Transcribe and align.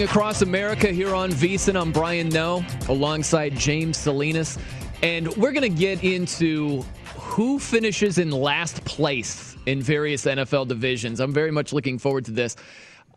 Across 0.00 0.40
America 0.40 0.88
here 0.88 1.14
on 1.14 1.30
VSiN. 1.30 1.78
I'm 1.78 1.92
Brian 1.92 2.30
Noe 2.30 2.64
alongside 2.88 3.54
James 3.54 3.98
Salinas. 3.98 4.58
And 5.02 5.28
we're 5.36 5.52
going 5.52 5.70
to 5.70 5.78
get 5.78 6.02
into 6.02 6.82
who 7.16 7.58
finishes 7.58 8.16
in 8.16 8.30
last 8.30 8.82
place 8.86 9.56
in 9.66 9.82
various 9.82 10.24
NFL 10.24 10.68
divisions. 10.68 11.20
I'm 11.20 11.34
very 11.34 11.50
much 11.50 11.74
looking 11.74 11.98
forward 11.98 12.24
to 12.26 12.30
this. 12.30 12.56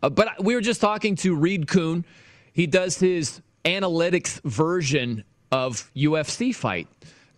Uh, 0.02 0.10
but 0.10 0.44
we 0.44 0.54
were 0.54 0.60
just 0.60 0.82
talking 0.82 1.16
to 1.16 1.34
Reed 1.34 1.68
Kuhn. 1.68 2.04
He 2.52 2.66
does 2.66 2.98
his 2.98 3.40
analytics 3.64 4.42
version 4.42 5.24
of 5.50 5.90
UFC 5.96 6.54
fight 6.54 6.86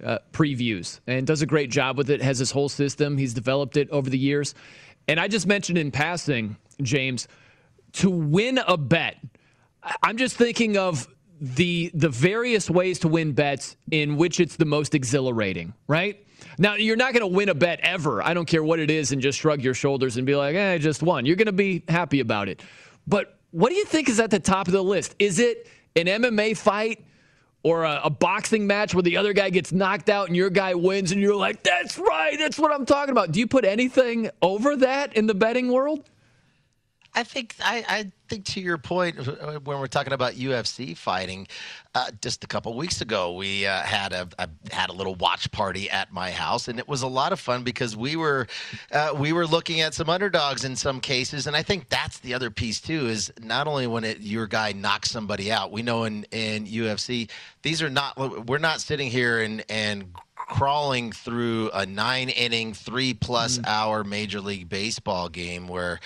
uh, 0.05 0.19
previews 0.33 0.99
and 1.07 1.25
does 1.25 1.43
a 1.43 1.47
great 1.47 1.71
job 1.71 1.97
with 1.97 2.11
it, 2.11 2.21
has 2.21 2.41
his 2.41 2.51
whole 2.51 2.69
system. 2.69 3.17
He's 3.17 3.33
developed 3.33 3.77
it 3.77 3.89
over 3.91 4.11
the 4.11 4.19
years. 4.19 4.57
And 5.07 5.21
I 5.21 5.29
just 5.29 5.47
mentioned 5.47 5.79
in 5.79 5.93
passing, 5.93 6.57
James, 6.83 7.29
to 7.93 8.11
win 8.11 8.59
a 8.67 8.77
bet, 8.77 9.17
I'm 10.03 10.17
just 10.17 10.37
thinking 10.37 10.77
of 10.77 11.09
the 11.41 11.91
the 11.95 12.09
various 12.09 12.71
ways 12.71 12.99
to 13.01 13.09
win 13.09 13.33
bets 13.33 13.77
in 13.91 14.17
which 14.17 14.41
it's 14.41 14.57
the 14.57 14.65
most 14.65 14.95
exhilarating, 14.95 15.75
right? 15.87 16.25
Now 16.59 16.75
you're 16.75 16.97
not 16.97 17.13
going 17.13 17.21
to 17.21 17.35
win 17.35 17.49
a 17.49 17.55
bet 17.55 17.81
ever. 17.83 18.23
I 18.23 18.35
don't 18.35 18.47
care 18.47 18.63
what 18.63 18.79
it 18.79 18.91
is, 18.91 19.13
and 19.13 19.21
just 19.21 19.39
shrug 19.39 19.63
your 19.63 19.75
shoulders 19.75 20.17
and 20.17 20.27
be 20.27 20.35
like, 20.35 20.57
"Eh, 20.57 20.75
I 20.75 20.79
just 20.79 21.03
won." 21.03 21.27
You're 21.27 21.37
going 21.37 21.47
to 21.47 21.53
be 21.53 21.83
happy 21.89 22.21
about 22.21 22.49
it. 22.49 22.63
But 23.07 23.39
what 23.51 23.71
do 23.71 23.77
you 23.77 23.85
think 23.85 24.09
is 24.09 24.21
at 24.21 24.31
the 24.31 24.41
top 24.41 24.67
of 24.67 24.73
the 24.73 24.83
list? 24.83 25.15
Is 25.19 25.39
it 25.39 25.69
an 25.95 26.07
MMA 26.07 26.57
fight? 26.57 27.05
Or 27.63 27.83
a, 27.83 28.03
a 28.05 28.11
boxing 28.11 28.69
match 28.69 28.95
where 28.95 29.03
the 29.03 29.17
other 29.17 29.33
guy 29.33 29.51
gets 29.51 29.73
knocked 29.73 30.09
out 30.09 30.29
and 30.29 30.37
your 30.37 30.51
guy 30.51 30.75
wins, 30.75 31.11
and 31.11 31.21
you're 31.21 31.35
like, 31.35 31.65
"That's 31.65 31.99
right, 31.99 32.39
that's 32.39 32.61
what 32.61 32.71
I'm 32.71 32.87
talking 32.87 33.11
about." 33.11 33.33
Do 33.33 33.41
you 33.41 33.49
put 33.49 33.65
anything 33.65 34.31
over 34.41 34.77
that 34.77 35.17
in 35.17 35.27
the 35.27 35.35
betting 35.35 35.73
world? 35.73 36.09
I 37.13 37.25
think 37.25 37.57
I, 37.61 37.85
I, 37.89 38.13
think 38.29 38.45
to 38.47 38.61
your 38.61 38.79
point 38.79 39.19
uh, 39.19 39.61
when 39.65 39.79
we're 39.79 39.87
talking 39.87 40.13
about 40.13 40.35
UFC 40.35 40.97
fighting, 40.97 41.47
uh, 41.95 42.11
just 42.21 42.45
a 42.45 42.47
couple 42.47 42.75
weeks 42.75 43.01
ago 43.01 43.33
we 43.33 43.67
uh, 43.67 43.81
had 43.81 44.13
a, 44.13 44.29
a, 44.39 44.49
had 44.71 44.91
a 44.91 44.93
little 44.93 45.15
watch 45.15 45.51
party 45.53 45.89
at 45.91 46.13
my 46.13 46.31
house, 46.31 46.69
and 46.69 46.79
it 46.79 46.89
was 46.89 47.03
a 47.03 47.07
lot 47.07 47.33
of 47.33 47.41
fun 47.41 47.63
because 47.63 47.97
we 47.97 48.17
were 48.17 48.47
uh, 48.93 49.15
we 49.17 49.33
were 49.33 49.47
looking 49.47 49.81
at 49.81 49.95
some 49.95 50.09
underdogs 50.09 50.65
in 50.65 50.77
some 50.77 51.01
cases, 51.01 51.47
and 51.47 51.57
I 51.57 51.63
think 51.63 51.89
that's 51.89 52.19
the 52.19 52.35
other 52.35 52.51
piece 52.51 52.81
too 52.81 53.07
is 53.07 53.33
not 53.41 53.67
only 53.67 53.87
when 53.87 54.05
it, 54.05 54.21
your 54.21 54.47
guy 54.47 54.73
knocks 54.73 55.11
somebody 55.11 55.51
out. 55.51 55.73
We 55.73 55.83
know 55.83 56.05
in 56.05 56.25
in 56.33 56.67
UFC 56.67 57.31
these 57.63 57.83
are 57.83 57.91
not 57.91 58.47
we're 58.47 58.59
not 58.59 58.81
sitting 58.81 59.11
here 59.11 59.41
and 59.41 59.65
and 59.69 60.13
crawling 60.47 61.13
through 61.13 61.71
a 61.75 61.85
nine 61.85 62.29
inning, 62.29 62.73
three 62.73 63.13
plus 63.13 63.59
mm. 63.59 63.67
hour 63.67 64.05
Major 64.05 64.41
League 64.41 64.69
Baseball 64.69 65.29
game 65.29 65.67
where, 65.67 66.01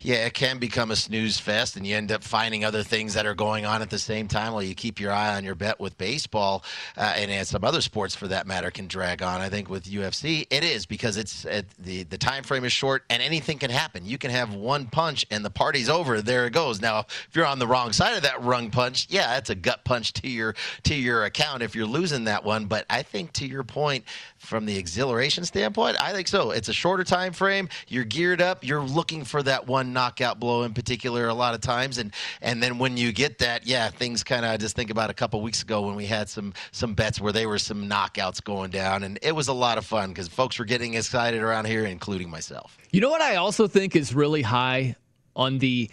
yeah, 0.00 0.26
it 0.26 0.34
can 0.34 0.58
become 0.58 0.90
a 0.90 0.96
snooze 0.96 1.38
fest 1.38 1.76
and 1.76 1.86
you 1.86 1.96
end 1.96 2.10
up 2.10 2.24
finding 2.24 2.64
other 2.64 2.82
things 2.82 3.14
that 3.14 3.24
are 3.24 3.34
going 3.34 3.64
on 3.64 3.82
at 3.82 3.90
the 3.90 3.98
same 3.98 4.26
time 4.26 4.52
while 4.52 4.62
you 4.62 4.74
keep 4.74 4.98
your 4.98 5.12
eye 5.12 5.36
on 5.36 5.44
your 5.44 5.54
bet 5.54 5.78
with 5.78 5.96
baseball 5.96 6.64
uh, 6.96 7.14
and, 7.16 7.30
and 7.30 7.46
some 7.46 7.64
other 7.64 7.80
sports 7.80 8.14
for 8.14 8.28
that 8.28 8.46
matter 8.46 8.70
can 8.70 8.88
drag 8.88 9.22
on. 9.22 9.40
I 9.40 9.48
think 9.48 9.70
with 9.70 9.84
UFC, 9.84 10.46
it 10.50 10.64
is 10.64 10.86
because 10.86 11.16
it's 11.16 11.44
the, 11.78 12.02
the 12.02 12.18
time 12.18 12.42
frame 12.42 12.64
is 12.64 12.72
short 12.72 13.04
and 13.08 13.22
anything 13.22 13.58
can 13.58 13.70
happen. 13.70 14.04
You 14.04 14.18
can 14.18 14.30
have 14.30 14.54
one 14.54 14.86
punch 14.86 15.24
and 15.30 15.44
the 15.44 15.50
party's 15.50 15.88
over. 15.88 16.20
There 16.20 16.46
it 16.46 16.52
goes. 16.52 16.80
Now, 16.80 17.00
if 17.00 17.30
you're 17.32 17.46
on 17.46 17.60
the 17.60 17.66
wrong 17.66 17.92
side 17.92 18.16
of 18.16 18.22
that 18.24 18.42
rung 18.42 18.70
punch, 18.70 19.06
yeah, 19.08 19.36
it's 19.36 19.50
a 19.50 19.54
gut 19.54 19.84
punch 19.84 20.12
to 20.14 20.28
your 20.28 20.54
to 20.82 20.94
your 20.94 21.24
account 21.24 21.62
if 21.62 21.76
you're 21.76 21.86
losing 21.86 22.24
that 22.24 22.44
one. 22.44 22.66
But 22.66 22.86
I 22.90 23.02
think 23.02 23.32
to 23.34 23.46
your 23.46 23.62
point, 23.62 23.83
point 23.84 24.04
from 24.38 24.64
the 24.64 24.78
exhilaration 24.78 25.44
standpoint? 25.44 26.00
I 26.00 26.12
think 26.12 26.26
so. 26.26 26.52
It's 26.52 26.70
a 26.70 26.72
shorter 26.72 27.04
time 27.04 27.34
frame. 27.34 27.68
You're 27.86 28.04
geared 28.04 28.40
up. 28.40 28.64
You're 28.64 28.80
looking 28.80 29.24
for 29.24 29.42
that 29.42 29.66
one 29.66 29.92
knockout 29.92 30.40
blow 30.40 30.62
in 30.62 30.72
particular 30.72 31.28
a 31.28 31.34
lot 31.34 31.54
of 31.54 31.60
times, 31.60 31.98
and 31.98 32.14
and 32.40 32.62
then 32.62 32.78
when 32.78 32.96
you 32.96 33.12
get 33.12 33.38
that, 33.38 33.66
yeah, 33.66 33.90
things 33.90 34.24
kind 34.24 34.44
of. 34.46 34.52
I 34.52 34.56
just 34.56 34.74
think 34.74 34.90
about 34.90 35.10
a 35.10 35.14
couple 35.14 35.42
weeks 35.42 35.62
ago 35.62 35.82
when 35.82 35.96
we 35.96 36.06
had 36.06 36.30
some 36.30 36.54
some 36.72 36.94
bets 36.94 37.20
where 37.20 37.32
there 37.32 37.48
were 37.48 37.58
some 37.58 37.86
knockouts 37.86 38.42
going 38.42 38.70
down, 38.70 39.02
and 39.02 39.18
it 39.20 39.32
was 39.32 39.48
a 39.48 39.52
lot 39.52 39.76
of 39.76 39.84
fun 39.84 40.08
because 40.08 40.28
folks 40.28 40.58
were 40.58 40.64
getting 40.64 40.94
excited 40.94 41.42
around 41.42 41.66
here, 41.66 41.84
including 41.84 42.30
myself. 42.30 42.78
You 42.90 43.02
know 43.02 43.10
what 43.10 43.20
I 43.20 43.36
also 43.36 43.66
think 43.66 43.94
is 43.94 44.14
really 44.14 44.42
high 44.42 44.96
on 45.36 45.58
the 45.58 45.90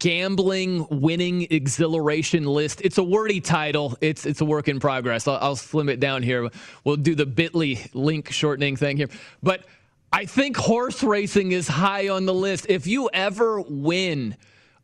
gambling 0.00 0.86
winning 0.90 1.46
exhilaration 1.50 2.44
list. 2.44 2.80
It's 2.82 2.98
a 2.98 3.02
wordy 3.02 3.40
title. 3.40 3.96
It's 4.00 4.26
it's 4.26 4.40
a 4.40 4.44
work 4.44 4.68
in 4.68 4.80
progress. 4.80 5.28
I'll, 5.28 5.38
I'll 5.40 5.56
slim 5.56 5.88
it 5.88 6.00
down 6.00 6.22
here. 6.22 6.48
We'll 6.84 6.96
do 6.96 7.14
the 7.14 7.26
Bitly 7.26 7.88
link 7.94 8.30
shortening 8.32 8.76
thing 8.76 8.96
here. 8.96 9.08
But 9.42 9.64
I 10.12 10.24
think 10.24 10.56
horse 10.56 11.02
racing 11.02 11.52
is 11.52 11.68
high 11.68 12.08
on 12.08 12.26
the 12.26 12.34
list. 12.34 12.66
If 12.68 12.86
you 12.86 13.10
ever 13.12 13.60
win 13.60 14.36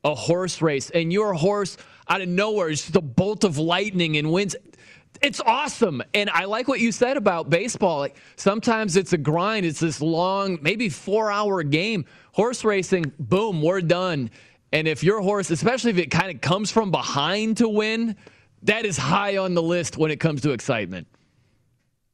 a 0.04 0.14
horse 0.14 0.60
race 0.62 0.90
and 0.90 1.12
your 1.12 1.32
horse 1.34 1.76
out 2.08 2.20
of 2.20 2.28
nowhere, 2.28 2.68
it's 2.68 2.82
just 2.82 2.96
a 2.96 3.00
bolt 3.00 3.42
of 3.44 3.58
lightning 3.58 4.16
and 4.16 4.30
wins, 4.30 4.54
It's 5.22 5.40
awesome. 5.40 6.02
And 6.12 6.28
I 6.30 6.44
like 6.44 6.68
what 6.68 6.80
you 6.80 6.92
said 6.92 7.16
about 7.16 7.48
baseball. 7.48 8.00
Like 8.00 8.16
sometimes 8.36 8.96
it's 8.96 9.12
a 9.14 9.18
grind, 9.18 9.64
it's 9.64 9.80
this 9.80 10.00
long, 10.00 10.58
maybe 10.60 10.88
four 10.88 11.30
hour 11.32 11.62
game. 11.62 12.04
Horse 12.32 12.64
racing, 12.64 13.12
boom, 13.18 13.62
we're 13.62 13.80
done. 13.80 14.30
And 14.74 14.88
if 14.88 15.04
your 15.04 15.20
horse, 15.20 15.50
especially 15.50 15.92
if 15.92 15.98
it 15.98 16.10
kind 16.10 16.34
of 16.34 16.40
comes 16.40 16.72
from 16.72 16.90
behind 16.90 17.58
to 17.58 17.68
win, 17.68 18.16
that 18.64 18.84
is 18.84 18.98
high 18.98 19.36
on 19.36 19.54
the 19.54 19.62
list 19.62 19.96
when 19.96 20.10
it 20.10 20.18
comes 20.18 20.40
to 20.42 20.50
excitement. 20.50 21.06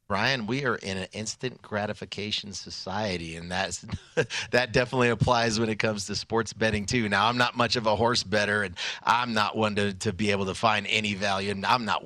Brian, 0.07 0.45
we 0.45 0.65
are 0.65 0.75
in 0.75 0.97
an 0.97 1.07
instant 1.11 1.59
gratification 1.63 2.53
society, 2.53 3.35
and 3.35 3.51
that's 3.51 3.83
that 4.51 4.73
definitely 4.73 5.09
applies 5.09 5.59
when 5.59 5.69
it 5.69 5.79
comes 5.79 6.05
to 6.05 6.15
sports 6.15 6.53
betting 6.53 6.85
too. 6.85 7.09
Now, 7.09 7.27
I'm 7.27 7.37
not 7.37 7.57
much 7.57 7.77
of 7.77 7.87
a 7.87 7.95
horse 7.95 8.21
better, 8.21 8.61
and 8.61 8.75
I'm 9.01 9.33
not 9.33 9.57
one 9.57 9.75
to, 9.77 9.93
to 9.95 10.13
be 10.13 10.29
able 10.29 10.45
to 10.45 10.53
find 10.53 10.85
any 10.87 11.15
value. 11.15 11.49
And 11.49 11.65
I'm 11.65 11.85
not 11.85 12.05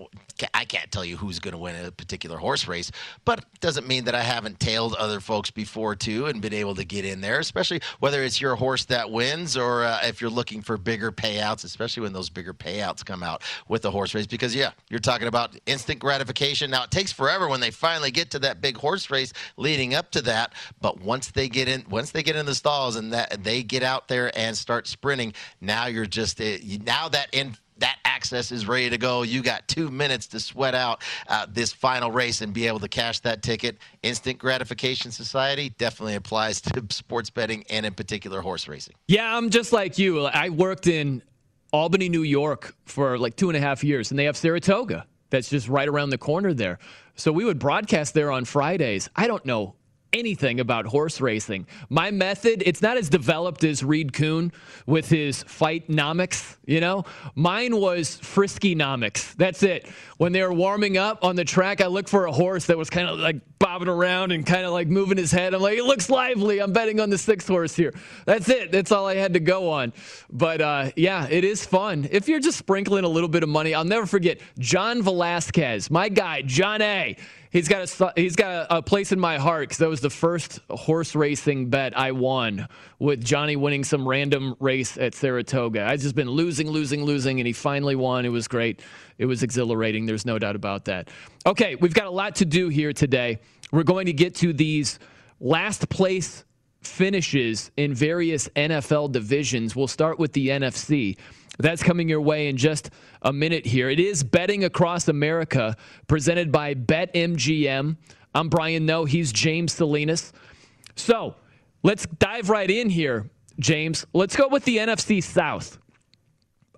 I 0.54 0.66
can't 0.66 0.92
tell 0.92 1.06
you 1.06 1.18
who's 1.18 1.40
going 1.40 1.54
to 1.54 1.58
win 1.58 1.86
a 1.86 1.92
particular 1.92 2.38
horse 2.38 2.68
race, 2.68 2.92
but 3.24 3.46
doesn't 3.62 3.88
mean 3.88 4.06
that 4.06 4.16
I 4.16 4.22
haven't 4.22 4.60
tailed 4.60 4.94
other 4.96 5.20
folks 5.20 5.50
before 5.50 5.96
too 5.96 6.26
and 6.26 6.42
been 6.42 6.54
able 6.54 6.76
to 6.76 6.84
get 6.84 7.06
in 7.06 7.22
there, 7.22 7.40
especially 7.40 7.82
whether 8.00 8.22
it's 8.24 8.42
your 8.42 8.56
horse 8.56 8.86
that 8.86 9.12
wins 9.12 9.56
or 9.56 9.84
uh, 9.84 10.00
if 10.04 10.20
you're 10.20 10.30
looking 10.30 10.62
for 10.62 10.78
bigger 10.78 11.12
payouts, 11.12 11.64
especially 11.64 12.04
when 12.04 12.14
those 12.14 12.30
bigger 12.30 12.54
payouts 12.54 13.06
come 13.06 13.24
out 13.24 13.44
with 13.68 13.82
the 13.82 13.92
horse 13.92 14.14
race. 14.14 14.28
Because, 14.28 14.54
yeah, 14.54 14.72
you're 14.90 15.00
talking 15.00 15.28
about 15.28 15.56
instant 15.66 16.00
gratification. 16.00 16.70
Now, 16.70 16.84
it 16.84 16.92
takes 16.92 17.12
forever 17.12 17.48
when 17.48 17.62
they 17.62 17.72
finally 17.72 18.12
get 18.12 18.32
to 18.32 18.40
that 18.40 18.62
big 18.62 18.78
horse 18.78 19.10
race 19.10 19.32
leading 19.58 19.94
up 19.94 20.12
to 20.12 20.22
that, 20.24 20.54
but 20.82 21.00
once 21.00 21.32
they 21.32 21.48
get 21.48 21.68
in, 21.68 21.86
once 21.90 22.12
they 22.12 22.24
get 22.24 22.36
in 22.36 22.46
the 22.46 22.56
stalls 22.56 22.96
and 22.98 23.14
that 23.14 23.44
they 23.44 23.64
get 23.64 23.84
out 23.84 24.08
there 24.08 24.38
and 24.38 24.58
start 24.58 24.88
sprinting, 24.88 25.34
now 25.62 25.86
you're 25.86 26.06
just, 26.06 26.42
uh, 26.42 26.58
now 26.84 27.08
that 27.10 27.30
in 27.32 27.56
that 27.78 27.98
access 28.06 28.52
is 28.52 28.68
ready 28.68 28.90
to 28.90 28.98
go. 28.98 29.24
You 29.24 29.42
got 29.42 29.68
two 29.68 29.90
minutes 29.90 30.28
to 30.28 30.40
sweat 30.40 30.76
out 30.76 31.02
uh, 31.28 31.46
this 31.50 31.74
final 31.74 32.12
race 32.12 32.42
and 32.42 32.54
be 32.54 32.68
able 32.68 32.80
to 32.80 32.88
cash 32.88 33.20
that 33.22 33.42
ticket. 33.44 33.78
Instant 34.04 34.38
gratification 34.40 35.12
society 35.12 35.70
definitely 35.78 36.16
applies 36.16 36.62
to 36.62 36.86
sports 36.90 37.30
betting 37.30 37.66
and 37.70 37.86
in 37.86 37.94
particular 37.94 38.42
horse 38.42 38.68
racing. 38.68 38.96
Yeah, 39.08 39.36
I'm 39.36 39.50
just 39.50 39.74
like 39.74 39.98
you. 39.98 40.26
I 40.26 40.50
worked 40.50 40.88
in 40.88 41.22
Albany, 41.74 42.10
New 42.10 42.24
York 42.24 42.76
for 42.86 43.18
like 43.18 43.36
two 43.36 43.50
and 43.50 43.58
a 43.58 43.62
half 43.62 43.84
years, 43.84 44.12
and 44.12 44.20
they 44.20 44.26
have 44.26 44.38
Saratoga. 44.38 45.06
That's 45.30 45.50
just 45.50 45.68
right 45.68 45.88
around 45.88 46.12
the 46.12 46.18
corner 46.18 46.54
there. 46.54 46.80
So 47.16 47.32
we 47.32 47.44
would 47.44 47.60
broadcast 47.60 48.14
there 48.14 48.32
on 48.32 48.46
Fridays. 48.46 49.10
I 49.16 49.28
don't 49.28 49.46
know 49.46 49.76
anything 50.16 50.60
about 50.60 50.86
horse 50.86 51.20
racing. 51.20 51.68
My 51.90 52.10
method, 52.10 52.64
it's 52.66 52.82
not 52.82 52.98
as 52.98 53.10
developed 53.10 53.64
as 53.64 53.84
Reed 53.84 54.14
Kuhn 54.14 54.52
with 54.86 55.10
his 55.10 55.44
Fightnomics, 55.44 56.56
you 56.66 56.80
know? 56.80 57.04
Mine 57.36 57.76
was 57.78 58.16
frisky 58.18 58.76
nomics. 58.76 59.36
That's 59.36 59.62
it. 59.62 59.88
When 60.18 60.32
they 60.32 60.42
were 60.42 60.54
warming 60.54 60.98
up 60.98 61.24
on 61.24 61.36
the 61.36 61.44
track, 61.44 61.82
I 61.82 61.88
looked 61.88 62.10
for 62.10 62.26
a 62.26 62.32
horse 62.32 62.66
that 62.68 62.78
was 62.78 62.90
kind 62.90 63.10
of 63.10 63.20
like 63.20 63.42
bobbing 63.60 63.90
around 63.90 64.32
and 64.32 64.46
kind 64.46 64.66
of 64.66 64.72
like 64.72 64.88
moving 64.88 65.18
his 65.18 65.32
head. 65.32 65.54
I'm 65.54 65.62
like, 65.62 65.78
it 65.78 65.84
looks 65.84 66.10
lively. 66.10 66.60
I'm 66.60 66.72
betting 66.72 67.00
on 67.00 67.10
the 67.10 67.18
sixth 67.18 67.48
horse 67.48 67.76
here. 67.76 67.94
That's 68.26 68.48
it. 68.48 68.72
That's 68.72 68.92
all 68.92 69.08
I 69.08 69.16
had 69.16 69.34
to 69.34 69.40
go 69.40 69.70
on. 69.70 69.92
But 70.32 70.62
uh, 70.62 70.92
yeah, 70.96 71.28
it 71.30 71.44
is 71.44 71.66
fun. 71.66 72.08
If 72.12 72.30
you're 72.30 72.40
just 72.40 72.58
sprinkling 72.58 73.04
a 73.04 73.10
little 73.10 73.30
bit 73.30 73.44
of 73.44 73.50
money, 73.50 73.74
I'll 73.74 73.84
never 73.84 74.06
forget 74.06 74.40
John 74.60 75.02
Velazquez, 75.02 75.92
my 75.92 76.08
guy, 76.08 76.42
John 76.42 76.82
A 76.82 77.18
he's 77.56 77.70
got 77.70 78.02
a 78.02 78.14
he's 78.16 78.36
got 78.36 78.52
a, 78.52 78.78
a 78.78 78.82
place 78.82 79.12
in 79.12 79.20
my 79.20 79.38
heart 79.38 79.70
because 79.70 79.78
that 79.78 79.88
was 79.88 80.02
the 80.02 80.10
first 80.10 80.60
horse 80.70 81.16
racing 81.16 81.70
bet 81.70 81.98
I 81.98 82.12
won 82.12 82.68
with 83.00 83.24
Johnny 83.24 83.56
winning 83.56 83.84
some 83.84 84.08
random 84.08 84.56
race 84.60 84.98
at 84.98 85.16
Saratoga. 85.16 85.86
I've 85.86 86.02
just 86.02 86.16
been 86.16 86.30
losing, 86.30 86.70
losing, 86.70 87.04
losing, 87.04 87.40
and 87.40 87.48
he 87.48 87.54
finally 87.54 87.96
won. 87.96 88.26
It 88.26 88.30
was 88.30 88.48
great. 88.48 88.82
It 89.18 89.26
was 89.26 89.42
exhilarating. 89.42 90.06
There's 90.06 90.26
no 90.26 90.38
doubt 90.38 90.58
about 90.58 90.86
that. 90.86 91.10
Okay, 91.46 91.76
we've 91.76 91.94
got 91.94 92.08
a 92.08 92.12
lot 92.12 92.36
to 92.36 92.46
do 92.46 92.68
here 92.68 92.92
today. 92.92 93.40
We're 93.72 93.84
going 93.84 94.08
to 94.08 94.14
get 94.14 94.36
to 94.36 94.52
these 94.52 95.00
last 95.40 95.88
place 95.90 96.44
finishes 96.82 97.72
in 97.78 97.94
various 97.94 98.48
NFL 98.50 99.12
divisions. 99.12 99.76
We'll 99.76 99.88
start 99.88 100.20
with 100.20 100.34
the 100.34 100.50
NFC. 100.50 101.18
That's 101.58 101.84
coming 101.84 102.10
your 102.10 102.22
way 102.22 102.48
in 102.48 102.58
just 102.58 102.90
a 103.22 103.32
minute 103.32 103.66
here. 103.66 103.90
It 103.90 104.00
is 104.00 104.24
Betting 104.24 104.66
Across 104.66 105.08
America, 105.08 105.76
presented 106.08 106.52
by 106.52 106.74
BetMGM. 106.74 107.98
I'm 108.34 108.50
Brian 108.50 108.86
Noe, 108.86 109.06
He's 109.06 109.32
James 109.32 109.74
Salinas. 109.74 110.34
So 110.96 111.36
let's 111.84 112.06
dive 112.20 112.50
right 112.50 112.70
in 112.70 112.90
here, 112.90 113.30
James. 113.60 114.06
Let's 114.14 114.36
go 114.36 114.48
with 114.48 114.66
the 114.66 114.78
NFC 114.78 115.24
South. 115.24 115.78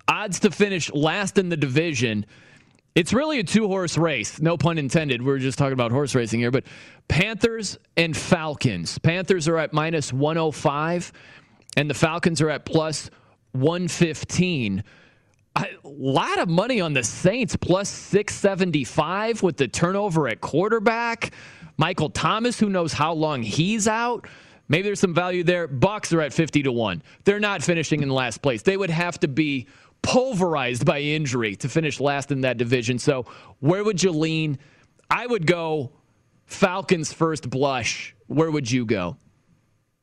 Odds 0.06 0.40
to 0.40 0.50
finish 0.50 0.92
last 0.92 1.38
in 1.38 1.48
the 1.48 1.56
division. 1.56 2.24
It's 2.94 3.12
really 3.12 3.40
a 3.40 3.44
two 3.44 3.66
horse 3.66 3.98
race, 3.98 4.40
no 4.40 4.56
pun 4.56 4.78
intended. 4.78 5.24
We're 5.24 5.38
just 5.38 5.58
talking 5.58 5.72
about 5.72 5.92
horse 5.92 6.14
racing 6.14 6.40
here, 6.40 6.50
but 6.50 6.64
Panthers 7.06 7.78
and 7.96 8.16
Falcons. 8.16 8.98
Panthers 8.98 9.46
are 9.48 9.58
at 9.58 9.72
minus 9.72 10.12
105, 10.12 11.12
and 11.76 11.90
the 11.90 11.94
Falcons 11.94 12.40
are 12.40 12.50
at 12.50 12.64
plus 12.64 13.10
115. 13.52 14.84
A 15.56 15.66
lot 15.82 16.38
of 16.38 16.48
money 16.48 16.80
on 16.80 16.92
the 16.92 17.02
Saints, 17.02 17.56
plus 17.56 17.88
675 17.88 19.42
with 19.42 19.56
the 19.56 19.66
turnover 19.66 20.28
at 20.28 20.40
quarterback. 20.40 21.32
Michael 21.76 22.10
Thomas, 22.10 22.58
who 22.58 22.68
knows 22.68 22.92
how 22.92 23.12
long 23.12 23.42
he's 23.42 23.88
out. 23.88 24.26
Maybe 24.68 24.82
there's 24.82 25.00
some 25.00 25.14
value 25.14 25.42
there. 25.42 25.66
Bucks 25.66 26.12
are 26.12 26.20
at 26.20 26.32
50 26.32 26.62
to 26.64 26.72
1. 26.72 27.02
They're 27.24 27.40
not 27.40 27.62
finishing 27.62 28.02
in 28.02 28.10
last 28.10 28.42
place. 28.42 28.62
They 28.62 28.76
would 28.76 28.90
have 28.90 29.18
to 29.20 29.28
be 29.28 29.66
pulverized 30.02 30.84
by 30.84 31.00
injury 31.00 31.56
to 31.56 31.68
finish 31.68 32.00
last 32.00 32.30
in 32.30 32.42
that 32.42 32.58
division. 32.58 32.98
So, 32.98 33.26
where 33.60 33.82
would 33.82 34.02
you 34.02 34.12
lean? 34.12 34.58
I 35.10 35.26
would 35.26 35.46
go 35.46 35.92
Falcons 36.46 37.12
first 37.12 37.48
blush. 37.48 38.14
Where 38.26 38.50
would 38.50 38.70
you 38.70 38.84
go? 38.84 39.16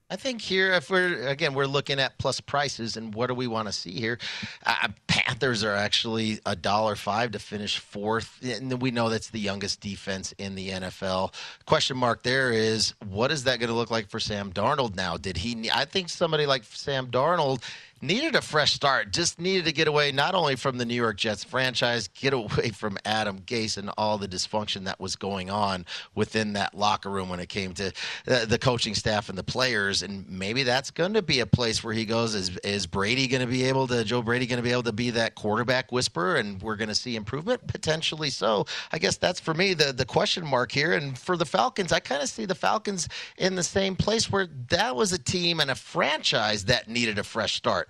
I 0.09 0.17
think 0.17 0.39
here, 0.41 0.73
if 0.73 0.91
we're 0.91 1.27
again, 1.27 1.55
we're 1.55 1.65
looking 1.65 1.99
at 1.99 2.17
plus 2.19 2.39
prices, 2.39 2.95
and 2.95 3.15
what 3.15 3.27
do 3.27 3.33
we 3.33 3.47
want 3.47 3.67
to 3.67 3.71
see 3.71 3.91
here? 3.91 4.19
Uh, 4.63 4.89
Panthers 5.07 5.63
are 5.63 5.73
actually 5.73 6.39
a 6.45 6.55
dollar 6.55 6.95
five 6.95 7.31
to 7.31 7.39
finish 7.39 7.79
fourth, 7.79 8.39
and 8.43 8.81
we 8.81 8.91
know 8.91 9.09
that's 9.09 9.31
the 9.31 9.39
youngest 9.39 9.81
defense 9.81 10.31
in 10.37 10.53
the 10.53 10.69
NFL. 10.69 11.33
Question 11.65 11.97
mark 11.97 12.21
there 12.21 12.51
is, 12.51 12.93
what 13.07 13.31
is 13.31 13.45
that 13.45 13.59
going 13.59 13.69
to 13.69 13.75
look 13.75 13.89
like 13.89 14.07
for 14.07 14.19
Sam 14.19 14.53
Darnold 14.53 14.95
now? 14.95 15.17
Did 15.17 15.37
he? 15.37 15.71
I 15.73 15.85
think 15.85 16.09
somebody 16.09 16.45
like 16.45 16.63
Sam 16.65 17.07
Darnold 17.07 17.63
needed 18.05 18.35
a 18.35 18.41
fresh 18.41 18.73
start. 18.73 19.11
Just 19.11 19.39
needed 19.39 19.65
to 19.65 19.71
get 19.71 19.87
away 19.87 20.11
not 20.11 20.35
only 20.35 20.55
from 20.55 20.77
the 20.77 20.85
New 20.85 20.95
York 20.95 21.17
Jets 21.17 21.43
franchise, 21.43 22.07
get 22.07 22.33
away 22.33 22.69
from 22.73 22.97
Adam 23.05 23.39
Gase 23.41 23.77
and 23.77 23.89
all 23.97 24.17
the 24.17 24.27
dysfunction 24.27 24.85
that 24.85 24.99
was 24.99 25.15
going 25.15 25.49
on 25.49 25.85
within 26.13 26.53
that 26.53 26.75
locker 26.75 27.09
room 27.09 27.29
when 27.29 27.39
it 27.39 27.49
came 27.49 27.73
to 27.73 27.91
uh, 28.27 28.45
the 28.45 28.59
coaching 28.59 28.95
staff 28.95 29.29
and 29.29 29.37
the 29.37 29.43
players. 29.43 30.03
And 30.03 30.29
maybe 30.29 30.63
that's 30.63 30.91
going 30.91 31.13
to 31.13 31.21
be 31.21 31.39
a 31.39 31.45
place 31.45 31.83
where 31.83 31.93
he 31.93 32.05
goes. 32.05 32.35
Is 32.35 32.57
is 32.59 32.87
Brady 32.87 33.27
going 33.27 33.41
to 33.41 33.47
be 33.47 33.63
able 33.65 33.87
to? 33.87 34.03
Joe 34.03 34.21
Brady 34.21 34.45
going 34.45 34.57
to 34.57 34.63
be 34.63 34.71
able 34.71 34.83
to 34.83 34.93
be 34.93 35.09
that 35.11 35.35
quarterback 35.35 35.91
whisperer, 35.91 36.35
and 36.35 36.61
we're 36.61 36.75
going 36.75 36.89
to 36.89 36.95
see 36.95 37.15
improvement 37.15 37.67
potentially. 37.67 38.29
So 38.29 38.65
I 38.91 38.99
guess 38.99 39.17
that's 39.17 39.39
for 39.39 39.53
me 39.53 39.73
the 39.73 39.91
the 39.91 40.05
question 40.05 40.45
mark 40.45 40.71
here. 40.71 40.93
And 40.93 41.17
for 41.17 41.37
the 41.37 41.45
Falcons, 41.45 41.91
I 41.91 41.99
kind 41.99 42.21
of 42.21 42.29
see 42.29 42.45
the 42.45 42.55
Falcons 42.55 43.07
in 43.37 43.55
the 43.55 43.63
same 43.63 43.95
place 43.95 44.31
where 44.31 44.47
that 44.69 44.95
was 44.95 45.11
a 45.11 45.19
team 45.19 45.59
and 45.59 45.71
a 45.71 45.75
franchise 45.75 46.65
that 46.65 46.87
needed 46.87 47.17
a 47.17 47.23
fresh 47.23 47.55
start 47.55 47.89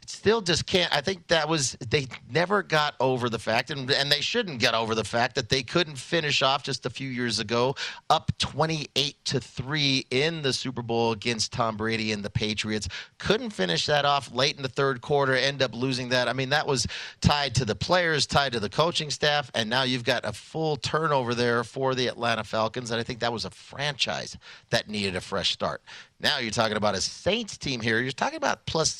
still 0.05 0.41
just 0.41 0.65
can't. 0.65 0.93
I 0.95 1.01
think 1.01 1.27
that 1.27 1.47
was 1.47 1.77
they 1.89 2.07
never 2.29 2.63
got 2.63 2.95
over 2.99 3.29
the 3.29 3.39
fact, 3.39 3.71
and 3.71 3.89
and 3.91 4.11
they 4.11 4.21
shouldn't 4.21 4.59
get 4.59 4.73
over 4.73 4.95
the 4.95 5.03
fact 5.03 5.35
that 5.35 5.49
they 5.49 5.63
couldn't 5.63 5.97
finish 5.97 6.41
off 6.41 6.63
just 6.63 6.85
a 6.85 6.89
few 6.89 7.09
years 7.09 7.39
ago 7.39 7.75
up 8.09 8.31
28 8.39 9.15
to 9.25 9.39
three 9.39 10.05
in 10.11 10.41
the 10.41 10.53
Super 10.53 10.81
Bowl 10.81 11.11
against 11.11 11.53
Tom 11.53 11.77
Brady 11.77 12.11
and 12.11 12.23
the 12.23 12.29
Patriots. 12.29 12.87
Couldn't 13.17 13.51
finish 13.51 13.85
that 13.85 14.05
off 14.05 14.33
late 14.33 14.57
in 14.57 14.63
the 14.63 14.69
third 14.69 15.01
quarter. 15.01 15.35
End 15.35 15.61
up 15.61 15.73
losing 15.73 16.09
that. 16.09 16.27
I 16.27 16.33
mean, 16.33 16.49
that 16.49 16.67
was 16.67 16.87
tied 17.21 17.55
to 17.55 17.65
the 17.65 17.75
players, 17.75 18.25
tied 18.25 18.53
to 18.53 18.59
the 18.59 18.69
coaching 18.69 19.09
staff, 19.09 19.51
and 19.53 19.69
now 19.69 19.83
you've 19.83 20.03
got 20.03 20.25
a 20.25 20.33
full 20.33 20.75
turnover 20.77 21.33
there 21.35 21.63
for 21.63 21.95
the 21.95 22.07
Atlanta 22.07 22.43
Falcons, 22.43 22.91
and 22.91 22.99
I 22.99 23.03
think 23.03 23.19
that 23.19 23.33
was 23.33 23.45
a 23.45 23.49
franchise 23.49 24.37
that 24.69 24.89
needed 24.89 25.15
a 25.15 25.21
fresh 25.21 25.51
start. 25.51 25.81
Now 26.21 26.37
you're 26.37 26.51
talking 26.51 26.77
about 26.77 26.93
a 26.95 27.01
Saints 27.01 27.57
team 27.57 27.81
here. 27.81 27.99
You're 27.99 28.11
talking 28.11 28.37
about 28.37 28.65
plus 28.67 28.91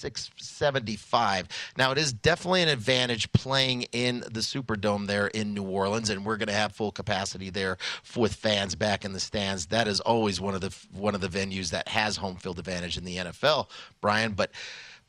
675. 0.98 1.48
Now, 1.78 1.92
it 1.92 1.98
is 1.98 2.14
definitely 2.14 2.62
an 2.62 2.70
advantage 2.70 3.32
playing 3.32 3.84
in 3.92 4.22
the 4.22 4.42
Superdome 4.42 5.08
there 5.08 5.28
in 5.28 5.54
New 5.54 5.64
Orleans, 5.64 6.10
and 6.10 6.26
we're 6.26 6.38
going 6.38 6.48
to 6.48 6.54
have 6.54 6.74
full 6.74 6.92
capacity 6.92 7.50
there 7.50 7.78
with 8.16 8.34
fans 8.34 8.76
back 8.76 9.06
in 9.06 9.14
the 9.14 9.20
stands. 9.20 9.68
That 9.68 9.88
is 9.88 10.00
always 10.00 10.40
one 10.42 10.56
of 10.56 10.62
the 10.62 10.76
one 10.94 11.16
of 11.16 11.22
the 11.22 11.28
venues 11.28 11.72
that 11.72 11.88
has 11.88 12.18
home 12.18 12.36
field 12.36 12.60
advantage 12.60 12.98
in 12.98 13.06
the 13.06 13.18
NFL, 13.18 13.70
Brian. 14.02 14.34
But 14.34 14.52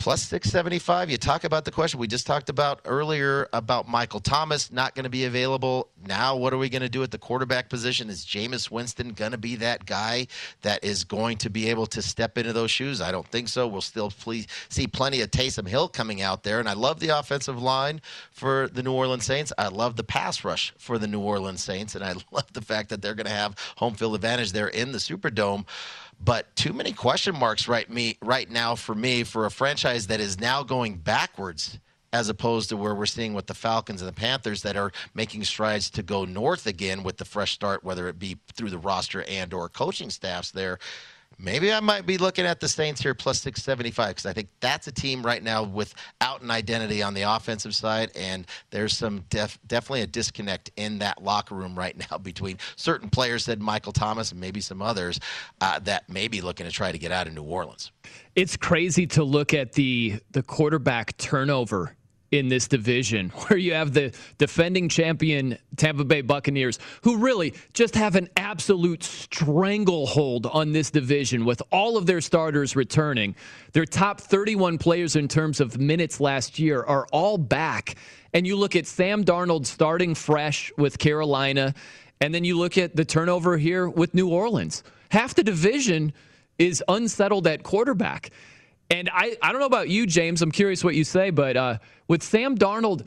plus 0.03 0.21
675. 0.23 1.11
You 1.11 1.17
talk 1.17 1.45
about 1.45 1.65
the 1.65 1.71
question 1.71 2.01
we 2.01 2.09
just 2.09 2.27
talked 2.27 2.49
about 2.49 2.81
earlier 2.87 3.49
about 3.53 3.87
Michael 3.87 4.19
Thomas 4.19 4.73
not 4.73 4.97
going 4.97 5.05
to 5.05 5.11
be 5.11 5.27
available. 5.27 5.91
Now, 6.05 6.35
what 6.35 6.53
are 6.53 6.59
we 6.59 6.69
going 6.69 6.83
to 6.83 6.89
do 6.89 7.05
at 7.05 7.13
the 7.13 7.19
quarterback 7.19 7.69
position? 7.69 8.11
Is 8.11 8.25
Jameis 8.25 8.69
Winston 8.69 9.11
going 9.11 9.31
to 9.31 9.39
be 9.39 9.55
that 9.57 9.87
guy 9.87 10.27
that 10.63 10.83
is 10.83 11.05
going 11.05 11.39
to 11.39 11.51
be 11.51 11.71
able 11.71 11.87
to 11.87 12.03
step 12.03 12.37
into 12.37 12.53
those 12.53 12.73
shoes? 12.73 13.01
I 13.01 13.13
don't 13.13 13.29
think 13.29 13.47
so. 13.47 13.69
We'll 13.69 13.81
still 13.81 14.13
see 14.69 14.89
plenty 14.89 15.21
of 15.21 15.31
Taysom 15.31 15.69
Hill 15.69 15.87
coming 15.87 16.21
out 16.21 16.43
there. 16.43 16.59
And 16.59 16.69
I 16.69 16.73
love 16.73 16.99
the 16.99 17.17
offensive 17.17 17.63
line 17.63 18.01
for 18.33 18.67
the 18.67 18.83
New 18.83 18.93
Orleans 18.93 19.25
Saints. 19.25 19.53
I 19.57 19.69
love 19.69 19.95
the 19.95 20.03
pass 20.03 20.45
rush 20.45 20.75
for 20.79 20.99
the 20.99 21.07
New 21.07 21.21
Orleans 21.21 21.63
Saints. 21.63 21.95
And 21.95 22.03
I 22.03 22.15
love 22.33 22.53
the 22.53 22.61
fact 22.61 22.89
that 22.89 23.03
they're 23.03 23.15
going 23.15 23.27
to 23.27 23.33
have 23.33 23.57
home 23.77 23.95
field 23.95 24.17
advantage 24.17 24.51
there 24.51 24.67
in 24.67 24.91
the 24.91 24.99
Superdome 24.99 25.65
but 26.25 26.55
too 26.57 26.73
many 26.73 26.93
question 26.93 27.37
marks 27.37 27.69
right 27.69 27.89
me 27.91 28.17
right 28.23 28.51
now 28.51 28.75
for 28.75 28.95
me 28.95 29.25
for 29.25 29.47
a 29.47 29.51
franchise 29.51 30.07
that 30.07 30.21
is 30.21 30.39
now 30.41 30.63
going 30.63 30.97
backwards 30.97 31.79
as 32.13 32.29
opposed 32.29 32.69
to 32.69 32.77
where 32.77 32.95
we're 32.95 33.07
seeing 33.07 33.33
with 33.33 33.47
the 33.47 33.55
Falcons 33.55 34.03
and 34.03 34.09
the 34.09 34.13
Panthers 34.13 34.63
that 34.63 34.77
are 34.77 34.93
making 35.15 35.43
strides 35.45 35.89
to 35.89 36.03
go 36.03 36.27
north 36.27 36.67
again 36.67 37.03
with 37.03 37.17
the 37.17 37.25
fresh 37.25 37.53
start, 37.53 37.83
whether 37.83 38.07
it 38.07 38.19
be 38.19 38.37
through 38.55 38.69
the 38.69 38.79
roster 38.79 39.25
and 39.27 39.55
or 39.55 39.69
coaching 39.69 40.11
staffs 40.11 40.51
there 40.51 40.79
maybe 41.43 41.73
I 41.73 41.81
might 41.81 42.07
be 42.07 42.17
looking 42.17 42.47
at 42.47 42.61
the 42.61 42.69
Saints 42.69 43.03
here 43.03 43.15
plus 43.15 43.41
675 43.43 44.09
because 44.09 44.27
I 44.27 44.33
think 44.33 44.49
that's 44.61 44.87
a 44.87 44.93
team 44.93 45.23
right 45.23 45.43
now 45.43 45.65
without 45.65 46.41
an 46.43 46.51
identity 46.51 47.03
on 47.03 47.15
the 47.15 47.23
offensive 47.23 47.75
side, 47.75 48.11
and 48.15 48.47
there's 48.71 48.97
some 48.97 49.25
def- 49.29 49.59
definitely 49.67 50.03
a 50.03 50.07
disconnect 50.07 50.71
in 50.77 50.99
that 51.01 51.23
locker 51.23 51.55
room 51.55 51.77
right 51.77 51.97
now 52.11 52.19
between 52.19 52.59
certain 52.77 53.11
players, 53.11 53.45
said 53.45 53.61
Michael 53.61 53.93
Thomas, 53.93 54.31
and 54.31 54.41
maybe 54.41 54.61
some 54.61 54.81
others 54.81 55.19
uh, 55.61 55.79
that 55.81 56.09
may 56.09 56.29
be 56.29 56.41
looking 56.41 56.67
to 56.67 56.73
try 56.73 56.93
to 56.93 56.99
get 56.99 57.13
out 57.13 57.27
of 57.27 57.35
New 57.35 57.43
Orleans. 57.43 57.91
It's 58.35 58.57
crazy 58.57 59.07
to 59.09 59.25
look 59.25 59.53
at 59.53 59.73
the 59.73 60.21
the 60.31 60.43
quarterback 60.43 61.17
turnover 61.19 61.97
in 62.33 62.49
this 62.49 62.67
division 62.67 63.29
where 63.47 63.59
you 63.59 63.75
have 63.75 63.93
the 63.93 64.13
defending 64.39 64.89
champion 64.89 65.57
Tampa 65.77 66.05
Bay 66.05 66.23
Buccaneers 66.23 66.79
who 67.03 67.19
really 67.19 67.55
just 67.75 67.95
have 67.95 68.17
an 68.17 68.29
absolute 68.37 69.05
stranglehold 69.05 70.47
on 70.47 70.73
this 70.73 70.91
division 70.91 71.45
with 71.45 71.63
all 71.71 71.97
of 71.97 72.07
their 72.07 72.21
starters 72.21 72.75
returning. 72.75 73.37
Their 73.73 73.85
top 73.85 74.21
31 74.21 74.79
players 74.79 75.15
in 75.15 75.29
terms 75.29 75.61
of 75.61 75.79
minutes 75.79 76.19
last 76.19 76.59
year 76.59 76.83
are 76.83 77.07
all 77.13 77.39
back. 77.39 77.95
And 78.35 78.47
you 78.47 78.57
look 78.57 78.75
at 78.75 78.87
Sam 78.87 79.25
Darnold 79.25 79.67
starting 79.67 80.15
fresh 80.15 80.73
with 80.79 80.99
Carolina, 80.99 81.75
and 82.21 82.35
then 82.35 82.45
you 82.45 82.59
look 82.59 82.79
at 82.79 82.97
the 82.97 83.05
turnover 83.05 83.59
here 83.59 83.89
with 83.89 84.15
New 84.15 84.29
Orleans. 84.31 84.83
Half 85.11 85.35
the 85.35 85.45
division 85.45 86.15
is 86.59 86.83
unsettled 86.89 87.47
at 87.47 87.63
quarterback. 87.63 88.31
And 88.93 89.09
I, 89.11 89.39
I 89.41 89.53
don't 89.53 89.61
know 89.61 89.67
about 89.67 89.89
you, 89.89 90.07
James. 90.07 90.43
I'm 90.43 90.53
curious 90.53 90.85
what 90.85 90.95
you 90.95 91.03
say, 91.03 91.31
but 91.31 91.57
uh, 91.57 91.79
with 92.09 92.23
Sam 92.23 92.59
Darnold, 92.59 93.07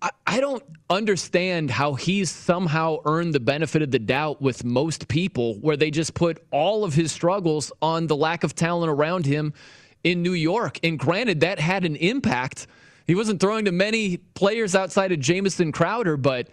I, 0.00 0.08
I 0.26 0.40
don't 0.40 0.62
understand 0.88 1.70
how 1.70 1.92
he's 1.92 2.30
somehow 2.30 2.96
earned 3.04 3.34
the 3.34 3.40
benefit 3.40 3.82
of 3.82 3.90
the 3.90 3.98
doubt 3.98 4.40
with 4.40 4.64
most 4.64 5.06
people, 5.06 5.56
where 5.56 5.76
they 5.76 5.90
just 5.90 6.14
put 6.14 6.42
all 6.50 6.82
of 6.82 6.94
his 6.94 7.12
struggles 7.12 7.70
on 7.82 8.06
the 8.06 8.16
lack 8.16 8.42
of 8.42 8.54
talent 8.54 8.90
around 8.90 9.26
him 9.26 9.52
in 10.02 10.22
New 10.22 10.32
York. 10.32 10.78
And 10.82 10.98
granted, 10.98 11.40
that 11.40 11.58
had 11.58 11.84
an 11.84 11.96
impact. 11.96 12.66
He 13.06 13.14
wasn't 13.14 13.38
throwing 13.38 13.66
to 13.66 13.72
many 13.72 14.16
players 14.16 14.74
outside 14.74 15.12
of 15.12 15.20
Jamison 15.20 15.72
Crowder, 15.72 16.16
but 16.16 16.48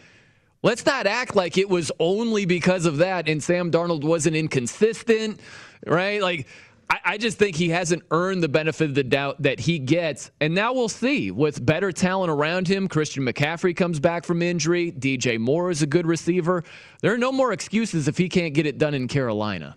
let's 0.63 0.85
not 0.85 1.07
act 1.07 1.33
like 1.33 1.57
it 1.57 1.69
was 1.69 1.93
only 1.97 2.45
because 2.45 2.85
of 2.85 2.97
that 2.97 3.29
and 3.29 3.41
Sam 3.41 3.71
Darnold 3.71 4.03
wasn't 4.03 4.35
inconsistent, 4.35 5.39
right? 5.85 6.21
Like, 6.21 6.45
I, 6.89 6.99
I, 7.05 7.17
just 7.17 7.37
think 7.37 7.55
he 7.55 7.69
hasn't 7.69 8.03
earned 8.11 8.43
the 8.43 8.49
benefit 8.49 8.89
of 8.89 8.95
the 8.95 9.03
doubt 9.03 9.41
that 9.41 9.59
he 9.59 9.79
gets. 9.79 10.31
And 10.39 10.53
now 10.53 10.73
we'll 10.73 10.89
see. 10.89 11.31
With 11.31 11.65
better 11.65 11.91
talent 11.91 12.31
around 12.31 12.67
him, 12.67 12.87
Christian 12.87 13.25
McCaffrey 13.25 13.75
comes 13.75 13.99
back 13.99 14.25
from 14.25 14.41
injury. 14.41 14.91
DJ 14.91 15.39
Moore 15.39 15.71
is 15.71 15.81
a 15.81 15.87
good 15.87 16.05
receiver. 16.05 16.63
There 17.01 17.13
are 17.13 17.17
no 17.17 17.31
more 17.31 17.53
excuses 17.53 18.07
if 18.07 18.17
he 18.17 18.29
can't 18.29 18.53
get 18.53 18.65
it 18.65 18.77
done 18.77 18.93
in 18.93 19.07
Carolina. 19.07 19.75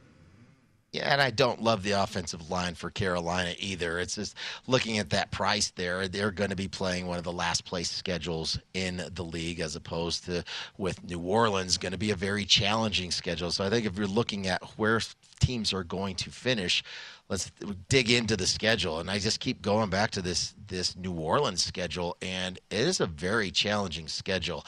Yeah, 0.92 1.12
and 1.12 1.21
I 1.21 1.30
don't 1.30 1.62
love 1.62 1.83
the 1.83 1.90
offensive 1.90 2.50
line 2.50 2.75
for 2.75 2.88
Carolina 2.88 3.52
either. 3.59 3.99
It's 3.99 4.14
just 4.14 4.35
looking 4.66 4.97
at 4.99 5.11
that 5.11 5.30
price 5.30 5.71
there, 5.76 6.09
they're 6.09 6.30
going 6.30 6.49
to 6.49 6.57
be 6.57 6.68
playing 6.68 7.07
one 7.07 7.18
of 7.18 7.25
the 7.25 7.33
last 7.33 7.66
place 7.66 7.90
schedules 7.90 8.59
in 8.73 9.02
the 9.14 9.25
league 9.25 9.61
as 9.61 9.76
opposed 9.76 10.25
to 10.25 10.42
with 10.78 11.04
New 11.04 11.21
Orleans 11.21 11.76
going 11.76 11.92
to 11.92 11.99
be 11.99 12.11
a 12.11 12.16
very 12.16 12.47
challenging 12.47 13.11
schedule. 13.11 13.50
So 13.50 13.64
I 13.64 13.71
think 13.71 13.85
if 13.85 13.99
you're 13.99 14.07
looking 14.07 14.47
at 14.47 14.62
where 14.78 14.99
teams 15.40 15.75
are 15.75 15.85
going 15.85 16.14
to 16.16 16.30
finish, 16.30 16.83
let's 17.28 17.52
dig 17.90 18.11
into 18.11 18.35
the 18.35 18.47
schedule. 18.47 18.99
And 18.99 19.11
I 19.11 19.18
just 19.18 19.40
keep 19.40 19.61
going 19.61 19.90
back 19.90 20.11
to 20.12 20.23
this 20.23 20.54
this 20.68 20.97
New 20.97 21.12
Orleans 21.12 21.62
schedule, 21.62 22.16
and 22.23 22.59
it 22.71 22.80
is 22.80 23.00
a 23.00 23.07
very 23.07 23.50
challenging 23.50 24.09
schedule 24.09 24.64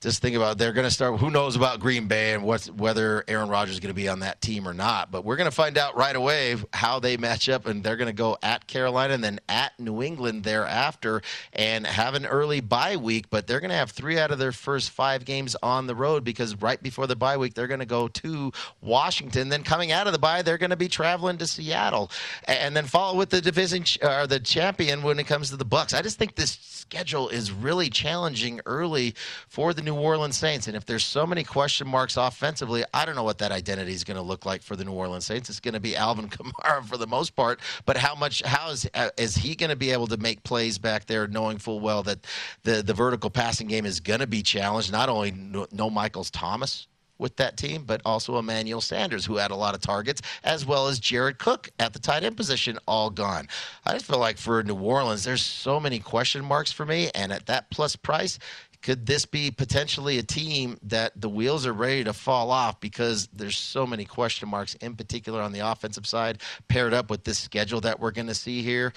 just 0.00 0.20
think 0.20 0.36
about 0.36 0.58
they're 0.58 0.72
going 0.72 0.86
to 0.86 0.90
start. 0.90 1.18
Who 1.20 1.30
knows 1.30 1.56
about 1.56 1.80
Green 1.80 2.06
Bay 2.06 2.34
and 2.34 2.42
what's 2.42 2.70
whether 2.70 3.24
Aaron 3.28 3.48
Rodgers 3.48 3.74
is 3.74 3.80
going 3.80 3.94
to 3.94 3.94
be 3.94 4.08
on 4.08 4.20
that 4.20 4.40
team 4.40 4.68
or 4.68 4.74
not? 4.74 5.10
But 5.10 5.24
we're 5.24 5.36
going 5.36 5.48
to 5.48 5.54
find 5.54 5.78
out 5.78 5.96
right 5.96 6.14
away 6.14 6.56
how 6.72 7.00
they 7.00 7.16
match 7.16 7.48
up, 7.48 7.66
and 7.66 7.82
they're 7.82 7.96
going 7.96 8.08
to 8.08 8.12
go 8.12 8.36
at 8.42 8.66
Carolina 8.66 9.14
and 9.14 9.24
then 9.24 9.40
at 9.48 9.78
New 9.80 10.02
England 10.02 10.44
thereafter, 10.44 11.22
and 11.52 11.86
have 11.86 12.14
an 12.14 12.26
early 12.26 12.60
bye 12.60 12.96
week. 12.96 13.30
But 13.30 13.46
they're 13.46 13.60
going 13.60 13.70
to 13.70 13.76
have 13.76 13.90
three 13.90 14.18
out 14.18 14.30
of 14.30 14.38
their 14.38 14.52
first 14.52 14.90
five 14.90 15.24
games 15.24 15.56
on 15.62 15.86
the 15.86 15.94
road 15.94 16.24
because 16.24 16.54
right 16.56 16.82
before 16.82 17.06
the 17.06 17.16
bye 17.16 17.38
week 17.38 17.54
they're 17.54 17.66
going 17.66 17.80
to 17.80 17.86
go 17.86 18.08
to 18.08 18.52
Washington. 18.82 19.48
Then 19.48 19.62
coming 19.62 19.92
out 19.92 20.06
of 20.06 20.12
the 20.12 20.18
bye, 20.18 20.42
they're 20.42 20.58
going 20.58 20.70
to 20.70 20.76
be 20.76 20.88
traveling 20.88 21.38
to 21.38 21.46
Seattle, 21.46 22.10
and 22.44 22.76
then 22.76 22.84
follow 22.84 23.16
with 23.16 23.30
the 23.30 23.40
division 23.40 23.84
or 24.02 24.26
the 24.26 24.40
champion 24.40 25.02
when 25.02 25.18
it 25.18 25.24
comes 25.24 25.50
to 25.50 25.56
the 25.56 25.64
Bucks. 25.64 25.94
I 25.94 26.02
just 26.02 26.18
think 26.18 26.34
this 26.34 26.58
schedule 26.60 27.28
is 27.28 27.50
really 27.50 27.88
challenging 27.88 28.60
early 28.66 29.14
for 29.48 29.72
the 29.74 29.85
New 29.86 29.94
Orleans 29.94 30.36
Saints. 30.36 30.66
And 30.66 30.76
if 30.76 30.84
there's 30.84 31.04
so 31.04 31.26
many 31.26 31.44
question 31.44 31.86
marks 31.86 32.18
offensively, 32.18 32.84
I 32.92 33.06
don't 33.06 33.14
know 33.14 33.22
what 33.22 33.38
that 33.38 33.52
identity 33.52 33.92
is 33.92 34.04
going 34.04 34.16
to 34.18 34.22
look 34.22 34.44
like 34.44 34.60
for 34.60 34.76
the 34.76 34.84
New 34.84 34.92
Orleans 34.92 35.24
Saints. 35.24 35.48
It's 35.48 35.60
going 35.60 35.74
to 35.74 35.80
be 35.80 35.96
Alvin 35.96 36.28
Kamara 36.30 36.84
for 36.84 36.98
the 36.98 37.06
most 37.06 37.34
part, 37.34 37.60
but 37.86 37.96
how 37.96 38.14
much 38.14 38.42
how 38.42 38.70
is 38.70 38.86
uh, 38.92 39.10
is 39.16 39.36
he 39.36 39.54
going 39.54 39.70
to 39.70 39.76
be 39.76 39.92
able 39.92 40.08
to 40.08 40.18
make 40.18 40.42
plays 40.42 40.76
back 40.76 41.06
there, 41.06 41.26
knowing 41.26 41.56
full 41.56 41.80
well 41.80 42.02
that 42.02 42.26
the 42.64 42.82
the 42.82 42.92
vertical 42.92 43.30
passing 43.30 43.68
game 43.68 43.86
is 43.86 44.00
going 44.00 44.20
to 44.20 44.26
be 44.26 44.42
challenged? 44.42 44.92
Not 44.92 45.08
only 45.08 45.30
no, 45.30 45.66
no 45.72 45.88
Michael's 45.88 46.30
Thomas 46.30 46.88
with 47.18 47.36
that 47.36 47.56
team, 47.56 47.84
but 47.84 48.00
also 48.04 48.38
Emmanuel 48.38 48.80
Sanders, 48.80 49.24
who 49.24 49.36
had 49.36 49.50
a 49.50 49.56
lot 49.56 49.74
of 49.74 49.80
targets, 49.80 50.20
as 50.44 50.66
well 50.66 50.88
as 50.88 50.98
Jared 50.98 51.38
Cook 51.38 51.70
at 51.78 51.92
the 51.92 51.98
tight 51.98 52.24
end 52.24 52.36
position, 52.36 52.78
all 52.86 53.10
gone. 53.10 53.48
I 53.84 53.92
just 53.92 54.06
feel 54.06 54.18
like 54.18 54.38
for 54.38 54.62
New 54.62 54.76
Orleans, 54.76 55.24
there's 55.24 55.44
so 55.44 55.80
many 55.80 55.98
question 55.98 56.44
marks 56.44 56.72
for 56.72 56.84
me, 56.84 57.10
and 57.14 57.32
at 57.32 57.46
that 57.46 57.70
plus 57.70 57.96
price, 57.96 58.38
could 58.82 59.06
this 59.06 59.26
be 59.26 59.50
potentially 59.50 60.18
a 60.18 60.22
team 60.22 60.78
that 60.82 61.20
the 61.20 61.28
wheels 61.28 61.66
are 61.66 61.72
ready 61.72 62.04
to 62.04 62.12
fall 62.12 62.50
off 62.50 62.80
because 62.80 63.28
there's 63.28 63.58
so 63.58 63.86
many 63.86 64.04
question 64.04 64.48
marks, 64.48 64.74
in 64.76 64.94
particular 64.94 65.40
on 65.40 65.52
the 65.52 65.60
offensive 65.60 66.06
side, 66.06 66.40
paired 66.68 66.94
up 66.94 67.10
with 67.10 67.24
this 67.24 67.38
schedule 67.38 67.80
that 67.80 68.00
we're 68.00 68.10
going 68.10 68.28
to 68.28 68.34
see 68.34 68.62
here? 68.62 68.92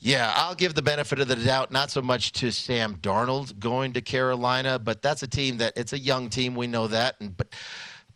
Yeah, 0.00 0.32
I'll 0.36 0.54
give 0.54 0.74
the 0.74 0.82
benefit 0.82 1.20
of 1.20 1.28
the 1.28 1.36
doubt, 1.36 1.70
not 1.70 1.90
so 1.90 2.02
much 2.02 2.32
to 2.32 2.50
Sam 2.50 2.96
Darnold 2.96 3.58
going 3.58 3.94
to 3.94 4.02
Carolina, 4.02 4.78
but 4.78 5.00
that's 5.00 5.22
a 5.22 5.26
team 5.26 5.56
that 5.58 5.72
it's 5.76 5.94
a 5.94 5.98
young 5.98 6.28
team. 6.28 6.54
We 6.54 6.66
know 6.66 6.88
that, 6.88 7.16
and 7.20 7.34
but 7.34 7.54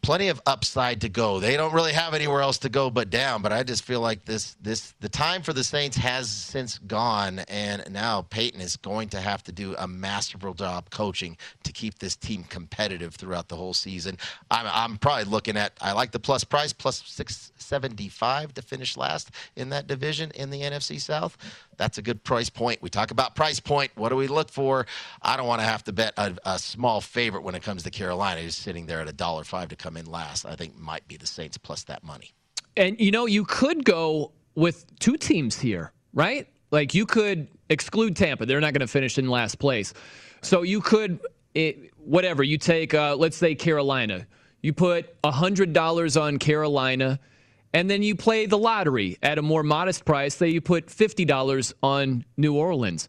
plenty 0.03 0.29
of 0.29 0.41
upside 0.47 1.01
to 1.03 1.09
go. 1.09 1.41
They 1.41 1.57
don't 1.57 1.73
really 1.73 1.93
have 1.93 2.15
anywhere 2.15 2.41
else 2.41 2.59
to 2.59 2.69
go 2.69 2.91
but 2.91 3.11
down. 3.11 3.43
But 3.43 3.53
I 3.53 3.63
just 3.63 3.85
feel 3.85 4.01
like 4.01 4.25
this 4.25 4.57
this 4.61 4.95
the 5.01 5.09
time 5.09 5.43
for 5.43 5.53
the 5.53 5.65
Saints 5.65 5.97
has 5.97 6.31
since 6.31 6.79
gone, 6.79 7.41
and 7.41 7.91
now 7.91 8.23
Payton 8.23 8.61
is 8.61 8.77
going 8.77 9.09
to 9.11 9.21
have 9.21 9.43
to 9.45 9.53
do 9.53 9.75
a 9.79 9.87
masterful 9.87 10.55
job 10.55 10.91
coaching 10.91 11.37
to 11.65 11.73
keep 11.73 11.99
this 11.99 12.17
team 12.17 12.45
competitive 12.45 13.15
throughout 13.15 13.49
the 13.49 13.57
whole 13.57 13.75
season. 13.75 14.19
I'm 14.51 14.67
I'm 14.67 14.99
probably 14.99 15.25
looking 15.25 15.57
at 15.57 15.73
I 15.81 15.93
like 15.93 16.13
the 16.13 16.21
plus 16.21 16.45
price 16.45 16.73
plus 16.73 17.03
six 17.07 17.53
seventy 17.59 18.09
five 18.09 18.55
to 18.55 18.63
finish 18.63 18.97
last 18.97 19.31
in 19.57 19.69
that 19.71 19.87
division 19.87 20.31
in 20.35 20.51
the 20.51 20.63
NFC 20.63 21.01
South 21.01 21.37
that's 21.79 21.97
a 21.97 22.03
good 22.03 22.23
price 22.25 22.51
point. 22.51 22.83
We 22.83 22.91
talk 22.91 23.11
about 23.11 23.35
price 23.35 23.61
point. 23.61 23.93
What 23.95 24.11
do 24.11 24.17
we 24.17 24.27
look 24.27 24.51
for? 24.51 24.87
I 25.23 25.37
don't 25.37 25.47
want 25.47 25.61
to 25.61 25.67
have 25.67 25.85
to 25.85 25.93
bet 25.93 26.13
a, 26.19 26.37
a 26.45 26.59
small 26.59 27.01
favorite 27.01 27.43
when 27.43 27.55
it 27.55 27.63
comes 27.63 27.85
to 27.85 27.91
Carolina, 27.91 28.43
who's 28.43 28.57
sitting 28.57 28.85
there 28.87 29.01
at 29.01 29.09
a 29.09 29.13
dollar 29.13 29.45
five 29.45 29.69
to 29.69 29.77
come 29.77 29.97
in 29.97 30.05
last. 30.05 30.45
I 30.45 30.57
think 30.57 30.77
might 30.77 31.07
be 31.09 31.17
the 31.17 31.27
Saints 31.27 31.57
plus 31.57 31.85
that 31.85 32.05
money. 32.05 32.33
And 32.77 33.01
you 33.01 33.11
know, 33.11 33.27
you 33.27 33.45
could 33.45 33.85
go 33.85 34.33
with 34.55 34.85
two 34.99 35.17
teams 35.17 35.59
here, 35.59 35.93
right? 36.13 36.49
Like 36.71 36.95
you 36.95 37.07
could 37.07 37.49
exclude 37.71 38.17
Tampa; 38.17 38.45
they're 38.45 38.61
not 38.61 38.75
going 38.75 38.81
to 38.81 38.87
finish 38.87 39.17
in 39.17 39.29
last 39.29 39.59
place. 39.59 39.95
So 40.43 40.63
you 40.63 40.81
could, 40.81 41.21
it, 41.55 41.91
whatever 41.97 42.43
you 42.43 42.59
take. 42.59 42.93
Uh, 42.93 43.17
let's 43.17 43.37
say 43.37 43.55
Carolina. 43.55 44.27
You 44.61 44.73
put 44.73 45.15
hundred 45.25 45.73
dollars 45.73 46.17
on 46.17 46.39
Carolina 46.39 47.21
and 47.73 47.91
then 47.91 48.03
you 48.03 48.15
play 48.15 48.47
the 48.47 48.59
lottery 48.59 49.19
at 49.23 49.39
a 49.39 49.43
more 49.43 49.63
modest 49.63 50.05
price. 50.05 50.35
Say 50.35 50.49
you 50.49 50.61
put 50.61 50.87
$50 50.87 51.75
on 51.83 52.25
New 52.37 52.55
Orleans, 52.55 53.09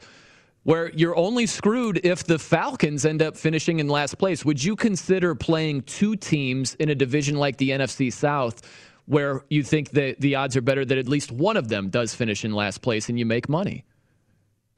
where 0.63 0.91
you're 0.91 1.15
only 1.15 1.45
screwed 1.45 2.01
if 2.03 2.23
the 2.23 2.39
Falcons 2.39 3.05
end 3.05 3.21
up 3.21 3.37
finishing 3.37 3.79
in 3.79 3.87
last 3.87 4.17
place. 4.17 4.43
Would 4.43 4.63
you 4.63 4.75
consider 4.75 5.35
playing 5.35 5.83
two 5.83 6.15
teams 6.15 6.75
in 6.75 6.89
a 6.89 6.95
division 6.95 7.37
like 7.37 7.57
the 7.57 7.69
NFC 7.69 8.11
South 8.11 8.61
where 9.05 9.43
you 9.49 9.63
think 9.63 9.91
that 9.91 10.19
the 10.21 10.35
odds 10.35 10.55
are 10.55 10.61
better 10.61 10.85
that 10.85 10.97
at 10.97 11.07
least 11.07 11.31
one 11.31 11.57
of 11.57 11.67
them 11.67 11.89
does 11.89 12.13
finish 12.13 12.45
in 12.45 12.53
last 12.53 12.81
place 12.81 13.09
and 13.09 13.17
you 13.17 13.25
make 13.25 13.49
money. 13.49 13.83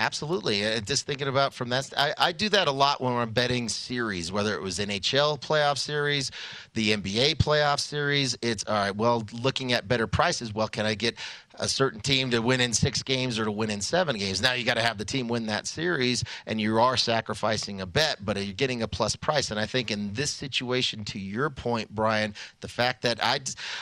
Absolutely. 0.01 0.65
Uh, 0.65 0.79
just 0.79 1.05
thinking 1.05 1.27
about 1.27 1.53
from 1.53 1.70
that, 1.70 1.93
I, 1.96 2.15
I, 2.17 2.31
do 2.31 2.50
that 2.50 2.67
a 2.67 2.72
lot 2.72 3.01
when 3.01 3.13
I'm 3.13 3.29
betting 3.29 3.70
series, 3.70 4.31
whether 4.31 4.55
it 4.55 4.62
was 4.63 4.79
NHL 4.79 5.39
playoff 5.39 5.77
series, 5.77 6.31
the 6.74 6.98
NBA 6.98 7.36
playoff 7.36 7.79
series. 7.79 8.36
It's 8.41 8.63
all 8.65 8.74
right. 8.74 8.96
Well, 8.96 9.27
looking 9.31 9.74
at 9.74 9.88
better 9.88 10.08
prices. 10.08 10.55
Well, 10.55 10.67
can 10.70 10.88
I 10.88 10.96
get 10.96 11.17
a 11.60 11.67
certain 11.67 12.00
team 12.00 12.31
to 12.31 12.39
win 12.39 12.62
in 12.62 12.74
six 12.74 13.03
games 13.03 13.39
or 13.39 13.46
to 13.46 13.51
win 13.51 13.70
in 13.70 13.81
seven 13.81 14.17
games. 14.17 14.41
Now 14.41 14.53
you 14.53 14.63
got 14.63 14.75
to 14.75 14.81
have 14.81 14.98
the 14.98 15.05
team 15.05 15.27
win 15.27 15.46
that 15.48 15.67
series, 15.67 16.24
and 16.46 16.60
you 16.60 16.79
are 16.79 16.98
sacrificing 16.98 17.81
a 17.81 17.86
bet, 17.86 18.24
but 18.24 18.38
you're 18.38 18.53
getting 18.53 18.81
a 18.81 18.88
plus 18.88 19.15
price. 19.15 19.51
And 19.51 19.60
I 19.60 19.65
think 19.65 19.91
in 19.91 20.13
this 20.13 20.31
situation, 20.31 21.03
to 21.05 21.20
your 21.20 21.50
point, 21.50 21.93
Brian, 21.93 22.34
the 22.62 22.67
fact 22.67 23.01
that 23.03 23.24
I, 23.24 23.39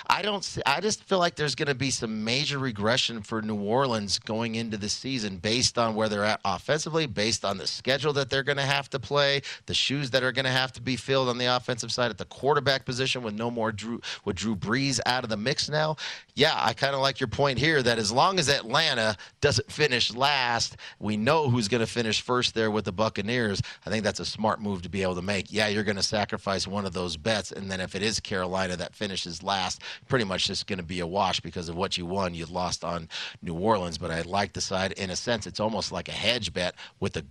I 0.07 0.21
don't, 0.21 0.57
I 0.65 0.79
just 0.79 1.03
feel 1.03 1.19
like 1.19 1.35
there's 1.35 1.55
going 1.55 1.67
to 1.67 1.75
be 1.75 1.91
some 1.91 2.23
major 2.23 2.59
regression 2.59 3.21
for 3.21 3.41
New 3.41 3.59
Orleans 3.61 4.19
going 4.19 4.55
into 4.55 4.77
the 4.77 4.89
season 4.89 5.38
based 5.38 5.77
on 5.77 5.95
where 5.95 6.09
they're 6.09 6.23
at 6.25 6.41
offensively, 6.45 7.05
based 7.05 7.45
on 7.45 7.57
the 7.57 7.67
schedule 7.67 8.13
that 8.13 8.29
they're 8.29 8.43
going 8.43 8.57
to 8.57 8.63
have 8.63 8.89
to 8.89 8.99
play, 8.99 9.41
the 9.67 9.73
shoes 9.73 10.09
that 10.11 10.23
are 10.23 10.31
going 10.31 10.45
to 10.45 10.51
have 10.51 10.71
to 10.73 10.81
be 10.81 10.95
filled 10.95 11.29
on 11.29 11.38
the 11.38 11.45
offensive 11.45 11.91
side 11.91 12.09
at 12.09 12.17
the 12.17 12.25
quarterback 12.25 12.85
position 12.85 13.21
with 13.21 13.33
no 13.33 13.51
more 13.51 13.71
Drew, 13.71 14.01
with 14.25 14.35
Drew 14.35 14.55
Brees 14.55 14.99
out 15.05 15.23
of 15.23 15.29
the 15.29 15.38
mix 15.38 15.69
now. 15.69 15.95
Yeah, 16.35 16.53
I 16.55 16.73
kind 16.73 16.95
of 16.95 17.01
like 17.01 17.19
your 17.19 17.27
point 17.27 17.58
here 17.59 17.83
that 17.83 17.99
as 17.99 18.11
long 18.11 18.39
as 18.39 18.49
Atlanta 18.49 19.15
doesn't 19.41 19.71
finish 19.71 20.13
last, 20.13 20.77
we 20.99 21.17
know 21.17 21.49
who's 21.49 21.67
going 21.67 21.81
to 21.81 21.87
finish 21.87 22.21
first 22.21 22.55
there 22.55 22.71
with 22.71 22.85
the 22.85 22.91
Buccaneers. 22.91 23.61
I 23.85 23.89
think 23.89 24.03
that's 24.03 24.19
a 24.19 24.25
smart 24.25 24.61
move 24.61 24.81
to 24.83 24.89
be 24.89 25.03
able 25.03 25.15
to 25.15 25.21
make. 25.21 25.51
Yeah, 25.51 25.67
you're 25.67 25.83
going 25.83 25.97
to 25.97 26.03
sacrifice 26.03 26.67
one 26.67 26.85
of 26.85 26.93
those 26.93 27.17
bets, 27.17 27.51
and 27.51 27.69
then 27.69 27.79
if 27.81 27.95
it 27.95 28.01
is 28.01 28.19
Carolina 28.19 28.75
that 28.77 28.95
finishes 28.95 29.43
last, 29.43 29.81
pretty 30.07 30.25
much 30.25 30.47
just 30.47 30.67
going 30.67 30.79
to 30.79 30.83
be 30.83 31.01
a 31.01 31.07
wash 31.07 31.39
because 31.39 31.69
of 31.69 31.75
what 31.75 31.97
you 31.97 32.05
won. 32.05 32.33
You 32.33 32.45
lost 32.45 32.83
on 32.83 33.09
New 33.41 33.53
Orleans, 33.53 33.97
but 33.97 34.11
I 34.11 34.21
like 34.21 34.53
the 34.53 34.61
side. 34.61 34.93
In 34.93 35.09
a 35.09 35.15
sense, 35.15 35.45
it's 35.45 35.59
almost 35.59 35.91
like 35.91 36.07
a 36.07 36.13
hedge 36.13 36.53
bet 36.53 36.75
with 36.99 37.17
a 37.17 37.25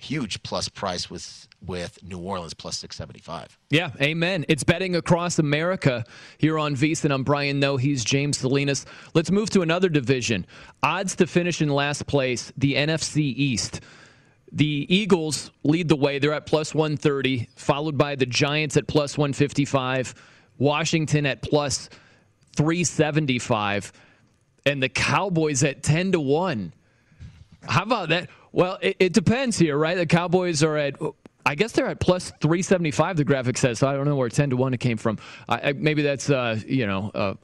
huge 0.00 0.42
plus 0.42 0.68
price 0.68 1.10
with 1.10 1.46
with 1.66 2.02
New 2.02 2.18
Orleans 2.18 2.54
plus 2.54 2.78
675. 2.78 3.58
Yeah, 3.68 3.90
amen. 4.00 4.46
It's 4.48 4.64
betting 4.64 4.96
across 4.96 5.38
America 5.38 6.04
here 6.38 6.58
on 6.58 6.74
VSiN. 6.74 7.12
I'm 7.12 7.22
Brian 7.22 7.60
Noe. 7.60 7.76
He's 7.76 8.02
James 8.02 8.38
Salinas. 8.38 8.86
Let's 9.12 9.30
move 9.30 9.50
to 9.50 9.60
another 9.60 9.90
division. 9.90 10.46
Odds 10.82 11.16
to 11.16 11.26
finish 11.26 11.60
in 11.60 11.68
last 11.68 12.06
place, 12.06 12.50
the 12.56 12.74
NFC 12.74 13.18
East. 13.18 13.80
The 14.52 14.86
Eagles 14.88 15.50
lead 15.62 15.88
the 15.88 15.96
way. 15.96 16.18
They're 16.18 16.32
at 16.32 16.46
plus 16.46 16.74
130, 16.74 17.48
followed 17.54 17.96
by 17.96 18.16
the 18.16 18.26
Giants 18.26 18.76
at 18.76 18.88
plus 18.88 19.16
155, 19.16 20.14
Washington 20.58 21.26
at 21.26 21.42
plus 21.42 21.88
375, 22.56 23.92
and 24.66 24.82
the 24.82 24.88
Cowboys 24.88 25.62
at 25.62 25.82
10 25.82 26.12
to 26.12 26.20
1. 26.20 26.72
How 27.68 27.82
about 27.82 28.08
that? 28.08 28.30
Well, 28.52 28.78
it, 28.80 28.96
it, 28.98 29.12
depends 29.12 29.58
here, 29.58 29.76
right? 29.76 29.96
The 29.96 30.06
Cowboys 30.06 30.62
are 30.62 30.76
at, 30.76 30.96
I 31.46 31.54
guess 31.54 31.72
they're 31.72 31.88
at 31.88 32.00
plus 32.00 32.32
375, 32.40 33.16
the 33.16 33.24
graphic 33.24 33.58
says. 33.58 33.78
So 33.78 33.88
I 33.88 33.92
don't 33.92 34.06
know 34.06 34.16
where 34.16 34.28
10 34.28 34.50
to 34.50 34.56
1 34.56 34.74
it 34.74 34.80
came 34.80 34.96
from. 34.96 35.18
I, 35.48 35.72
maybe 35.72 36.02
that's, 36.02 36.30
uh, 36.30 36.58
you 36.66 36.86
know, 36.86 37.10
uh, 37.14 37.34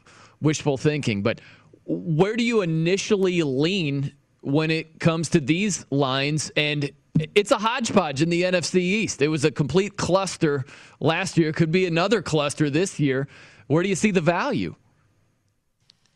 wishful 0.41 0.77
thinking. 0.77 1.23
But 1.23 1.41
where 1.85 2.37
do 2.37 2.43
you 2.43 2.63
initially 2.63 3.43
lean 3.43 4.13
when 4.41 4.71
it 4.71 4.99
comes 4.99 5.29
to 5.31 5.41
these 5.41 5.87
lines? 5.91 6.51
And 6.57 6.91
it's 7.35 7.51
a 7.51 7.59
hodgepodge 7.59 8.23
in 8.23 8.29
the 8.29 8.43
NFC 8.43 8.77
East. 8.77 9.23
It 9.23 9.29
was 9.29 9.45
a 9.45 9.51
complete 9.51 9.97
cluster 9.97 10.65
last 11.01 11.39
year. 11.39 11.51
It 11.51 11.57
could 11.57 11.73
be 11.73 11.87
another 11.87 12.23
cluster 12.23 12.69
this 12.69 12.99
year. 12.99 13.29
Where 13.69 13.83
do 13.83 13.89
you 13.89 13.95
see 13.95 14.11
the 14.11 14.21
value? 14.21 14.75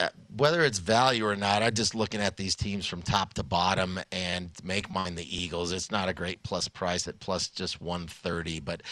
Uh, 0.00 0.08
whether 0.38 0.62
it's 0.62 0.78
value 0.78 1.26
or 1.26 1.36
not, 1.36 1.62
I'm 1.62 1.74
just 1.74 1.94
looking 1.94 2.22
at 2.22 2.38
these 2.38 2.56
teams 2.56 2.86
from 2.86 3.02
top 3.02 3.34
to 3.34 3.42
bottom 3.42 4.00
and 4.10 4.50
make 4.64 4.90
mine 4.90 5.14
the 5.14 5.36
Eagles. 5.36 5.72
It's 5.72 5.90
not 5.90 6.08
a 6.08 6.14
great 6.14 6.42
plus 6.42 6.68
price 6.68 7.06
at 7.06 7.20
plus 7.20 7.48
just 7.48 7.82
130, 7.82 8.60
but 8.60 8.82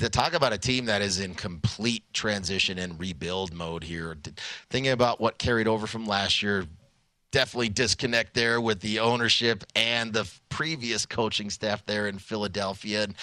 to 0.00 0.10
talk 0.10 0.34
about 0.34 0.52
a 0.52 0.58
team 0.58 0.86
that 0.86 1.02
is 1.02 1.20
in 1.20 1.34
complete 1.34 2.02
transition 2.12 2.78
and 2.78 2.98
rebuild 2.98 3.54
mode 3.54 3.84
here, 3.84 4.16
thinking 4.68 4.92
about 4.92 5.20
what 5.20 5.38
carried 5.38 5.68
over 5.68 5.86
from 5.86 6.04
last 6.04 6.42
year, 6.42 6.66
definitely 7.36 7.68
disconnect 7.68 8.32
there 8.32 8.62
with 8.62 8.80
the 8.80 8.98
ownership 8.98 9.62
and 9.74 10.10
the 10.10 10.26
previous 10.48 11.04
coaching 11.04 11.50
staff 11.50 11.84
there 11.84 12.08
in 12.08 12.18
Philadelphia, 12.18 13.02
and, 13.02 13.14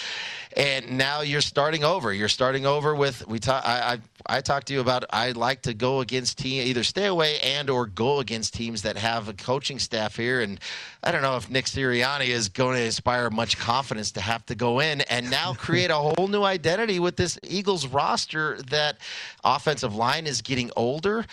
and 0.56 0.96
now 0.96 1.20
you're 1.22 1.40
starting 1.40 1.82
over. 1.82 2.12
You're 2.12 2.28
starting 2.28 2.64
over 2.64 2.94
with 2.94 3.26
we 3.26 3.40
talk. 3.40 3.66
I, 3.66 3.98
I 4.28 4.36
I 4.36 4.40
talked 4.40 4.68
to 4.68 4.72
you 4.72 4.80
about 4.80 5.04
I 5.10 5.32
like 5.32 5.62
to 5.62 5.74
go 5.74 5.98
against 5.98 6.38
team 6.38 6.62
either 6.64 6.84
stay 6.84 7.06
away 7.06 7.40
and 7.40 7.68
or 7.68 7.86
go 7.86 8.20
against 8.20 8.54
teams 8.54 8.82
that 8.82 8.96
have 8.96 9.28
a 9.28 9.32
coaching 9.32 9.80
staff 9.80 10.16
here, 10.16 10.42
and 10.42 10.60
I 11.02 11.10
don't 11.10 11.22
know 11.22 11.36
if 11.36 11.50
Nick 11.50 11.64
Sirianni 11.64 12.28
is 12.28 12.48
going 12.48 12.76
to 12.76 12.84
inspire 12.84 13.30
much 13.30 13.58
confidence 13.58 14.12
to 14.12 14.20
have 14.20 14.46
to 14.46 14.54
go 14.54 14.78
in 14.78 15.00
and 15.02 15.28
now 15.28 15.54
create 15.58 15.90
a 15.90 15.96
whole 15.96 16.28
new 16.28 16.44
identity 16.44 17.00
with 17.00 17.16
this 17.16 17.36
Eagles 17.42 17.88
roster. 17.88 18.58
That 18.70 18.98
offensive 19.42 19.96
line 19.96 20.28
is 20.28 20.40
getting 20.40 20.70
older. 20.76 21.26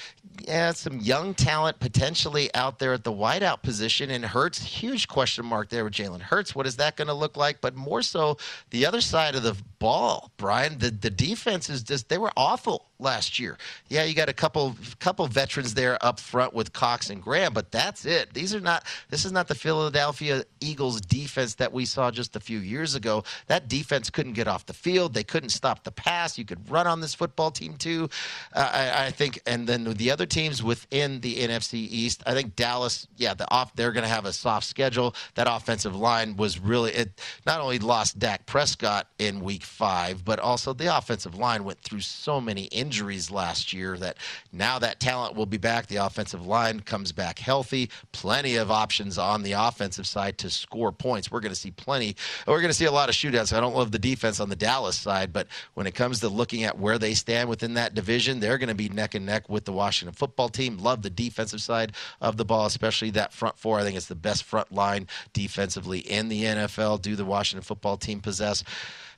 Yeah, 0.47 0.71
some 0.71 0.99
young 0.99 1.35
talent 1.35 1.79
potentially 1.79 2.49
out 2.55 2.70
there 2.79 2.93
at 2.93 3.03
the 3.03 3.11
wideout 3.11 3.61
position, 3.61 4.09
and 4.09 4.25
Hurts 4.25 4.61
huge 4.63 5.07
question 5.07 5.45
mark 5.45 5.69
there 5.69 5.83
with 5.83 5.93
Jalen 5.93 6.21
Hurts. 6.21 6.55
What 6.55 6.67
is 6.67 6.77
that 6.77 6.95
going 6.95 7.07
to 7.07 7.13
look 7.13 7.37
like? 7.37 7.61
But 7.61 7.75
more 7.75 8.01
so, 8.01 8.37
the 8.69 8.85
other 8.85 9.01
side 9.01 9.35
of 9.35 9.43
the 9.43 9.55
ball, 9.81 10.31
Brian. 10.37 10.77
The 10.77 10.91
the 10.91 11.09
defense 11.09 11.67
is 11.67 11.81
just 11.81 12.07
they 12.07 12.19
were 12.19 12.31
awful 12.37 12.85
last 12.99 13.39
year. 13.39 13.57
Yeah, 13.89 14.03
you 14.03 14.13
got 14.13 14.29
a 14.29 14.33
couple 14.33 14.75
couple 14.99 15.25
veterans 15.25 15.73
there 15.73 15.97
up 16.05 16.19
front 16.19 16.53
with 16.53 16.71
Cox 16.71 17.09
and 17.09 17.21
Graham, 17.21 17.51
but 17.51 17.71
that's 17.71 18.05
it. 18.05 18.33
These 18.33 18.53
are 18.53 18.59
not 18.59 18.85
this 19.09 19.25
is 19.25 19.31
not 19.31 19.47
the 19.47 19.55
Philadelphia 19.55 20.45
Eagles 20.61 21.01
defense 21.01 21.55
that 21.55 21.73
we 21.73 21.85
saw 21.85 22.11
just 22.11 22.35
a 22.35 22.39
few 22.39 22.59
years 22.59 22.93
ago. 22.93 23.23
That 23.47 23.67
defense 23.67 24.11
couldn't 24.11 24.33
get 24.33 24.47
off 24.47 24.67
the 24.67 24.73
field. 24.73 25.15
They 25.15 25.23
couldn't 25.23 25.49
stop 25.49 25.83
the 25.83 25.91
pass. 25.91 26.37
You 26.37 26.45
could 26.45 26.69
run 26.69 26.85
on 26.85 27.01
this 27.01 27.15
football 27.15 27.49
team 27.49 27.75
too. 27.75 28.07
Uh, 28.53 28.69
I, 28.71 29.05
I, 29.05 29.11
think, 29.11 29.41
and 29.47 29.67
then 29.67 29.83
the 29.83 30.11
other 30.11 30.27
teams 30.27 30.61
within 30.61 31.21
the 31.21 31.37
NFC 31.37 31.73
East, 31.73 32.21
I 32.27 32.33
think 32.33 32.55
Dallas. 32.55 33.07
Yeah, 33.17 33.33
the 33.33 33.49
off 33.51 33.75
they're 33.75 33.91
going 33.91 34.03
to 34.03 34.09
have 34.09 34.25
a 34.25 34.33
soft 34.33 34.67
schedule. 34.67 35.15
That 35.33 35.47
offensive 35.49 35.95
line 35.95 36.37
was 36.37 36.59
really 36.59 36.91
it. 36.91 37.19
Not 37.47 37.61
only 37.61 37.79
lost 37.79 38.19
Dak 38.19 38.45
Prescott 38.45 39.07
in 39.17 39.41
Week 39.41 39.63
Five, 39.71 40.23
but 40.23 40.37
also 40.37 40.73
the 40.73 40.95
offensive 40.95 41.33
line 41.33 41.63
went 41.63 41.79
through 41.79 42.01
so 42.01 42.39
many 42.39 42.65
injuries 42.65 43.31
last 43.31 43.73
year 43.73 43.97
that 43.97 44.17
now 44.51 44.77
that 44.77 44.99
talent 44.99 45.35
will 45.35 45.47
be 45.47 45.57
back. 45.57 45.87
The 45.87 45.95
offensive 45.95 46.45
line 46.45 46.81
comes 46.81 47.11
back 47.11 47.39
healthy. 47.39 47.89
Plenty 48.11 48.57
of 48.57 48.69
options 48.69 49.17
on 49.17 49.41
the 49.41 49.53
offensive 49.53 50.05
side 50.05 50.37
to 50.39 50.49
score 50.51 50.91
points. 50.91 51.31
We're 51.31 51.39
going 51.39 51.53
to 51.53 51.59
see 51.59 51.71
plenty. 51.71 52.15
We're 52.45 52.59
going 52.59 52.69
to 52.69 52.75
see 52.75 52.85
a 52.85 52.91
lot 52.91 53.09
of 53.09 53.15
shootouts. 53.15 53.55
I 53.55 53.59
don't 53.59 53.75
love 53.75 53.91
the 53.91 53.97
defense 53.97 54.39
on 54.39 54.49
the 54.49 54.55
Dallas 54.55 54.97
side, 54.97 55.33
but 55.33 55.47
when 55.73 55.87
it 55.87 55.95
comes 55.95 56.19
to 56.19 56.29
looking 56.29 56.63
at 56.63 56.77
where 56.77 56.99
they 56.99 57.13
stand 57.15 57.49
within 57.49 57.73
that 57.75 57.95
division, 57.95 58.39
they're 58.39 58.59
going 58.59 58.69
to 58.69 58.75
be 58.75 58.89
neck 58.89 59.15
and 59.15 59.25
neck 59.25 59.49
with 59.49 59.65
the 59.65 59.73
Washington 59.73 60.13
football 60.13 60.49
team. 60.49 60.77
Love 60.77 61.01
the 61.01 61.09
defensive 61.09 61.61
side 61.61 61.93
of 62.19 62.37
the 62.37 62.45
ball, 62.45 62.65
especially 62.67 63.09
that 63.11 63.33
front 63.33 63.57
four. 63.57 63.79
I 63.79 63.83
think 63.83 63.95
it's 63.95 64.07
the 64.07 64.15
best 64.15 64.43
front 64.43 64.71
line 64.71 65.07
defensively 65.33 65.99
in 65.99 66.27
the 66.27 66.43
NFL. 66.43 67.01
Do 67.01 67.15
the 67.15 67.25
Washington 67.25 67.63
football 67.63 67.97
team 67.97 68.19
possess? 68.19 68.63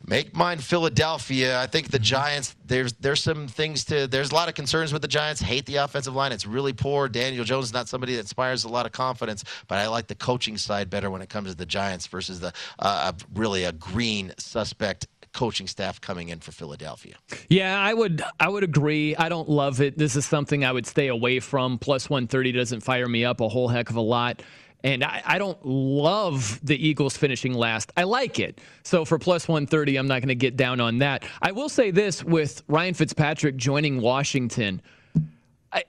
Make 0.05 0.35
mine 0.35 0.57
Philadelphia. 0.57 1.61
I 1.61 1.67
think 1.67 1.89
the 1.89 1.99
Giants. 1.99 2.55
There's 2.65 2.91
there's 2.93 3.23
some 3.23 3.47
things 3.47 3.85
to. 3.85 4.05
There's 4.05 4.31
a 4.31 4.35
lot 4.35 4.49
of 4.49 4.55
concerns 4.55 4.91
with 4.91 5.01
the 5.01 5.07
Giants. 5.07 5.41
Hate 5.41 5.65
the 5.65 5.77
offensive 5.77 6.13
line. 6.13 6.33
It's 6.33 6.45
really 6.45 6.73
poor. 6.73 7.07
Daniel 7.07 7.45
Jones 7.45 7.67
is 7.67 7.73
not 7.73 7.87
somebody 7.87 8.15
that 8.15 8.21
inspires 8.21 8.65
a 8.65 8.69
lot 8.69 8.85
of 8.85 8.91
confidence. 8.91 9.45
But 9.67 9.77
I 9.77 9.87
like 9.87 10.07
the 10.07 10.15
coaching 10.15 10.57
side 10.57 10.89
better 10.89 11.09
when 11.09 11.21
it 11.21 11.29
comes 11.29 11.51
to 11.51 11.55
the 11.55 11.65
Giants 11.65 12.07
versus 12.07 12.41
the 12.41 12.51
uh, 12.79 13.13
really 13.33 13.63
a 13.63 13.71
green 13.71 14.33
suspect 14.37 15.07
coaching 15.33 15.67
staff 15.67 15.99
coming 15.99 16.29
in 16.29 16.39
for 16.39 16.51
Philadelphia. 16.51 17.15
Yeah, 17.49 17.79
I 17.79 17.93
would 17.93 18.21
I 18.39 18.49
would 18.49 18.63
agree. 18.63 19.15
I 19.15 19.29
don't 19.29 19.49
love 19.49 19.81
it. 19.81 19.97
This 19.97 20.15
is 20.15 20.25
something 20.25 20.63
I 20.63 20.71
would 20.71 20.85
stay 20.85 21.07
away 21.07 21.39
from. 21.39 21.77
Plus 21.79 22.09
130 22.09 22.51
doesn't 22.51 22.81
fire 22.81 23.07
me 23.07 23.25
up 23.25 23.41
a 23.41 23.49
whole 23.49 23.67
heck 23.67 23.89
of 23.89 23.95
a 23.95 24.01
lot. 24.01 24.41
And 24.83 25.03
I, 25.03 25.21
I, 25.25 25.37
don't 25.37 25.65
love 25.65 26.59
the 26.61 26.75
Eagles 26.75 27.15
finishing 27.15 27.53
last. 27.53 27.93
I 27.95 28.03
like 28.03 28.37
it. 28.39 28.59
So 28.83 29.05
for 29.05 29.17
plus 29.17 29.47
130, 29.47 29.95
I'm 29.95 30.07
not 30.07 30.19
going 30.19 30.27
to 30.27 30.35
get 30.35 30.57
down 30.57 30.81
on 30.81 30.97
that. 30.97 31.23
I 31.41 31.53
will 31.53 31.69
say 31.69 31.89
this 31.89 32.21
with 32.21 32.61
Ryan 32.67 32.93
Fitzpatrick 32.93 33.55
joining 33.55 34.01
Washington, 34.01 34.81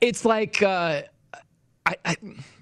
it's 0.01 0.25
like, 0.25 0.63
uh, 0.63 1.03
I, 1.85 1.97
I, 2.05 2.17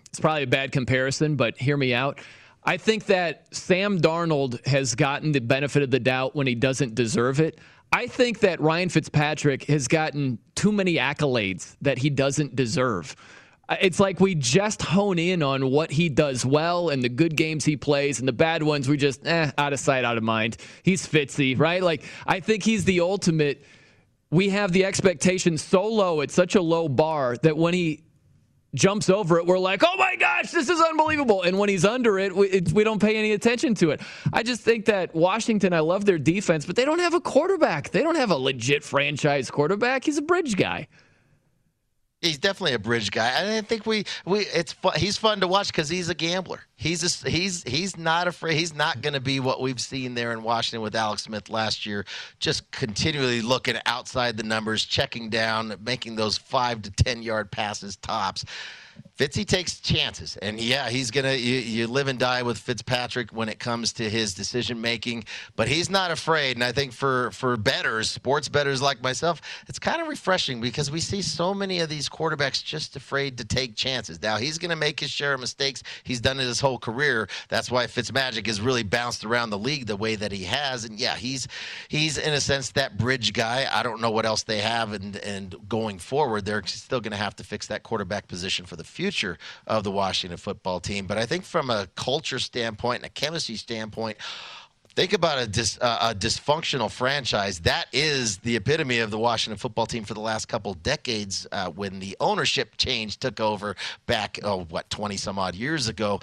it's 0.08 0.20
probably 0.20 0.44
a 0.44 0.46
bad 0.46 0.72
comparison, 0.72 1.36
but 1.36 1.56
hear 1.58 1.76
me 1.76 1.94
out. 1.94 2.20
I 2.64 2.76
think 2.76 3.06
that 3.06 3.46
Sam 3.54 4.00
Darnold 4.00 4.64
has 4.66 4.94
gotten 4.94 5.32
the 5.32 5.40
benefit 5.40 5.82
of 5.82 5.90
the 5.90 6.00
doubt 6.00 6.36
when 6.36 6.46
he 6.46 6.54
doesn't 6.54 6.94
deserve 6.94 7.40
it. 7.40 7.58
I 7.92 8.06
think 8.06 8.40
that 8.40 8.60
Ryan 8.60 8.88
Fitzpatrick 8.88 9.64
has 9.64 9.86
gotten 9.86 10.38
too 10.54 10.72
many 10.72 10.94
accolades 10.94 11.76
that 11.82 11.98
he 11.98 12.08
doesn't 12.08 12.56
deserve. 12.56 13.14
It's 13.80 14.00
like 14.00 14.20
we 14.20 14.34
just 14.34 14.82
hone 14.82 15.18
in 15.18 15.42
on 15.42 15.70
what 15.70 15.90
he 15.90 16.08
does 16.08 16.44
well 16.44 16.90
and 16.90 17.02
the 17.02 17.08
good 17.08 17.36
games 17.36 17.64
he 17.64 17.76
plays, 17.76 18.18
and 18.18 18.28
the 18.28 18.32
bad 18.32 18.62
ones 18.62 18.88
we 18.88 18.96
just 18.96 19.26
eh, 19.26 19.50
out 19.56 19.72
of 19.72 19.80
sight, 19.80 20.04
out 20.04 20.18
of 20.18 20.22
mind. 20.22 20.56
He's 20.82 21.06
Fitzy, 21.06 21.58
right? 21.58 21.82
Like 21.82 22.04
I 22.26 22.40
think 22.40 22.64
he's 22.64 22.84
the 22.84 23.00
ultimate 23.00 23.64
we 24.32 24.48
have 24.48 24.72
the 24.72 24.86
expectation 24.86 25.58
so 25.58 25.86
low, 25.86 26.22
it's 26.22 26.32
such 26.32 26.54
a 26.54 26.62
low 26.62 26.88
bar 26.88 27.36
that 27.42 27.56
when 27.56 27.74
he 27.74 28.02
jumps 28.74 29.10
over 29.10 29.38
it, 29.38 29.44
we're 29.44 29.58
like, 29.58 29.82
oh 29.84 29.96
my 29.98 30.16
gosh, 30.16 30.50
this 30.50 30.70
is 30.70 30.80
unbelievable. 30.80 31.42
And 31.42 31.58
when 31.58 31.68
he's 31.68 31.84
under 31.84 32.18
it 32.18 32.34
we, 32.34 32.48
it, 32.48 32.72
we, 32.72 32.82
don't 32.82 33.00
pay 33.00 33.16
any 33.16 33.32
attention 33.32 33.74
to 33.76 33.90
it. 33.90 34.00
I 34.32 34.42
just 34.42 34.62
think 34.62 34.86
that 34.86 35.14
Washington, 35.14 35.74
I 35.74 35.80
love 35.80 36.06
their 36.06 36.18
defense, 36.18 36.64
but 36.64 36.76
they 36.76 36.86
don't 36.86 36.98
have 36.98 37.12
a 37.12 37.20
quarterback. 37.20 37.90
They 37.90 38.02
don't 38.02 38.14
have 38.14 38.30
a 38.30 38.36
legit 38.36 38.82
franchise 38.82 39.50
quarterback. 39.50 40.04
He's 40.04 40.16
a 40.16 40.22
bridge 40.22 40.56
guy. 40.56 40.88
He's 42.22 42.38
definitely 42.38 42.74
a 42.74 42.78
bridge 42.78 43.10
guy. 43.10 43.56
I 43.56 43.60
think 43.62 43.84
we 43.84 44.04
we 44.24 44.40
it's 44.40 44.72
fun, 44.72 44.92
he's 44.96 45.16
fun 45.16 45.40
to 45.40 45.48
watch 45.48 45.66
because 45.66 45.88
he's 45.88 46.08
a 46.08 46.14
gambler. 46.14 46.60
He's 46.76 47.24
a, 47.24 47.28
he's 47.28 47.64
he's 47.64 47.98
not 47.98 48.28
afraid. 48.28 48.56
He's 48.56 48.74
not 48.74 49.02
going 49.02 49.14
to 49.14 49.20
be 49.20 49.40
what 49.40 49.60
we've 49.60 49.80
seen 49.80 50.14
there 50.14 50.32
in 50.32 50.44
Washington 50.44 50.82
with 50.82 50.94
Alex 50.94 51.22
Smith 51.24 51.50
last 51.50 51.84
year. 51.84 52.06
Just 52.38 52.70
continually 52.70 53.42
looking 53.42 53.76
outside 53.86 54.36
the 54.36 54.44
numbers, 54.44 54.84
checking 54.84 55.30
down, 55.30 55.74
making 55.84 56.14
those 56.14 56.38
five 56.38 56.82
to 56.82 56.92
ten 56.92 57.22
yard 57.22 57.50
passes 57.50 57.96
tops. 57.96 58.44
Fitzy 59.18 59.46
takes 59.46 59.78
chances, 59.78 60.38
and 60.38 60.58
yeah, 60.58 60.88
he's 60.88 61.10
gonna. 61.10 61.34
You, 61.34 61.58
you, 61.58 61.86
live 61.86 62.08
and 62.08 62.18
die 62.18 62.42
with 62.42 62.56
Fitzpatrick 62.56 63.30
when 63.30 63.50
it 63.50 63.58
comes 63.58 63.92
to 63.94 64.08
his 64.08 64.32
decision 64.32 64.80
making, 64.80 65.24
but 65.54 65.68
he's 65.68 65.90
not 65.90 66.10
afraid. 66.10 66.56
And 66.56 66.64
I 66.64 66.72
think 66.72 66.92
for 66.92 67.30
for 67.30 67.58
betters, 67.58 68.10
sports 68.10 68.48
betters 68.48 68.80
like 68.80 69.02
myself, 69.02 69.42
it's 69.68 69.78
kind 69.78 70.00
of 70.00 70.08
refreshing 70.08 70.62
because 70.62 70.90
we 70.90 70.98
see 70.98 71.20
so 71.20 71.52
many 71.52 71.80
of 71.80 71.90
these 71.90 72.08
quarterbacks 72.08 72.64
just 72.64 72.96
afraid 72.96 73.36
to 73.36 73.44
take 73.44 73.76
chances. 73.76 74.20
Now 74.22 74.38
he's 74.38 74.56
gonna 74.56 74.76
make 74.76 74.98
his 74.98 75.10
share 75.10 75.34
of 75.34 75.40
mistakes. 75.40 75.82
He's 76.04 76.20
done 76.20 76.40
it 76.40 76.44
his 76.44 76.60
whole 76.60 76.78
career. 76.78 77.28
That's 77.48 77.70
why 77.70 77.86
Fitzmagic 77.86 78.46
has 78.46 78.62
really 78.62 78.82
bounced 78.82 79.26
around 79.26 79.50
the 79.50 79.58
league 79.58 79.86
the 79.86 79.96
way 79.96 80.16
that 80.16 80.32
he 80.32 80.44
has. 80.44 80.86
And 80.86 80.98
yeah, 80.98 81.16
he's 81.16 81.48
he's 81.88 82.16
in 82.16 82.32
a 82.32 82.40
sense 82.40 82.72
that 82.72 82.96
bridge 82.96 83.34
guy. 83.34 83.68
I 83.70 83.82
don't 83.82 84.00
know 84.00 84.10
what 84.10 84.24
else 84.24 84.42
they 84.42 84.58
have, 84.60 84.94
and 84.94 85.16
and 85.16 85.54
going 85.68 85.98
forward, 85.98 86.46
they're 86.46 86.62
still 86.66 87.00
gonna 87.00 87.16
have 87.16 87.36
to 87.36 87.44
fix 87.44 87.66
that 87.66 87.82
quarterback 87.82 88.26
position 88.26 88.64
for 88.64 88.76
the 88.76 88.84
future 88.92 89.38
of 89.66 89.82
the 89.82 89.90
Washington 89.90 90.36
football 90.36 90.78
team. 90.78 91.06
But 91.06 91.18
I 91.18 91.26
think 91.26 91.44
from 91.44 91.70
a 91.70 91.88
culture 91.96 92.38
standpoint 92.38 92.98
and 92.98 93.06
a 93.06 93.08
chemistry 93.08 93.56
standpoint, 93.56 94.18
think 94.94 95.12
about 95.12 95.38
a, 95.38 95.46
dis, 95.46 95.78
uh, 95.80 96.10
a, 96.12 96.14
dysfunctional 96.14 96.90
franchise. 96.90 97.60
That 97.60 97.86
is 97.92 98.38
the 98.38 98.56
epitome 98.56 98.98
of 98.98 99.10
the 99.10 99.18
Washington 99.18 99.58
football 99.58 99.86
team 99.86 100.04
for 100.04 100.14
the 100.14 100.20
last 100.20 100.46
couple 100.46 100.74
decades 100.74 101.46
uh, 101.52 101.70
when 101.70 101.98
the 101.98 102.16
ownership 102.20 102.76
change 102.76 103.18
took 103.18 103.40
over 103.40 103.76
back, 104.06 104.38
oh, 104.42 104.64
what, 104.64 104.88
20 104.90 105.16
some 105.16 105.38
odd 105.38 105.54
years 105.54 105.88
ago. 105.88 106.20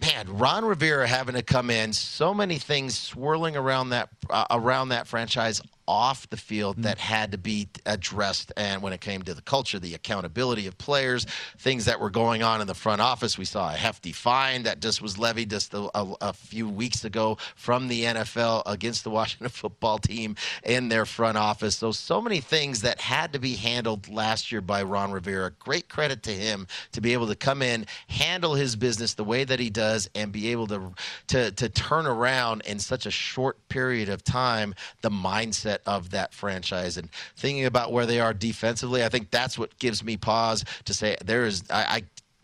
Man, 0.00 0.36
Ron 0.36 0.64
Rivera 0.64 1.06
having 1.06 1.36
to 1.36 1.42
come 1.42 1.70
in, 1.70 1.92
so 1.92 2.34
many 2.34 2.58
things 2.58 2.98
swirling 2.98 3.56
around 3.56 3.90
that 3.90 4.08
uh, 4.28 4.44
around 4.50 4.88
that 4.88 5.06
franchise 5.06 5.62
off 5.86 6.28
the 6.30 6.36
field 6.36 6.76
mm. 6.76 6.82
that 6.82 6.98
had 6.98 7.32
to 7.32 7.38
be 7.38 7.68
addressed. 7.86 8.52
And 8.56 8.82
when 8.82 8.92
it 8.92 9.00
came 9.00 9.22
to 9.22 9.34
the 9.34 9.42
culture, 9.42 9.78
the 9.78 9.94
accountability 9.94 10.66
of 10.66 10.78
players, 10.78 11.26
things 11.58 11.84
that 11.86 12.00
were 12.00 12.10
going 12.10 12.42
on 12.42 12.60
in 12.60 12.66
the 12.66 12.74
front 12.74 13.00
office, 13.00 13.38
we 13.38 13.44
saw 13.44 13.70
a 13.70 13.76
hefty 13.76 14.12
fine 14.12 14.64
that 14.64 14.80
just 14.80 15.02
was 15.02 15.18
levied 15.18 15.50
just 15.50 15.74
a, 15.74 15.90
a, 15.94 16.14
a 16.20 16.32
few 16.32 16.68
weeks 16.68 17.04
ago 17.04 17.38
from 17.56 17.88
the 17.88 18.04
NFL 18.04 18.62
against 18.66 19.04
the 19.04 19.10
Washington 19.14 19.48
football 19.48 19.98
team 19.98 20.36
in 20.62 20.88
their 20.88 21.04
front 21.04 21.38
office. 21.38 21.76
So, 21.76 21.92
so 21.92 22.20
many 22.20 22.40
things 22.40 22.82
that 22.82 23.00
had 23.00 23.32
to 23.32 23.38
be 23.38 23.54
handled 23.54 24.08
last 24.08 24.52
year 24.52 24.60
by 24.60 24.82
Ron 24.82 25.12
Rivera. 25.12 25.52
Great 25.58 25.88
credit 25.88 26.22
to 26.24 26.30
him 26.30 26.66
to 26.92 27.00
be 27.00 27.12
able 27.12 27.26
to 27.28 27.36
come 27.36 27.62
in, 27.62 27.86
handle 28.08 28.54
his 28.54 28.76
business 28.76 29.14
the 29.14 29.24
way 29.24 29.44
that 29.44 29.60
he 29.60 29.70
does, 29.70 30.08
and 30.14 30.32
be 30.32 30.48
able 30.48 30.66
to 30.68 30.92
to, 31.28 31.50
to 31.52 31.68
turn 31.68 32.06
around 32.06 32.62
in 32.62 32.78
such 32.78 33.06
a 33.06 33.10
short 33.10 33.68
period 33.68 34.08
of 34.08 34.22
time 34.22 34.74
the 35.02 35.10
mindset 35.10 35.73
of 35.86 36.10
that 36.10 36.34
franchise 36.34 36.96
and 36.96 37.08
thinking 37.36 37.64
about 37.64 37.92
where 37.92 38.06
they 38.06 38.20
are 38.20 38.34
defensively. 38.34 39.04
I 39.04 39.08
think 39.08 39.30
that's 39.30 39.58
what 39.58 39.78
gives 39.78 40.02
me 40.02 40.16
pause 40.16 40.64
to 40.84 40.94
say 40.94 41.16
there 41.24 41.44
is 41.44 41.64
I, 41.70 42.02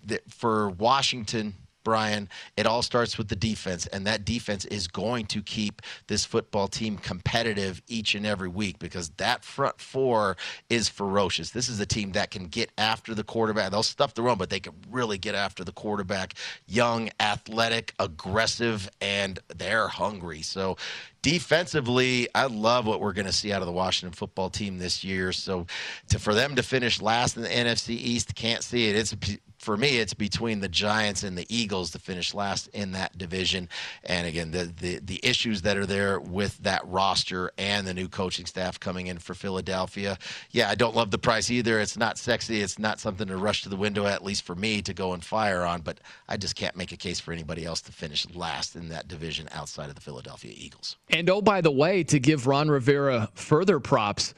I 0.08 0.18
for 0.28 0.70
Washington 0.70 1.54
Brian, 1.84 2.28
it 2.56 2.66
all 2.66 2.82
starts 2.82 3.16
with 3.18 3.28
the 3.28 3.36
defense, 3.36 3.86
and 3.86 4.06
that 4.06 4.24
defense 4.24 4.64
is 4.66 4.86
going 4.86 5.26
to 5.26 5.42
keep 5.42 5.82
this 6.06 6.24
football 6.24 6.68
team 6.68 6.98
competitive 6.98 7.82
each 7.88 8.14
and 8.14 8.26
every 8.26 8.48
week 8.48 8.78
because 8.78 9.10
that 9.16 9.44
front 9.44 9.80
four 9.80 10.36
is 10.68 10.88
ferocious. 10.88 11.50
This 11.50 11.68
is 11.68 11.80
a 11.80 11.86
team 11.86 12.12
that 12.12 12.30
can 12.30 12.46
get 12.46 12.70
after 12.76 13.14
the 13.14 13.24
quarterback. 13.24 13.70
They'll 13.70 13.82
stuff 13.82 14.14
the 14.14 14.22
run, 14.22 14.38
but 14.38 14.50
they 14.50 14.60
can 14.60 14.74
really 14.90 15.18
get 15.18 15.34
after 15.34 15.64
the 15.64 15.72
quarterback. 15.72 16.34
Young, 16.66 17.10
athletic, 17.18 17.94
aggressive, 17.98 18.90
and 19.00 19.38
they're 19.56 19.88
hungry. 19.88 20.42
So 20.42 20.76
defensively, 21.22 22.28
I 22.34 22.46
love 22.46 22.86
what 22.86 23.00
we're 23.00 23.12
going 23.12 23.26
to 23.26 23.32
see 23.32 23.52
out 23.52 23.62
of 23.62 23.66
the 23.66 23.72
Washington 23.72 24.14
football 24.14 24.50
team 24.50 24.78
this 24.78 25.04
year. 25.04 25.32
So, 25.32 25.66
to, 26.08 26.18
for 26.18 26.34
them 26.34 26.56
to 26.56 26.62
finish 26.62 27.00
last 27.00 27.36
in 27.36 27.42
the 27.42 27.48
NFC 27.48 27.90
East, 27.90 28.34
can't 28.34 28.62
see 28.62 28.88
it. 28.88 28.96
It's 28.96 29.14
for 29.60 29.76
me, 29.76 29.98
it's 29.98 30.14
between 30.14 30.60
the 30.60 30.70
Giants 30.70 31.22
and 31.22 31.36
the 31.36 31.44
Eagles 31.54 31.90
to 31.90 31.98
finish 31.98 32.32
last 32.32 32.68
in 32.68 32.92
that 32.92 33.18
division. 33.18 33.68
And 34.04 34.26
again, 34.26 34.52
the, 34.52 34.72
the, 34.80 35.00
the 35.00 35.20
issues 35.22 35.60
that 35.62 35.76
are 35.76 35.84
there 35.84 36.18
with 36.18 36.56
that 36.58 36.80
roster 36.86 37.52
and 37.58 37.86
the 37.86 37.92
new 37.92 38.08
coaching 38.08 38.46
staff 38.46 38.80
coming 38.80 39.08
in 39.08 39.18
for 39.18 39.34
Philadelphia. 39.34 40.16
Yeah, 40.50 40.70
I 40.70 40.76
don't 40.76 40.96
love 40.96 41.10
the 41.10 41.18
price 41.18 41.50
either. 41.50 41.78
It's 41.78 41.98
not 41.98 42.16
sexy. 42.16 42.62
It's 42.62 42.78
not 42.78 43.00
something 43.00 43.28
to 43.28 43.36
rush 43.36 43.62
to 43.64 43.68
the 43.68 43.76
window, 43.76 44.06
at 44.06 44.24
least 44.24 44.44
for 44.44 44.54
me, 44.54 44.80
to 44.80 44.94
go 44.94 45.12
and 45.12 45.22
fire 45.22 45.62
on. 45.66 45.82
But 45.82 46.00
I 46.26 46.38
just 46.38 46.56
can't 46.56 46.74
make 46.74 46.92
a 46.92 46.96
case 46.96 47.20
for 47.20 47.32
anybody 47.32 47.66
else 47.66 47.82
to 47.82 47.92
finish 47.92 48.26
last 48.34 48.76
in 48.76 48.88
that 48.88 49.08
division 49.08 49.46
outside 49.52 49.90
of 49.90 49.94
the 49.94 50.00
Philadelphia 50.00 50.54
Eagles. 50.56 50.96
And 51.10 51.28
oh, 51.28 51.42
by 51.42 51.60
the 51.60 51.70
way, 51.70 52.02
to 52.04 52.18
give 52.18 52.46
Ron 52.46 52.70
Rivera 52.70 53.28
further 53.34 53.78
props, 53.78 54.32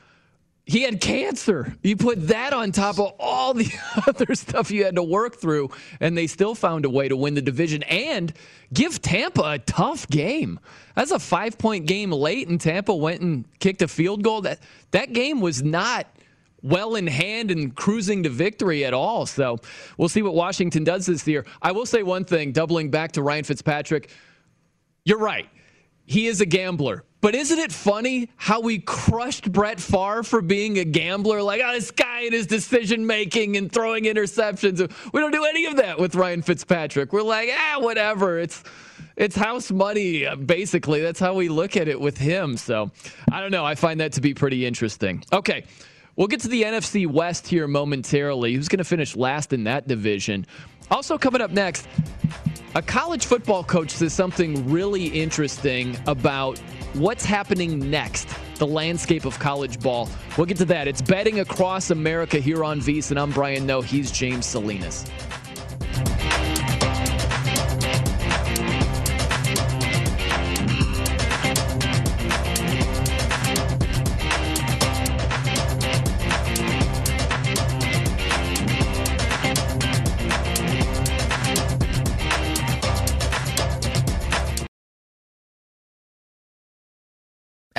he 0.64 0.82
had 0.82 1.00
cancer. 1.00 1.74
You 1.82 1.96
put 1.96 2.28
that 2.28 2.52
on 2.52 2.70
top 2.70 2.98
of 2.98 3.12
all 3.18 3.52
the 3.52 3.70
other 4.06 4.34
stuff 4.34 4.70
you 4.70 4.84
had 4.84 4.94
to 4.94 5.02
work 5.02 5.36
through, 5.36 5.70
and 6.00 6.16
they 6.16 6.26
still 6.26 6.54
found 6.54 6.84
a 6.84 6.90
way 6.90 7.08
to 7.08 7.16
win 7.16 7.34
the 7.34 7.42
division 7.42 7.82
and 7.84 8.32
give 8.72 9.02
Tampa 9.02 9.42
a 9.42 9.58
tough 9.58 10.08
game. 10.08 10.60
That's 10.94 11.10
a 11.10 11.18
five 11.18 11.58
point 11.58 11.86
game 11.86 12.12
late, 12.12 12.48
and 12.48 12.60
Tampa 12.60 12.94
went 12.94 13.20
and 13.22 13.44
kicked 13.58 13.82
a 13.82 13.88
field 13.88 14.22
goal. 14.22 14.42
That 14.42 14.60
that 14.92 15.12
game 15.12 15.40
was 15.40 15.62
not 15.62 16.06
well 16.62 16.94
in 16.94 17.08
hand 17.08 17.50
and 17.50 17.74
cruising 17.74 18.22
to 18.22 18.28
victory 18.28 18.84
at 18.84 18.94
all. 18.94 19.26
So 19.26 19.58
we'll 19.98 20.08
see 20.08 20.22
what 20.22 20.34
Washington 20.34 20.84
does 20.84 21.06
this 21.06 21.26
year. 21.26 21.44
I 21.60 21.72
will 21.72 21.86
say 21.86 22.04
one 22.04 22.24
thing, 22.24 22.52
doubling 22.52 22.90
back 22.90 23.12
to 23.12 23.22
Ryan 23.22 23.42
Fitzpatrick. 23.44 24.10
You're 25.04 25.18
right. 25.18 25.48
He 26.06 26.28
is 26.28 26.40
a 26.40 26.46
gambler. 26.46 27.04
But 27.22 27.36
isn't 27.36 27.58
it 27.60 27.70
funny 27.70 28.28
how 28.36 28.60
we 28.60 28.80
crushed 28.80 29.52
Brett 29.52 29.80
Favre 29.80 30.24
for 30.24 30.42
being 30.42 30.80
a 30.80 30.84
gambler? 30.84 31.40
Like, 31.40 31.62
oh, 31.64 31.72
this 31.72 31.92
guy 31.92 32.22
and 32.22 32.32
his 32.32 32.48
decision 32.48 33.06
making 33.06 33.56
and 33.56 33.70
throwing 33.70 34.04
interceptions. 34.04 34.80
We 35.12 35.20
don't 35.20 35.30
do 35.30 35.44
any 35.44 35.66
of 35.66 35.76
that 35.76 36.00
with 36.00 36.16
Ryan 36.16 36.42
Fitzpatrick. 36.42 37.12
We're 37.12 37.22
like, 37.22 37.48
ah, 37.56 37.76
whatever. 37.78 38.40
It's 38.40 38.64
it's 39.16 39.36
house 39.36 39.70
money, 39.70 40.26
basically. 40.34 41.00
That's 41.00 41.20
how 41.20 41.34
we 41.34 41.48
look 41.48 41.76
at 41.76 41.86
it 41.86 42.00
with 42.00 42.18
him. 42.18 42.56
So 42.56 42.90
I 43.30 43.40
don't 43.40 43.52
know. 43.52 43.64
I 43.64 43.76
find 43.76 44.00
that 44.00 44.12
to 44.14 44.20
be 44.20 44.34
pretty 44.34 44.66
interesting. 44.66 45.22
Okay. 45.32 45.64
We'll 46.16 46.26
get 46.26 46.40
to 46.40 46.48
the 46.48 46.64
NFC 46.64 47.06
West 47.06 47.46
here 47.46 47.68
momentarily. 47.68 48.52
Who's 48.54 48.68
going 48.68 48.78
to 48.78 48.84
finish 48.84 49.16
last 49.16 49.52
in 49.52 49.64
that 49.64 49.86
division? 49.88 50.44
Also, 50.90 51.16
coming 51.16 51.40
up 51.40 51.52
next, 51.52 51.86
a 52.74 52.82
college 52.82 53.26
football 53.26 53.64
coach 53.64 53.90
says 53.90 54.12
something 54.12 54.68
really 54.70 55.06
interesting 55.06 55.96
about 56.06 56.60
what's 56.94 57.24
happening 57.24 57.90
next, 57.90 58.28
the 58.56 58.66
landscape 58.66 59.24
of 59.24 59.38
college 59.38 59.80
ball. 59.80 60.08
We'll 60.36 60.46
get 60.46 60.58
to 60.58 60.64
that. 60.66 60.88
It's 60.88 61.02
betting 61.02 61.40
across 61.40 61.90
America 61.90 62.38
here 62.38 62.64
on 62.64 62.80
VSiN. 62.80 63.20
I'm 63.20 63.30
Brian 63.30 63.66
Noe. 63.66 63.80
He's 63.80 64.10
James 64.10 64.46
Salinas. 64.46 65.06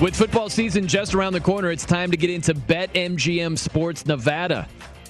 With 0.00 0.16
football 0.16 0.48
season 0.48 0.88
just 0.88 1.14
around 1.14 1.34
the 1.34 1.40
corner, 1.40 1.70
it's 1.70 1.84
time 1.84 2.10
to 2.10 2.16
get 2.16 2.30
into 2.30 2.54
BetMGM 2.54 3.58
Sports 3.58 4.06
Nevada. 4.06 4.66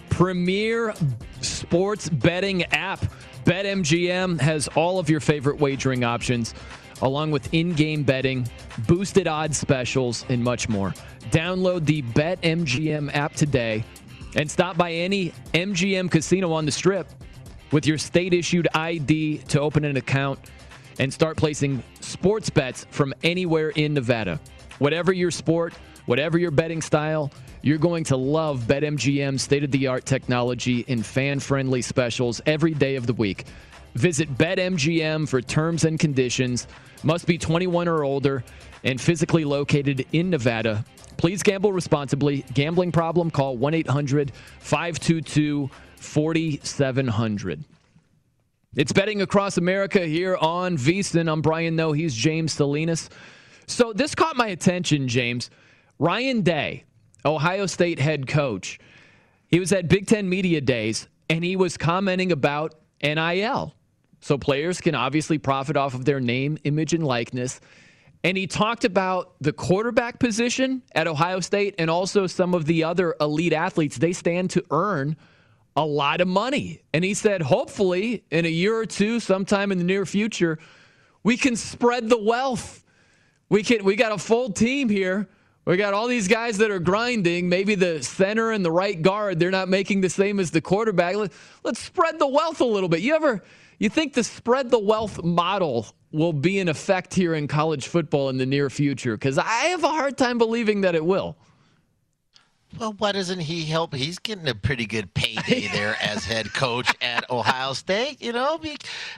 Premier 0.08 0.92
sports 1.40 2.08
betting 2.08 2.64
app. 2.72 2.98
BetMGM 3.44 4.40
has 4.40 4.66
all 4.74 4.98
of 4.98 5.08
your 5.08 5.20
favorite 5.20 5.60
wagering 5.60 6.02
options, 6.02 6.54
along 7.02 7.30
with 7.30 7.54
in 7.54 7.72
game 7.74 8.02
betting, 8.02 8.48
boosted 8.88 9.28
odds 9.28 9.56
specials, 9.56 10.24
and 10.28 10.42
much 10.42 10.68
more. 10.68 10.92
Download 11.30 11.84
the 11.84 12.02
BetMGM 12.02 13.14
app 13.14 13.34
today 13.34 13.84
and 14.34 14.50
stop 14.50 14.76
by 14.76 14.90
any 14.90 15.32
MGM 15.54 16.10
casino 16.10 16.52
on 16.52 16.66
the 16.66 16.72
strip 16.72 17.08
with 17.70 17.86
your 17.86 17.96
state 17.96 18.34
issued 18.34 18.66
ID 18.74 19.38
to 19.38 19.60
open 19.60 19.84
an 19.84 19.98
account 19.98 20.40
and 20.98 21.14
start 21.14 21.36
placing 21.36 21.80
sports 22.00 22.50
bets 22.50 22.88
from 22.90 23.14
anywhere 23.22 23.68
in 23.70 23.94
Nevada. 23.94 24.40
Whatever 24.80 25.12
your 25.12 25.30
sport, 25.30 25.74
whatever 26.06 26.38
your 26.38 26.50
betting 26.50 26.80
style, 26.80 27.30
you're 27.60 27.76
going 27.76 28.02
to 28.04 28.16
love 28.16 28.62
BetMGM's 28.62 29.42
state 29.42 29.62
of 29.62 29.70
the 29.70 29.86
art 29.88 30.06
technology 30.06 30.86
and 30.88 31.04
fan 31.04 31.38
friendly 31.38 31.82
specials 31.82 32.40
every 32.46 32.72
day 32.72 32.96
of 32.96 33.06
the 33.06 33.12
week. 33.12 33.44
Visit 33.94 34.38
BetMGM 34.38 35.28
for 35.28 35.42
terms 35.42 35.84
and 35.84 36.00
conditions. 36.00 36.66
Must 37.02 37.26
be 37.26 37.36
21 37.36 37.88
or 37.88 38.04
older 38.04 38.42
and 38.82 38.98
physically 38.98 39.44
located 39.44 40.06
in 40.12 40.30
Nevada. 40.30 40.82
Please 41.18 41.42
gamble 41.42 41.74
responsibly. 41.74 42.46
Gambling 42.54 42.90
problem? 42.90 43.30
Call 43.30 43.58
1 43.58 43.74
800 43.74 44.32
522 44.60 45.68
4700. 45.96 47.64
It's 48.76 48.92
betting 48.92 49.20
across 49.20 49.58
America 49.58 50.06
here 50.06 50.38
on 50.38 50.78
VSiN. 50.78 51.30
I'm 51.30 51.42
Brian 51.42 51.76
Noe. 51.76 51.92
He's 51.92 52.14
James 52.14 52.54
Salinas. 52.54 53.10
So 53.70 53.92
this 53.92 54.14
caught 54.14 54.36
my 54.36 54.48
attention, 54.48 55.08
James. 55.08 55.50
Ryan 55.98 56.42
Day, 56.42 56.84
Ohio 57.24 57.66
State 57.66 57.98
head 57.98 58.26
coach, 58.26 58.78
he 59.48 59.60
was 59.60 59.72
at 59.72 59.88
Big 59.88 60.06
Ten 60.06 60.28
Media 60.28 60.60
Days 60.60 61.08
and 61.28 61.44
he 61.44 61.56
was 61.56 61.76
commenting 61.76 62.32
about 62.32 62.74
NIL. 63.02 63.74
So 64.20 64.36
players 64.36 64.80
can 64.80 64.94
obviously 64.94 65.38
profit 65.38 65.76
off 65.76 65.94
of 65.94 66.04
their 66.04 66.20
name, 66.20 66.58
image, 66.64 66.92
and 66.92 67.04
likeness. 67.04 67.60
And 68.22 68.36
he 68.36 68.46
talked 68.46 68.84
about 68.84 69.34
the 69.40 69.52
quarterback 69.52 70.18
position 70.18 70.82
at 70.94 71.06
Ohio 71.06 71.40
State 71.40 71.74
and 71.78 71.88
also 71.88 72.26
some 72.26 72.54
of 72.54 72.66
the 72.66 72.84
other 72.84 73.14
elite 73.20 73.54
athletes. 73.54 73.96
They 73.96 74.12
stand 74.12 74.50
to 74.50 74.64
earn 74.70 75.16
a 75.74 75.84
lot 75.84 76.20
of 76.20 76.28
money. 76.28 76.82
And 76.92 77.02
he 77.02 77.14
said, 77.14 77.40
hopefully, 77.40 78.24
in 78.30 78.44
a 78.44 78.50
year 78.50 78.76
or 78.76 78.84
two, 78.84 79.20
sometime 79.20 79.72
in 79.72 79.78
the 79.78 79.84
near 79.84 80.04
future, 80.04 80.58
we 81.22 81.36
can 81.36 81.56
spread 81.56 82.10
the 82.10 82.22
wealth. 82.22 82.84
We 83.50 83.62
can 83.64 83.84
we 83.84 83.96
got 83.96 84.12
a 84.12 84.18
full 84.18 84.50
team 84.50 84.88
here. 84.88 85.28
We 85.66 85.76
got 85.76 85.92
all 85.92 86.06
these 86.06 86.26
guys 86.26 86.56
that 86.58 86.70
are 86.70 86.78
grinding. 86.78 87.48
Maybe 87.48 87.74
the 87.74 88.02
center 88.02 88.50
and 88.50 88.64
the 88.64 88.72
right 88.72 89.00
guard, 89.00 89.38
they're 89.38 89.50
not 89.50 89.68
making 89.68 90.00
the 90.00 90.08
same 90.08 90.40
as 90.40 90.50
the 90.50 90.60
quarterback. 90.60 91.16
Let, 91.16 91.32
let's 91.62 91.80
spread 91.80 92.18
the 92.18 92.26
wealth 92.26 92.60
a 92.60 92.64
little 92.64 92.88
bit. 92.88 93.00
You 93.00 93.14
ever 93.14 93.42
you 93.78 93.88
think 93.88 94.14
the 94.14 94.24
spread 94.24 94.70
the 94.70 94.78
wealth 94.78 95.22
model 95.22 95.86
will 96.12 96.32
be 96.32 96.58
in 96.58 96.68
effect 96.68 97.14
here 97.14 97.34
in 97.34 97.48
college 97.48 97.88
football 97.88 98.28
in 98.30 98.38
the 98.38 98.46
near 98.46 98.70
future? 98.70 99.16
Because 99.16 99.36
I 99.36 99.66
have 99.66 99.84
a 99.84 99.88
hard 99.88 100.16
time 100.16 100.38
believing 100.38 100.82
that 100.82 100.94
it 100.94 101.04
will. 101.04 101.36
Well, 102.78 102.94
why 102.98 103.12
doesn't 103.12 103.40
he 103.40 103.64
help? 103.64 103.94
He's 103.94 104.20
getting 104.20 104.46
a 104.46 104.54
pretty 104.54 104.86
good 104.86 105.12
payday 105.12 105.68
there 105.72 105.96
as 106.00 106.24
head 106.24 106.52
coach 106.52 106.94
at 107.00 107.28
Ohio 107.30 107.72
State. 107.72 108.22
You 108.22 108.32
know, 108.32 108.60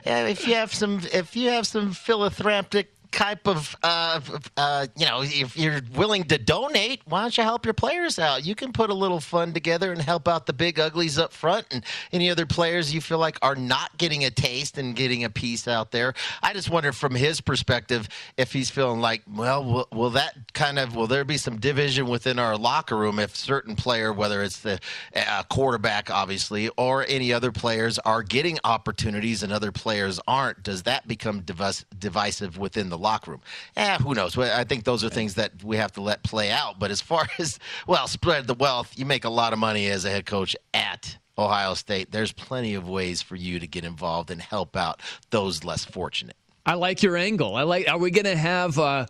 if 0.05 0.47
you 0.47 0.55
have 0.55 0.73
some, 0.73 1.01
if 1.13 1.35
you 1.35 1.49
have 1.49 1.67
some 1.67 1.91
philanthropic 1.91 2.93
type 3.13 3.47
of, 3.47 3.75
uh, 3.83 4.19
uh, 4.57 4.87
you 4.97 5.05
know, 5.05 5.21
if 5.23 5.55
you're 5.55 5.81
willing 5.95 6.23
to 6.25 6.37
donate, 6.37 7.01
why 7.05 7.21
don't 7.21 7.37
you 7.37 7.43
help 7.43 7.65
your 7.65 7.73
players 7.73 8.19
out? 8.19 8.45
You 8.45 8.55
can 8.55 8.73
put 8.73 8.89
a 8.89 8.93
little 8.93 9.19
fund 9.19 9.53
together 9.53 9.91
and 9.91 10.01
help 10.01 10.27
out 10.27 10.45
the 10.45 10.53
big 10.53 10.79
uglies 10.79 11.17
up 11.17 11.31
front 11.31 11.67
and 11.71 11.83
any 12.11 12.29
other 12.29 12.45
players 12.45 12.93
you 12.93 12.99
feel 13.01 13.19
like 13.19 13.37
are 13.41 13.55
not 13.55 13.97
getting 13.97 14.25
a 14.25 14.31
taste 14.31 14.77
and 14.77 14.95
getting 14.95 15.23
a 15.23 15.29
piece 15.29 15.67
out 15.67 15.91
there. 15.91 16.13
I 16.41 16.53
just 16.53 16.69
wonder 16.69 16.91
from 16.91 17.13
his 17.15 17.39
perspective 17.39 18.09
if 18.37 18.51
he's 18.51 18.69
feeling 18.69 18.99
like, 18.99 19.21
well, 19.31 19.63
will, 19.63 19.87
will 19.93 20.09
that 20.11 20.53
kind 20.53 20.79
of, 20.79 20.95
will 20.95 21.07
there 21.07 21.23
be 21.23 21.37
some 21.37 21.59
division 21.59 22.07
within 22.07 22.39
our 22.39 22.57
locker 22.57 22.97
room 22.97 23.19
if 23.19 23.35
certain 23.35 23.75
player, 23.75 24.11
whether 24.11 24.41
it's 24.41 24.59
the 24.59 24.79
uh, 25.15 25.43
quarterback, 25.43 26.09
obviously, 26.09 26.69
or 26.77 27.05
any 27.07 27.31
other 27.31 27.51
players 27.51 27.99
are 27.99 28.23
getting 28.23 28.57
opportunities 28.63 29.43
and 29.43 29.53
other 29.53 29.71
players 29.71 30.19
aren't? 30.27 30.63
Does 30.63 30.83
that 30.83 31.07
become 31.07 31.41
divisive 31.41 32.57
within 32.57 32.89
the 32.89 33.02
locker 33.03 33.31
room? 33.31 33.41
Eh, 33.75 33.97
who 33.99 34.15
knows? 34.15 34.37
I 34.37 34.63
think 34.63 34.83
those 34.83 35.03
are 35.03 35.09
things 35.09 35.35
that 35.35 35.63
we 35.63 35.77
have 35.77 35.91
to 35.93 36.01
let 36.01 36.23
play 36.23 36.49
out. 36.49 36.79
But 36.79 36.89
as 36.89 37.01
far 37.01 37.27
as, 37.39 37.59
well, 37.87 38.07
spread 38.07 38.47
the 38.47 38.55
wealth, 38.55 38.93
you 38.97 39.05
make 39.05 39.25
a 39.25 39.29
lot 39.29 39.53
of 39.53 39.59
money 39.59 39.87
as 39.87 40.05
a 40.05 40.09
head 40.09 40.25
coach 40.25 40.55
at 40.73 41.17
Ohio 41.37 41.75
State. 41.75 42.11
There's 42.11 42.31
plenty 42.31 42.73
of 42.73 42.89
ways 42.89 43.21
for 43.21 43.35
you 43.35 43.59
to 43.59 43.67
get 43.67 43.83
involved 43.83 44.31
and 44.31 44.41
help 44.41 44.75
out 44.75 45.01
those 45.29 45.63
less 45.63 45.85
fortunate. 45.85 46.35
I 46.65 46.75
like 46.75 47.03
your 47.03 47.17
angle. 47.17 47.55
I 47.55 47.63
like. 47.63 47.89
Are 47.89 47.97
we 47.97 48.09
going 48.09 48.25
to 48.25 48.37
have? 48.37 48.79
Uh, 48.79 49.05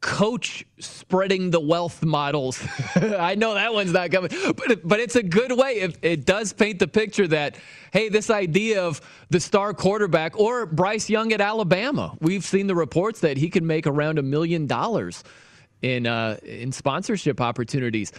coach 0.00 0.66
spreading 0.78 1.50
the 1.50 1.60
wealth 1.60 2.04
models. 2.04 2.62
I 2.96 3.34
know 3.36 3.54
that 3.54 3.72
one's 3.72 3.92
not 3.92 4.10
coming, 4.10 4.30
but 4.56 4.86
but 4.86 5.00
it's 5.00 5.16
a 5.16 5.22
good 5.22 5.52
way. 5.52 5.74
It, 5.80 5.98
it 6.02 6.24
does 6.26 6.52
paint 6.52 6.78
the 6.78 6.88
picture 6.88 7.26
that 7.28 7.56
hey, 7.92 8.08
this 8.08 8.30
idea 8.30 8.82
of 8.82 9.00
the 9.30 9.40
star 9.40 9.72
quarterback 9.72 10.38
or 10.38 10.66
Bryce 10.66 11.08
Young 11.08 11.32
at 11.32 11.40
Alabama. 11.40 12.16
We've 12.20 12.44
seen 12.44 12.66
the 12.66 12.74
reports 12.74 13.20
that 13.20 13.36
he 13.36 13.48
can 13.48 13.66
make 13.66 13.86
around 13.86 14.18
a 14.18 14.22
million 14.22 14.66
dollars 14.66 15.24
in 15.80 16.06
uh, 16.06 16.36
in 16.42 16.72
sponsorship 16.72 17.40
opportunities 17.40 18.12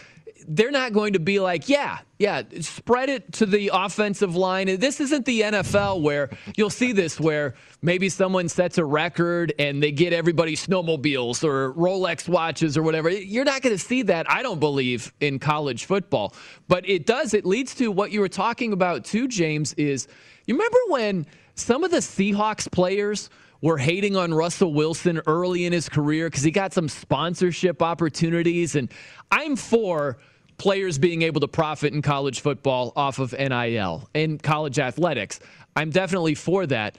they're 0.48 0.70
not 0.70 0.92
going 0.92 1.14
to 1.14 1.18
be 1.18 1.40
like, 1.40 1.68
yeah, 1.68 1.98
yeah, 2.18 2.42
spread 2.60 3.08
it 3.08 3.32
to 3.34 3.46
the 3.46 3.70
offensive 3.72 4.36
line. 4.36 4.78
This 4.78 5.00
isn't 5.00 5.24
the 5.24 5.42
NFL 5.42 6.02
where 6.02 6.30
you'll 6.56 6.70
see 6.70 6.92
this 6.92 7.18
where 7.20 7.54
maybe 7.82 8.08
someone 8.08 8.48
sets 8.48 8.78
a 8.78 8.84
record 8.84 9.52
and 9.58 9.82
they 9.82 9.92
get 9.92 10.12
everybody 10.12 10.56
snowmobiles 10.56 11.44
or 11.44 11.72
Rolex 11.74 12.28
watches 12.28 12.76
or 12.76 12.82
whatever. 12.82 13.10
You're 13.10 13.44
not 13.44 13.62
going 13.62 13.74
to 13.74 13.82
see 13.82 14.02
that, 14.02 14.30
I 14.30 14.42
don't 14.42 14.60
believe, 14.60 15.12
in 15.20 15.38
college 15.38 15.84
football. 15.84 16.34
But 16.68 16.88
it 16.88 17.06
does, 17.06 17.34
it 17.34 17.44
leads 17.44 17.74
to 17.76 17.90
what 17.90 18.10
you 18.12 18.20
were 18.20 18.28
talking 18.28 18.72
about 18.72 19.04
too, 19.04 19.28
James, 19.28 19.74
is 19.74 20.08
you 20.46 20.54
remember 20.54 20.78
when 20.88 21.26
some 21.54 21.84
of 21.84 21.90
the 21.90 21.98
Seahawks 21.98 22.70
players– 22.70 23.30
were 23.62 23.78
hating 23.78 24.16
on 24.16 24.34
Russell 24.34 24.72
Wilson 24.72 25.20
early 25.26 25.64
in 25.64 25.72
his 25.72 25.88
career 25.88 26.28
because 26.28 26.42
he 26.42 26.50
got 26.50 26.72
some 26.72 26.88
sponsorship 26.88 27.82
opportunities. 27.82 28.76
And 28.76 28.90
I'm 29.30 29.56
for 29.56 30.18
players 30.58 30.98
being 30.98 31.22
able 31.22 31.40
to 31.40 31.48
profit 31.48 31.92
in 31.92 32.02
college 32.02 32.40
football 32.40 32.92
off 32.96 33.18
of 33.18 33.32
NIL 33.32 34.08
and 34.14 34.42
college 34.42 34.78
athletics. 34.78 35.40
I'm 35.74 35.90
definitely 35.90 36.34
for 36.34 36.66
that. 36.66 36.96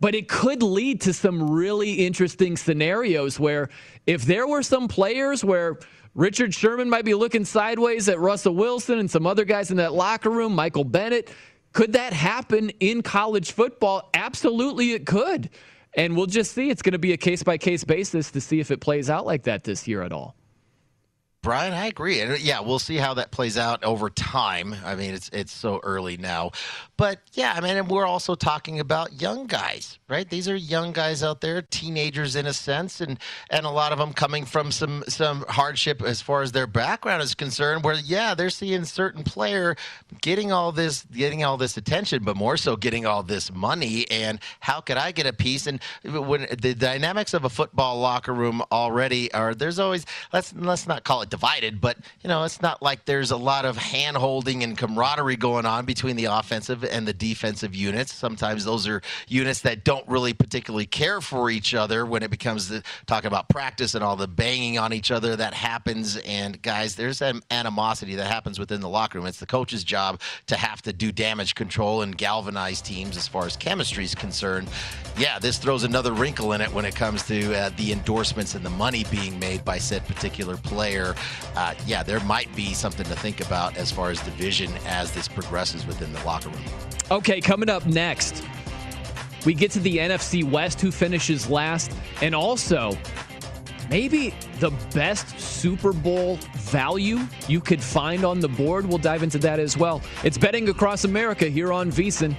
But 0.00 0.14
it 0.14 0.28
could 0.28 0.62
lead 0.62 1.02
to 1.02 1.12
some 1.12 1.50
really 1.50 1.92
interesting 2.06 2.56
scenarios 2.56 3.38
where 3.38 3.70
if 4.06 4.24
there 4.24 4.46
were 4.46 4.62
some 4.62 4.88
players 4.88 5.44
where 5.44 5.78
Richard 6.14 6.54
Sherman 6.54 6.90
might 6.90 7.04
be 7.04 7.14
looking 7.14 7.44
sideways 7.44 8.08
at 8.08 8.18
Russell 8.18 8.54
Wilson 8.54 8.98
and 8.98 9.10
some 9.10 9.26
other 9.26 9.44
guys 9.44 9.70
in 9.70 9.78
that 9.78 9.94
locker 9.94 10.30
room, 10.30 10.54
Michael 10.54 10.84
Bennett, 10.84 11.30
could 11.72 11.94
that 11.94 12.12
happen 12.12 12.70
in 12.80 13.02
college 13.02 13.52
football? 13.52 14.10
Absolutely, 14.14 14.92
it 14.92 15.06
could. 15.06 15.50
And 15.96 16.16
we'll 16.16 16.26
just 16.26 16.52
see. 16.52 16.70
It's 16.70 16.82
going 16.82 16.92
to 16.92 16.98
be 16.98 17.12
a 17.12 17.16
case 17.16 17.42
by 17.42 17.58
case 17.58 17.84
basis 17.84 18.30
to 18.32 18.40
see 18.40 18.60
if 18.60 18.70
it 18.70 18.80
plays 18.80 19.08
out 19.08 19.26
like 19.26 19.44
that 19.44 19.64
this 19.64 19.86
year 19.86 20.02
at 20.02 20.12
all. 20.12 20.34
Brian, 21.44 21.74
I 21.74 21.88
agree. 21.88 22.20
And 22.20 22.40
yeah, 22.40 22.60
we'll 22.60 22.78
see 22.78 22.96
how 22.96 23.14
that 23.14 23.30
plays 23.30 23.58
out 23.58 23.84
over 23.84 24.08
time. 24.08 24.74
I 24.82 24.94
mean, 24.94 25.12
it's 25.12 25.28
it's 25.28 25.52
so 25.52 25.78
early 25.82 26.16
now. 26.16 26.52
But 26.96 27.20
yeah, 27.32 27.54
I 27.56 27.60
mean, 27.60 27.76
and 27.76 27.88
we're 27.88 28.06
also 28.06 28.36
talking 28.36 28.78
about 28.78 29.20
young 29.20 29.46
guys, 29.46 29.98
right? 30.08 30.28
These 30.28 30.48
are 30.48 30.54
young 30.54 30.92
guys 30.92 31.24
out 31.24 31.40
there, 31.40 31.60
teenagers 31.60 32.36
in 32.36 32.46
a 32.46 32.52
sense, 32.52 33.00
and 33.00 33.18
and 33.50 33.66
a 33.66 33.70
lot 33.70 33.90
of 33.90 33.98
them 33.98 34.12
coming 34.12 34.44
from 34.44 34.70
some 34.70 35.02
some 35.08 35.44
hardship 35.48 36.02
as 36.02 36.22
far 36.22 36.42
as 36.42 36.52
their 36.52 36.68
background 36.68 37.22
is 37.22 37.34
concerned. 37.34 37.82
Where 37.82 37.96
yeah, 37.96 38.34
they're 38.34 38.50
seeing 38.50 38.84
certain 38.84 39.24
player 39.24 39.74
getting 40.22 40.52
all 40.52 40.70
this 40.70 41.02
getting 41.04 41.42
all 41.42 41.56
this 41.56 41.76
attention, 41.76 42.22
but 42.22 42.36
more 42.36 42.56
so 42.56 42.76
getting 42.76 43.06
all 43.06 43.24
this 43.24 43.52
money. 43.52 44.08
And 44.08 44.38
how 44.60 44.80
could 44.80 44.96
I 44.96 45.10
get 45.10 45.26
a 45.26 45.32
piece? 45.32 45.66
And 45.66 45.80
when 46.04 46.46
the 46.60 46.74
dynamics 46.74 47.34
of 47.34 47.44
a 47.44 47.50
football 47.50 47.98
locker 47.98 48.32
room 48.32 48.62
already 48.70 49.32
are, 49.32 49.52
there's 49.52 49.80
always 49.80 50.06
let's 50.32 50.54
let's 50.54 50.86
not 50.86 51.02
call 51.02 51.22
it 51.22 51.30
divided, 51.30 51.80
but 51.80 51.98
you 52.22 52.28
know, 52.28 52.44
it's 52.44 52.62
not 52.62 52.82
like 52.82 53.04
there's 53.04 53.32
a 53.32 53.36
lot 53.36 53.64
of 53.64 53.76
hand 53.76 54.16
holding 54.16 54.62
and 54.62 54.78
camaraderie 54.78 55.36
going 55.36 55.66
on 55.66 55.84
between 55.84 56.14
the 56.14 56.26
offensive 56.26 56.83
and 56.84 57.06
the 57.06 57.12
defensive 57.12 57.74
units. 57.74 58.12
Sometimes 58.12 58.64
those 58.64 58.86
are 58.86 59.02
units 59.28 59.60
that 59.62 59.84
don't 59.84 60.06
really 60.08 60.32
particularly 60.32 60.86
care 60.86 61.20
for 61.20 61.50
each 61.50 61.74
other 61.74 62.06
when 62.06 62.22
it 62.22 62.30
becomes 62.30 62.68
the 62.68 62.82
talking 63.06 63.28
about 63.28 63.48
practice 63.48 63.94
and 63.94 64.04
all 64.04 64.16
the 64.16 64.28
banging 64.28 64.78
on 64.78 64.92
each 64.92 65.10
other 65.10 65.36
that 65.36 65.54
happens. 65.54 66.16
And 66.18 66.60
guys, 66.62 66.96
there's 66.96 67.22
an 67.22 67.40
animosity 67.50 68.14
that 68.16 68.26
happens 68.26 68.58
within 68.58 68.80
the 68.80 68.88
locker 68.88 69.18
room. 69.18 69.26
It's 69.26 69.40
the 69.40 69.46
coach's 69.46 69.84
job 69.84 70.20
to 70.46 70.56
have 70.56 70.82
to 70.82 70.92
do 70.92 71.12
damage 71.12 71.54
control 71.54 72.02
and 72.02 72.16
galvanize 72.16 72.80
teams 72.80 73.16
as 73.16 73.28
far 73.28 73.46
as 73.46 73.56
chemistry 73.56 74.04
is 74.04 74.14
concerned. 74.14 74.68
Yeah, 75.16 75.38
this 75.38 75.58
throws 75.58 75.84
another 75.84 76.12
wrinkle 76.12 76.52
in 76.52 76.60
it 76.60 76.72
when 76.72 76.84
it 76.84 76.94
comes 76.94 77.22
to 77.24 77.54
uh, 77.54 77.70
the 77.76 77.92
endorsements 77.92 78.54
and 78.54 78.64
the 78.64 78.70
money 78.70 79.04
being 79.10 79.38
made 79.38 79.64
by 79.64 79.78
said 79.78 80.06
particular 80.06 80.56
player 80.56 81.14
uh, 81.56 81.74
yeah, 81.86 82.02
there 82.02 82.20
might 82.20 82.54
be 82.56 82.74
something 82.74 83.06
to 83.06 83.16
think 83.16 83.40
about 83.40 83.76
as 83.76 83.90
far 83.92 84.10
as 84.10 84.20
division 84.20 84.72
as 84.86 85.12
this 85.12 85.28
progresses 85.28 85.86
within 85.86 86.12
the 86.12 86.24
locker 86.24 86.48
room. 86.48 86.64
Okay, 87.10 87.40
coming 87.40 87.68
up 87.68 87.86
next, 87.86 88.42
we 89.44 89.54
get 89.54 89.70
to 89.72 89.80
the 89.80 89.98
NFC 89.98 90.42
West, 90.42 90.80
who 90.80 90.90
finishes 90.90 91.50
last, 91.50 91.92
and 92.22 92.34
also 92.34 92.96
maybe 93.90 94.34
the 94.58 94.70
best 94.94 95.38
Super 95.38 95.92
Bowl 95.92 96.38
value 96.56 97.20
you 97.46 97.60
could 97.60 97.82
find 97.82 98.24
on 98.24 98.40
the 98.40 98.48
board. 98.48 98.86
We'll 98.86 98.98
dive 98.98 99.22
into 99.22 99.38
that 99.38 99.60
as 99.60 99.76
well. 99.76 100.02
It's 100.22 100.38
betting 100.38 100.68
across 100.68 101.04
America 101.04 101.46
here 101.46 101.72
on 101.72 101.92
VSIN. 101.92 102.34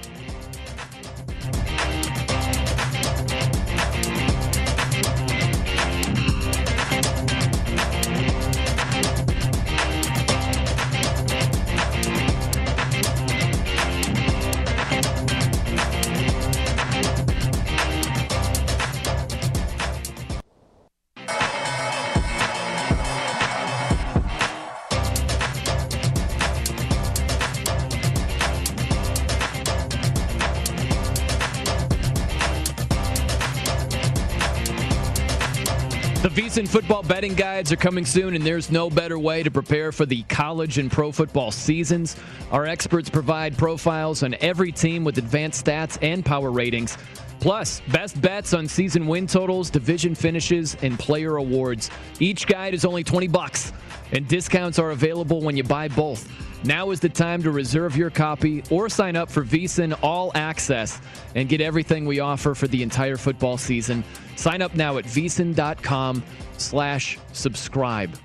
VSIN 36.56 36.66
football 36.66 37.02
betting 37.02 37.34
guides 37.34 37.70
are 37.70 37.76
coming 37.76 38.06
soon, 38.06 38.34
and 38.34 38.42
there's 38.42 38.70
no 38.70 38.88
better 38.88 39.18
way 39.18 39.42
to 39.42 39.50
prepare 39.50 39.92
for 39.92 40.06
the 40.06 40.22
college 40.22 40.78
and 40.78 40.90
pro 40.90 41.12
football 41.12 41.50
seasons. 41.50 42.16
Our 42.50 42.64
experts 42.64 43.10
provide 43.10 43.58
profiles 43.58 44.22
on 44.22 44.34
every 44.40 44.72
team 44.72 45.04
with 45.04 45.18
advanced 45.18 45.66
stats 45.66 45.98
and 46.00 46.24
power 46.24 46.50
ratings. 46.50 46.96
Plus, 47.40 47.82
best 47.88 48.18
bets 48.22 48.54
on 48.54 48.68
season 48.68 49.06
win 49.06 49.26
totals, 49.26 49.68
division 49.68 50.14
finishes, 50.14 50.78
and 50.80 50.98
player 50.98 51.36
awards. 51.36 51.90
Each 52.20 52.46
guide 52.46 52.72
is 52.72 52.86
only 52.86 53.04
20 53.04 53.28
bucks, 53.28 53.74
and 54.12 54.26
discounts 54.26 54.78
are 54.78 54.92
available 54.92 55.42
when 55.42 55.58
you 55.58 55.62
buy 55.62 55.88
both. 55.88 56.26
Now 56.64 56.90
is 56.90 57.00
the 57.00 57.08
time 57.08 57.42
to 57.42 57.50
reserve 57.50 57.96
your 57.96 58.10
copy 58.10 58.62
or 58.70 58.88
sign 58.88 59.14
up 59.14 59.30
for 59.30 59.44
VSIN 59.44 59.98
All 60.02 60.32
Access 60.34 61.00
and 61.34 61.48
get 61.48 61.60
everything 61.60 62.06
we 62.06 62.20
offer 62.20 62.54
for 62.54 62.66
the 62.66 62.82
entire 62.82 63.16
football 63.16 63.56
season. 63.56 64.02
Sign 64.36 64.62
up 64.62 64.74
now 64.74 64.98
at 64.98 65.04
VSIN.com 65.04 66.22
slash 66.58 67.18
subscribe. 67.32 68.16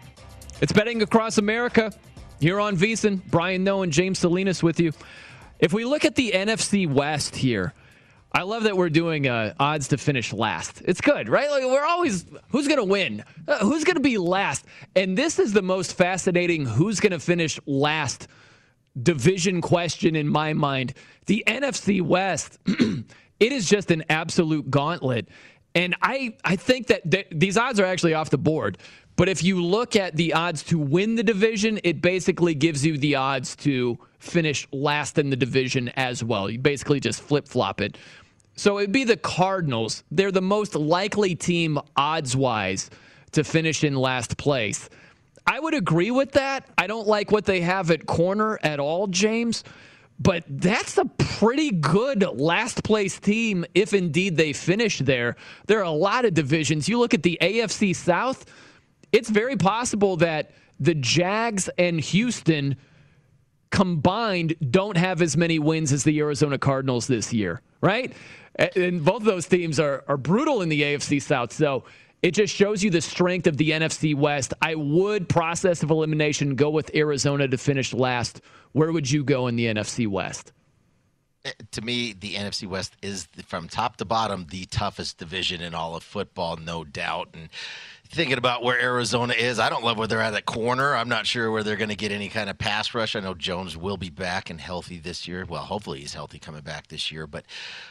It's 0.61 0.71
betting 0.71 1.01
across 1.01 1.37
America 1.37 1.91
here 2.39 2.59
on 2.59 2.77
VSIN. 2.77 3.21
Brian 3.29 3.63
Noe 3.63 3.83
and 3.83 3.91
James 3.91 4.19
Salinas 4.19 4.63
with 4.63 4.79
you. 4.79 4.91
If 5.59 5.73
we 5.73 5.85
look 5.85 6.05
at 6.05 6.15
the 6.15 6.31
NFC 6.31 6.91
West 6.91 7.35
here, 7.35 7.73
I 8.33 8.43
love 8.43 8.63
that 8.63 8.77
we're 8.77 8.89
doing 8.89 9.27
uh, 9.27 9.53
odds 9.59 9.89
to 9.89 9.97
finish 9.97 10.31
last. 10.31 10.81
It's 10.85 11.01
good, 11.01 11.27
right? 11.27 11.49
Like 11.49 11.63
we're 11.65 11.83
always 11.83 12.25
who's 12.49 12.67
going 12.67 12.79
to 12.79 12.85
win, 12.85 13.23
uh, 13.47 13.59
who's 13.59 13.83
going 13.83 13.97
to 13.97 14.01
be 14.01 14.17
last, 14.17 14.65
and 14.95 15.17
this 15.17 15.37
is 15.37 15.51
the 15.51 15.61
most 15.61 15.97
fascinating 15.97 16.65
who's 16.65 16.99
going 16.99 17.11
to 17.11 17.19
finish 17.19 17.59
last 17.65 18.27
division 19.01 19.61
question 19.61 20.15
in 20.15 20.27
my 20.27 20.53
mind. 20.53 20.93
The 21.25 21.43
NFC 21.45 22.01
West, 22.01 22.59
it 22.65 23.51
is 23.51 23.69
just 23.69 23.91
an 23.91 24.03
absolute 24.09 24.69
gauntlet. 24.69 25.27
And 25.73 25.95
I, 26.01 26.35
I 26.43 26.57
think 26.57 26.87
that 26.87 27.09
th- 27.09 27.27
these 27.31 27.57
odds 27.57 27.79
are 27.79 27.85
actually 27.85 28.13
off 28.13 28.29
the 28.29 28.37
board. 28.37 28.77
But 29.15 29.29
if 29.29 29.43
you 29.43 29.63
look 29.63 29.95
at 29.95 30.15
the 30.15 30.33
odds 30.33 30.63
to 30.63 30.79
win 30.79 31.15
the 31.15 31.23
division, 31.23 31.79
it 31.83 32.01
basically 32.01 32.55
gives 32.55 32.85
you 32.85 32.97
the 32.97 33.15
odds 33.15 33.55
to 33.57 33.97
finish 34.19 34.67
last 34.71 35.17
in 35.17 35.29
the 35.29 35.35
division 35.35 35.89
as 35.89 36.23
well. 36.23 36.49
You 36.49 36.59
basically 36.59 36.99
just 36.99 37.21
flip 37.21 37.47
flop 37.47 37.81
it. 37.81 37.97
So 38.55 38.79
it'd 38.79 38.91
be 38.91 39.03
the 39.03 39.17
Cardinals. 39.17 40.03
They're 40.11 40.31
the 40.31 40.41
most 40.41 40.75
likely 40.75 41.35
team 41.35 41.79
odds 41.95 42.35
wise 42.35 42.89
to 43.31 43.43
finish 43.43 43.83
in 43.83 43.95
last 43.95 44.37
place. 44.37 44.89
I 45.47 45.59
would 45.59 45.73
agree 45.73 46.11
with 46.11 46.33
that. 46.33 46.69
I 46.77 46.87
don't 46.87 47.07
like 47.07 47.31
what 47.31 47.45
they 47.45 47.61
have 47.61 47.91
at 47.91 48.05
corner 48.05 48.59
at 48.61 48.79
all, 48.79 49.07
James. 49.07 49.63
But 50.19 50.43
that's 50.47 50.99
a 50.99 51.05
pretty 51.05 51.71
good 51.71 52.21
last 52.39 52.83
place 52.83 53.19
team 53.19 53.65
if 53.73 53.93
indeed 53.93 54.37
they 54.37 54.53
finish 54.53 54.99
there. 54.99 55.35
There 55.65 55.79
are 55.79 55.83
a 55.83 55.89
lot 55.89 56.25
of 56.25 56.35
divisions. 56.35 56.87
You 56.87 56.99
look 56.99 57.15
at 57.15 57.23
the 57.23 57.39
AFC 57.41 57.95
South, 57.95 58.45
it's 59.11 59.29
very 59.29 59.55
possible 59.55 60.17
that 60.17 60.51
the 60.79 60.93
Jags 60.93 61.69
and 61.77 61.99
Houston 61.99 62.75
combined 63.71 64.55
don't 64.69 64.97
have 64.97 65.23
as 65.23 65.35
many 65.35 65.57
wins 65.57 65.91
as 65.91 66.03
the 66.03 66.19
Arizona 66.19 66.59
Cardinals 66.59 67.07
this 67.07 67.33
year, 67.33 67.61
right? 67.81 68.13
And 68.55 69.03
both 69.03 69.21
of 69.21 69.25
those 69.25 69.47
teams 69.47 69.79
are, 69.79 70.03
are 70.07 70.17
brutal 70.17 70.61
in 70.61 70.69
the 70.69 70.81
AFC 70.81 71.21
South. 71.21 71.53
So 71.53 71.83
it 72.21 72.31
just 72.31 72.53
shows 72.53 72.83
you 72.83 72.91
the 72.91 73.01
strength 73.01 73.47
of 73.47 73.57
the 73.57 73.71
NFC 73.71 74.13
West. 74.13 74.53
I 74.61 74.75
would 74.75 75.27
process 75.27 75.81
of 75.83 75.89
elimination 75.89 76.55
go 76.55 76.69
with 76.69 76.93
Arizona 76.93 77.47
to 77.47 77.57
finish 77.57 77.93
last. 77.93 78.41
Where 78.73 78.91
would 78.91 79.09
you 79.09 79.23
go 79.23 79.47
in 79.47 79.55
the 79.55 79.65
NFC 79.65 80.07
West? 80.07 80.53
Eh, 81.45 81.51
to 81.71 81.81
me, 81.81 82.13
the 82.13 82.35
NFC 82.35 82.67
West 82.67 82.95
is 83.01 83.27
from 83.47 83.67
top 83.67 83.97
to 83.97 84.05
bottom 84.05 84.45
the 84.49 84.65
toughest 84.65 85.17
division 85.17 85.61
in 85.61 85.73
all 85.73 85.95
of 85.95 86.03
football, 86.03 86.57
no 86.57 86.83
doubt. 86.83 87.29
And 87.33 87.49
thinking 88.11 88.37
about 88.37 88.61
where 88.61 88.79
Arizona 88.79 89.33
is, 89.33 89.57
I 89.57 89.69
don't 89.69 89.85
love 89.85 89.97
where 89.97 90.07
they're 90.07 90.21
at 90.21 90.33
at 90.33 90.45
corner. 90.45 90.95
I'm 90.95 91.07
not 91.07 91.25
sure 91.25 91.49
where 91.49 91.63
they're 91.63 91.77
going 91.77 91.89
to 91.89 91.95
get 91.95 92.11
any 92.11 92.27
kind 92.27 92.49
of 92.49 92.57
pass 92.57 92.93
rush. 92.93 93.15
I 93.15 93.21
know 93.21 93.33
Jones 93.33 93.77
will 93.77 93.95
be 93.95 94.09
back 94.09 94.49
and 94.49 94.59
healthy 94.59 94.97
this 94.97 95.29
year. 95.29 95.45
Well, 95.47 95.63
hopefully 95.63 96.01
he's 96.01 96.13
healthy 96.13 96.37
coming 96.37 96.61
back 96.61 96.87
this 96.87 97.09
year. 97.09 97.25
But 97.25 97.45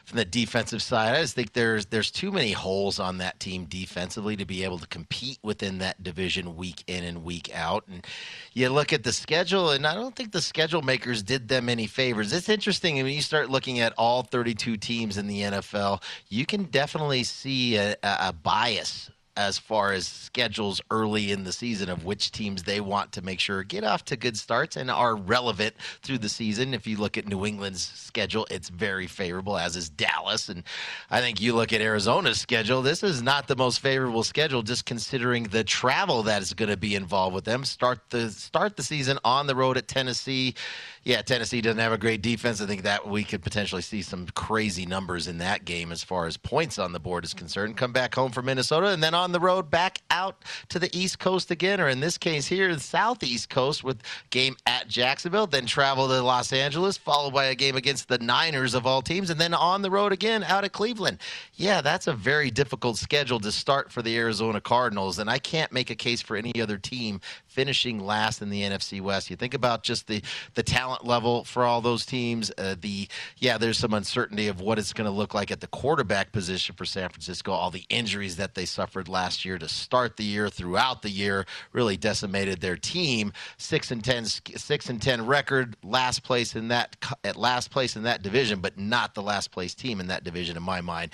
from 0.05 0.19
the 0.19 0.27
defensive 0.27 0.83
side, 0.83 1.17
I 1.17 1.23
just 1.23 1.35
think 1.35 1.55
there's 1.55 1.87
there's 1.87 2.11
too 2.11 2.31
many 2.31 2.53
holes 2.53 3.01
on 3.01 3.19
that 3.19 3.41
team 3.41 3.65
defensively 3.65 4.37
to 4.37 4.45
be 4.45 4.63
able 4.63 4.79
to 4.79 4.87
compete 4.87 5.39
within 5.43 5.79
that 5.79 6.03
division 6.03 6.55
week 6.55 6.85
in 6.87 7.03
and 7.03 7.25
week 7.25 7.51
out. 7.55 7.85
And 7.89 8.07
you 8.53 8.69
look 8.69 8.93
at 8.93 9.05
the 9.05 9.13
schedule, 9.13 9.71
and 9.71 9.87
I 9.87 9.95
don't 9.95 10.15
think 10.15 10.33
the 10.33 10.43
schedule 10.43 10.83
makers 10.83 11.23
did 11.23 11.49
them 11.49 11.71
any 11.71 11.87
favors. 11.87 12.33
It's 12.33 12.51
interesting 12.51 12.97
when 12.97 13.07
you 13.07 13.23
start 13.23 13.49
looking 13.49 13.81
at 13.81 13.95
all 13.97 14.23
32 14.23 14.77
teams 14.77 15.17
in 15.17 15.27
the 15.27 15.41
NFL, 15.41 16.03
you 16.29 16.45
can 16.45 16.65
definitely 16.65 17.25
see 17.25 17.77
a, 17.77 17.97
a 18.03 18.35
bias 18.35 19.11
as 19.37 19.59
far 19.59 19.93
as 19.93 20.07
schedules 20.07 20.81
early 20.91 21.31
in 21.31 21.45
the 21.45 21.53
season 21.53 21.89
of 21.89 22.05
which 22.05 22.31
teams 22.33 22.65
they 22.65 22.81
want 22.81 23.13
to 23.13 23.23
make 23.23 23.41
sure 23.41 23.63
get 23.63 23.85
off 23.85 24.05
to 24.05 24.17
good 24.17 24.37
starts 24.37 24.77
and 24.77 24.91
are 24.91 25.15
relevant 25.15 25.75
through 26.03 26.19
the 26.19 26.29
season. 26.29 26.75
If 26.75 26.87
you 26.87 26.97
look 26.97 27.17
at 27.17 27.27
New 27.27 27.47
England's 27.47 27.83
schedule, 27.83 28.47
it's 28.51 28.69
very 28.69 29.07
favorable, 29.07 29.57
as 29.57 29.77
is 29.77 29.89
Dallas. 29.89 30.49
And 30.49 30.65
I 31.11 31.21
think 31.21 31.41
you 31.41 31.55
look 31.55 31.73
at 31.73 31.81
Arizona's 31.81 32.41
schedule, 32.41 32.83
this 32.83 33.03
is 33.03 33.23
not 33.23 33.47
the 33.47 33.57
most 33.57 33.81
favorable 33.81 34.25
schedule, 34.25 34.63
just 34.63 34.85
considering 34.85 35.45
the 35.45 35.65
travel 35.65 36.25
that 36.25 36.43
is 36.43 36.53
going 36.53 36.71
to 36.71 36.77
be 36.77 36.95
involved 36.95 37.35
with 37.35 37.45
them. 37.45 37.65
Start 37.65 38.01
the 38.11 38.31
start 38.31 38.77
the 38.77 38.83
season 38.83 39.19
on 39.25 39.47
the 39.47 39.55
road 39.55 39.77
at 39.77 39.89
Tennessee 39.89 40.55
yeah, 41.03 41.23
Tennessee 41.23 41.63
doesn't 41.63 41.79
have 41.79 41.93
a 41.93 41.99
great 41.99 42.21
defense. 42.21 42.61
I 42.61 42.67
think 42.67 42.83
that 42.83 43.09
we 43.09 43.25
could 43.25 43.43
potentially 43.43 43.81
see 43.81 44.03
some 44.03 44.27
crazy 44.35 44.85
numbers 44.85 45.29
in 45.29 45.39
that 45.39 45.65
game 45.65 45.93
as 45.93 46.05
far 46.05 46.27
as 46.27 46.37
points 46.37 46.79
on 46.79 46.93
the 46.93 47.01
board 47.01 47.25
is 47.25 47.33
concerned. 47.33 47.79
Come 47.79 47.93
back 47.93 48.15
home 48.15 48.31
for 48.33 48.43
Minnesota 48.43 48.89
and 48.89 49.03
then 49.03 49.15
on 49.15 49.33
the 49.33 49.41
road 49.41 49.71
back 49.71 50.03
out 50.11 50.45
to 50.69 50.79
the 50.79 50.95
East 50.97 51.19
Coast 51.19 51.51
again, 51.51 51.81
or 51.81 51.89
in 51.89 52.01
this 52.01 52.19
case 52.19 52.47
here, 52.47 52.75
the 52.75 52.81
Southeast 52.81 53.49
Coast 53.49 53.83
with 53.83 54.03
game 54.29 54.57
at 54.67 54.89
Jacksonville, 54.89 55.47
then 55.47 55.65
travel 55.65 56.07
to 56.07 56.21
Los 56.21 56.53
Angeles, 56.53 56.99
followed 56.99 57.33
by 57.33 57.47
a 57.47 57.55
game 57.55 57.77
against 57.77 58.09
the 58.09 58.19
Niners 58.19 58.75
of 58.75 58.87
all 58.87 59.01
teams, 59.01 59.31
and 59.31 59.41
then 59.41 59.55
on 59.55 59.81
the 59.81 59.91
road 59.91 60.13
again 60.13 60.45
out 60.45 60.65
of 60.65 60.73
Cleveland. 60.73 61.17
Yeah, 61.55 61.81
that's 61.81 62.09
a 62.09 62.13
very 62.13 62.51
difficult 62.51 62.99
schedule 62.99 63.41
to 63.41 63.53
start 63.53 63.91
for 63.91 64.03
the 64.03 64.19
Arizona 64.19 64.61
Cardinals, 64.61 65.19
and 65.19 65.31
I 65.31 65.39
can't 65.39 65.73
make 65.73 65.89
a 65.89 65.95
case 65.95 66.21
for 66.21 66.37
any 66.37 66.61
other 66.61 66.77
team 66.77 67.23
finishing 67.47 68.01
last 68.01 68.43
in 68.43 68.51
the 68.51 68.63
NFC 68.63 69.01
West. 69.01 69.31
You 69.31 69.37
think 69.37 69.55
about 69.55 69.83
just 69.83 70.07
the 70.07 70.23
the 70.55 70.63
talent 70.63 70.90
level 71.03 71.45
for 71.45 71.65
all 71.65 71.81
those 71.81 72.05
teams. 72.07 72.51
Uh, 72.57 72.75
the 72.81 73.09
yeah, 73.39 73.59
there's 73.59 73.79
some 73.79 73.95
uncertainty 73.95 74.49
of 74.49 74.61
what 74.61 74.79
it's 74.79 74.93
going 74.93 75.07
to 75.07 75.11
look 75.11 75.35
like 75.35 75.51
at 75.51 75.61
the 75.61 75.67
quarterback 75.67 76.33
position 76.33 76.75
for 76.75 76.85
San 76.85 77.09
Francisco. 77.09 77.53
All 77.53 77.71
the 77.71 77.85
injuries 77.89 78.37
that 78.37 78.55
they 78.55 78.65
suffered 78.65 79.09
last 79.09 79.45
year 79.45 79.59
to 79.59 79.69
start 79.69 80.17
the 80.17 80.25
year, 80.25 80.49
throughout 80.49 81.03
the 81.03 81.11
year, 81.11 81.47
really 81.73 81.97
decimated 81.97 82.61
their 82.61 82.77
team. 82.77 83.33
Six 83.57 83.91
and 83.91 84.05
ten, 84.05 84.25
six 84.25 84.89
and 84.89 85.01
ten 85.01 85.27
record, 85.27 85.77
last 85.83 86.23
place 86.23 86.55
in 86.55 86.69
that 86.69 86.97
at 87.25 87.37
last 87.37 87.71
place 87.71 87.97
in 87.97 88.03
that 88.05 88.23
division, 88.23 88.61
but 88.61 88.79
not 88.79 89.15
the 89.15 89.23
last 89.23 89.51
place 89.51 89.75
team 89.75 90.01
in 90.01 90.09
that 90.09 90.25
division 90.25 90.57
in 90.57 90.63
my 90.63 90.81
mind 90.81 91.11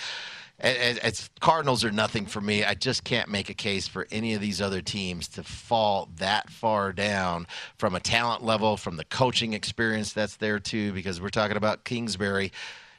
it's 0.59 1.29
Cardinals 1.41 1.85
are 1.85 1.91
nothing 1.91 2.27
for 2.27 2.41
me. 2.41 2.65
I 2.65 2.75
just 2.75 3.05
can't 3.05 3.29
make 3.29 3.51
a 3.51 3.55
case 3.55 3.87
for 3.87 4.07
any 4.11 4.35
of 4.35 4.41
these 4.41 4.61
other 4.61 4.81
teams 4.81 5.29
to 5.29 5.43
fall 5.43 6.09
that 6.17 6.51
far 6.51 6.93
down 6.93 7.47
from 7.79 7.95
a 7.95 8.01
talent 8.01 8.43
level, 8.43 8.77
from 8.77 8.97
the 8.97 9.05
coaching 9.05 9.53
experience 9.53 10.13
that's 10.13 10.37
there 10.37 10.59
too. 10.59 10.93
Because 10.93 11.21
we're 11.21 11.29
talking 11.29 11.57
about 11.57 11.85
Kingsbury. 11.85 12.53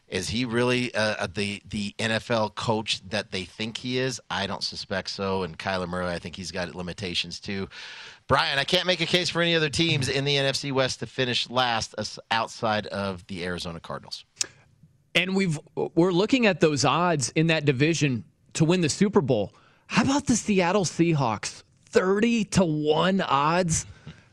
Is 0.08 0.30
he 0.30 0.45
really 0.45 0.93
uh, 0.95 1.16
uh 1.20 1.28
the 1.34 1.62
the 1.68 1.93
NFL 1.99 2.55
coach 2.55 3.01
that 3.10 3.32
they 3.32 3.43
think 3.43 3.78
he 3.78 3.97
is? 3.97 4.22
I 4.30 4.47
don't 4.47 4.64
suspect 4.64 5.10
so. 5.10 5.43
And 5.43 5.58
Kyler 5.58 5.88
Murray, 5.88 6.08
I 6.08 6.20
think 6.20 6.36
he's 6.36 6.51
got 6.51 6.74
limitations 6.76 7.39
too. 7.39 7.68
Brian, 8.28 8.60
I 8.60 8.64
can't 8.66 8.86
make 8.86 9.01
a 9.01 9.05
case 9.05 9.30
for 9.30 9.41
any 9.41 9.55
other 9.55 9.70
teams 9.70 10.10
in 10.10 10.26
the 10.26 10.36
NFC 10.36 10.72
West 10.72 10.99
to 10.99 11.08
finish 11.08 11.49
last 11.49 11.95
outside 12.30 12.88
of 12.88 13.26
the 13.28 13.43
Arizona 13.43 13.80
Cardinals. 13.80 14.26
And 15.18 15.36
we've 15.36 15.59
we're 15.95 16.11
looking 16.11 16.45
at 16.45 16.59
those 16.59 16.86
odds 16.86 17.32
in 17.32 17.47
that 17.47 17.65
division 17.65 18.24
to 18.53 18.65
win 18.65 18.82
the 18.82 18.89
Super 18.89 19.20
Bowl. 19.20 19.51
How 19.88 20.03
about 20.03 20.28
the 20.28 20.36
Seattle 20.36 20.86
Seahawks? 20.86 21.63
30 21.89 22.45
to 22.45 22.63
1 22.63 23.22
odds. 23.22 23.88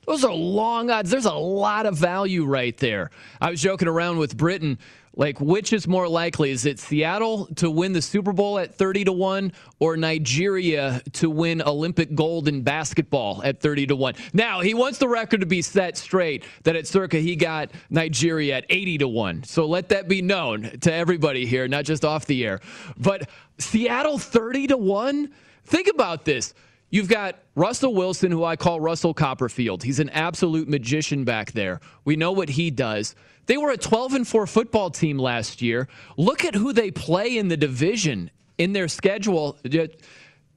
Those 0.06 0.24
are 0.24 0.34
long 0.34 0.90
odds. 0.90 1.10
There's 1.10 1.24
a 1.24 1.32
lot 1.32 1.86
of 1.86 1.96
value 1.96 2.44
right 2.44 2.76
there. 2.76 3.10
I 3.40 3.50
was 3.50 3.62
joking 3.62 3.88
around 3.88 4.18
with 4.18 4.36
Britain 4.36 4.78
like, 5.16 5.40
which 5.40 5.72
is 5.72 5.86
more 5.86 6.08
likely? 6.08 6.50
Is 6.50 6.66
it 6.66 6.78
Seattle 6.78 7.46
to 7.56 7.70
win 7.70 7.92
the 7.92 8.02
Super 8.02 8.32
Bowl 8.32 8.58
at 8.58 8.74
30 8.74 9.04
to 9.04 9.12
1 9.12 9.52
or 9.78 9.96
Nigeria 9.96 11.00
to 11.14 11.30
win 11.30 11.62
Olympic 11.62 12.14
gold 12.14 12.48
in 12.48 12.62
basketball 12.62 13.42
at 13.44 13.60
30 13.60 13.86
to 13.88 13.96
1? 13.96 14.14
Now, 14.32 14.60
he 14.60 14.74
wants 14.74 14.98
the 14.98 15.08
record 15.08 15.40
to 15.40 15.46
be 15.46 15.62
set 15.62 15.96
straight 15.96 16.44
that 16.64 16.76
at 16.76 16.86
Circa 16.86 17.18
he 17.18 17.36
got 17.36 17.70
Nigeria 17.90 18.56
at 18.56 18.66
80 18.68 18.98
to 18.98 19.08
1. 19.08 19.44
So 19.44 19.66
let 19.66 19.88
that 19.90 20.08
be 20.08 20.22
known 20.22 20.78
to 20.80 20.92
everybody 20.92 21.46
here, 21.46 21.68
not 21.68 21.84
just 21.84 22.04
off 22.04 22.26
the 22.26 22.44
air. 22.44 22.60
But 22.96 23.28
Seattle 23.58 24.18
30 24.18 24.68
to 24.68 24.76
1? 24.76 25.30
Think 25.64 25.88
about 25.88 26.24
this. 26.24 26.54
You've 26.94 27.08
got 27.08 27.40
Russell 27.56 27.92
Wilson, 27.92 28.30
who 28.30 28.44
I 28.44 28.54
call 28.54 28.78
Russell 28.78 29.14
Copperfield. 29.14 29.82
He's 29.82 29.98
an 29.98 30.10
absolute 30.10 30.68
magician 30.68 31.24
back 31.24 31.50
there. 31.50 31.80
We 32.04 32.14
know 32.14 32.30
what 32.30 32.50
he 32.50 32.70
does. 32.70 33.16
They 33.46 33.56
were 33.56 33.72
a 33.72 33.76
12 33.76 34.14
and 34.14 34.28
4 34.28 34.46
football 34.46 34.90
team 34.90 35.18
last 35.18 35.60
year. 35.60 35.88
Look 36.16 36.44
at 36.44 36.54
who 36.54 36.72
they 36.72 36.92
play 36.92 37.36
in 37.36 37.48
the 37.48 37.56
division 37.56 38.30
in 38.58 38.74
their 38.74 38.86
schedule. 38.86 39.58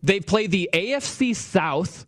They 0.03 0.19
play 0.19 0.45
the 0.45 0.69
AFC 0.73 1.35
South, 1.35 2.05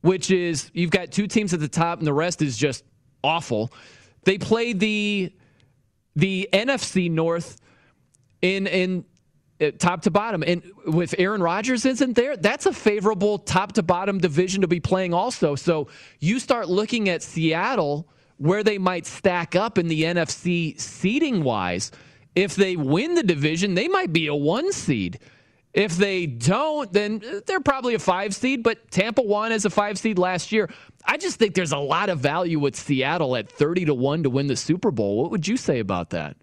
which 0.00 0.32
is 0.32 0.72
you've 0.74 0.90
got 0.90 1.12
two 1.12 1.28
teams 1.28 1.54
at 1.54 1.60
the 1.60 1.68
top 1.68 2.00
and 2.00 2.06
the 2.08 2.12
rest 2.12 2.42
is 2.42 2.56
just 2.56 2.82
awful. 3.22 3.72
They 4.24 4.38
play 4.38 4.72
the 4.72 5.32
the 6.16 6.48
NFC 6.52 7.08
North 7.08 7.60
in 8.40 8.66
in 8.66 9.04
Uh, 9.62 9.70
top 9.78 10.02
to 10.02 10.10
bottom. 10.10 10.42
And 10.44 10.62
with 10.86 11.14
Aaron 11.18 11.42
Rodgers 11.42 11.84
isn't 11.86 12.14
there, 12.14 12.36
that's 12.36 12.66
a 12.66 12.72
favorable 12.72 13.38
top 13.38 13.72
to 13.72 13.82
bottom 13.82 14.18
division 14.18 14.62
to 14.62 14.68
be 14.68 14.80
playing 14.80 15.14
also. 15.14 15.54
So 15.54 15.88
you 16.18 16.38
start 16.38 16.68
looking 16.68 17.08
at 17.08 17.22
Seattle 17.22 18.08
where 18.38 18.64
they 18.64 18.78
might 18.78 19.06
stack 19.06 19.54
up 19.54 19.78
in 19.78 19.86
the 19.86 20.02
NFC 20.02 20.78
seeding 20.80 21.44
wise. 21.44 21.92
If 22.34 22.56
they 22.56 22.76
win 22.76 23.14
the 23.14 23.22
division, 23.22 23.74
they 23.74 23.88
might 23.88 24.12
be 24.12 24.26
a 24.26 24.34
one 24.34 24.72
seed. 24.72 25.20
If 25.74 25.96
they 25.96 26.26
don't, 26.26 26.92
then 26.92 27.22
they're 27.46 27.60
probably 27.60 27.94
a 27.94 27.98
five 27.98 28.34
seed, 28.34 28.62
but 28.62 28.90
Tampa 28.90 29.22
won 29.22 29.52
as 29.52 29.64
a 29.64 29.70
five 29.70 29.98
seed 29.98 30.18
last 30.18 30.52
year. 30.52 30.68
I 31.04 31.16
just 31.16 31.38
think 31.38 31.54
there's 31.54 31.72
a 31.72 31.78
lot 31.78 32.08
of 32.08 32.18
value 32.18 32.58
with 32.58 32.76
Seattle 32.76 33.36
at 33.36 33.50
30 33.50 33.86
to 33.86 33.94
1 33.94 34.24
to 34.24 34.30
win 34.30 34.48
the 34.48 34.56
Super 34.56 34.90
Bowl. 34.90 35.22
What 35.22 35.30
would 35.30 35.48
you 35.48 35.56
say 35.56 35.78
about 35.78 36.10
that? 36.10 36.36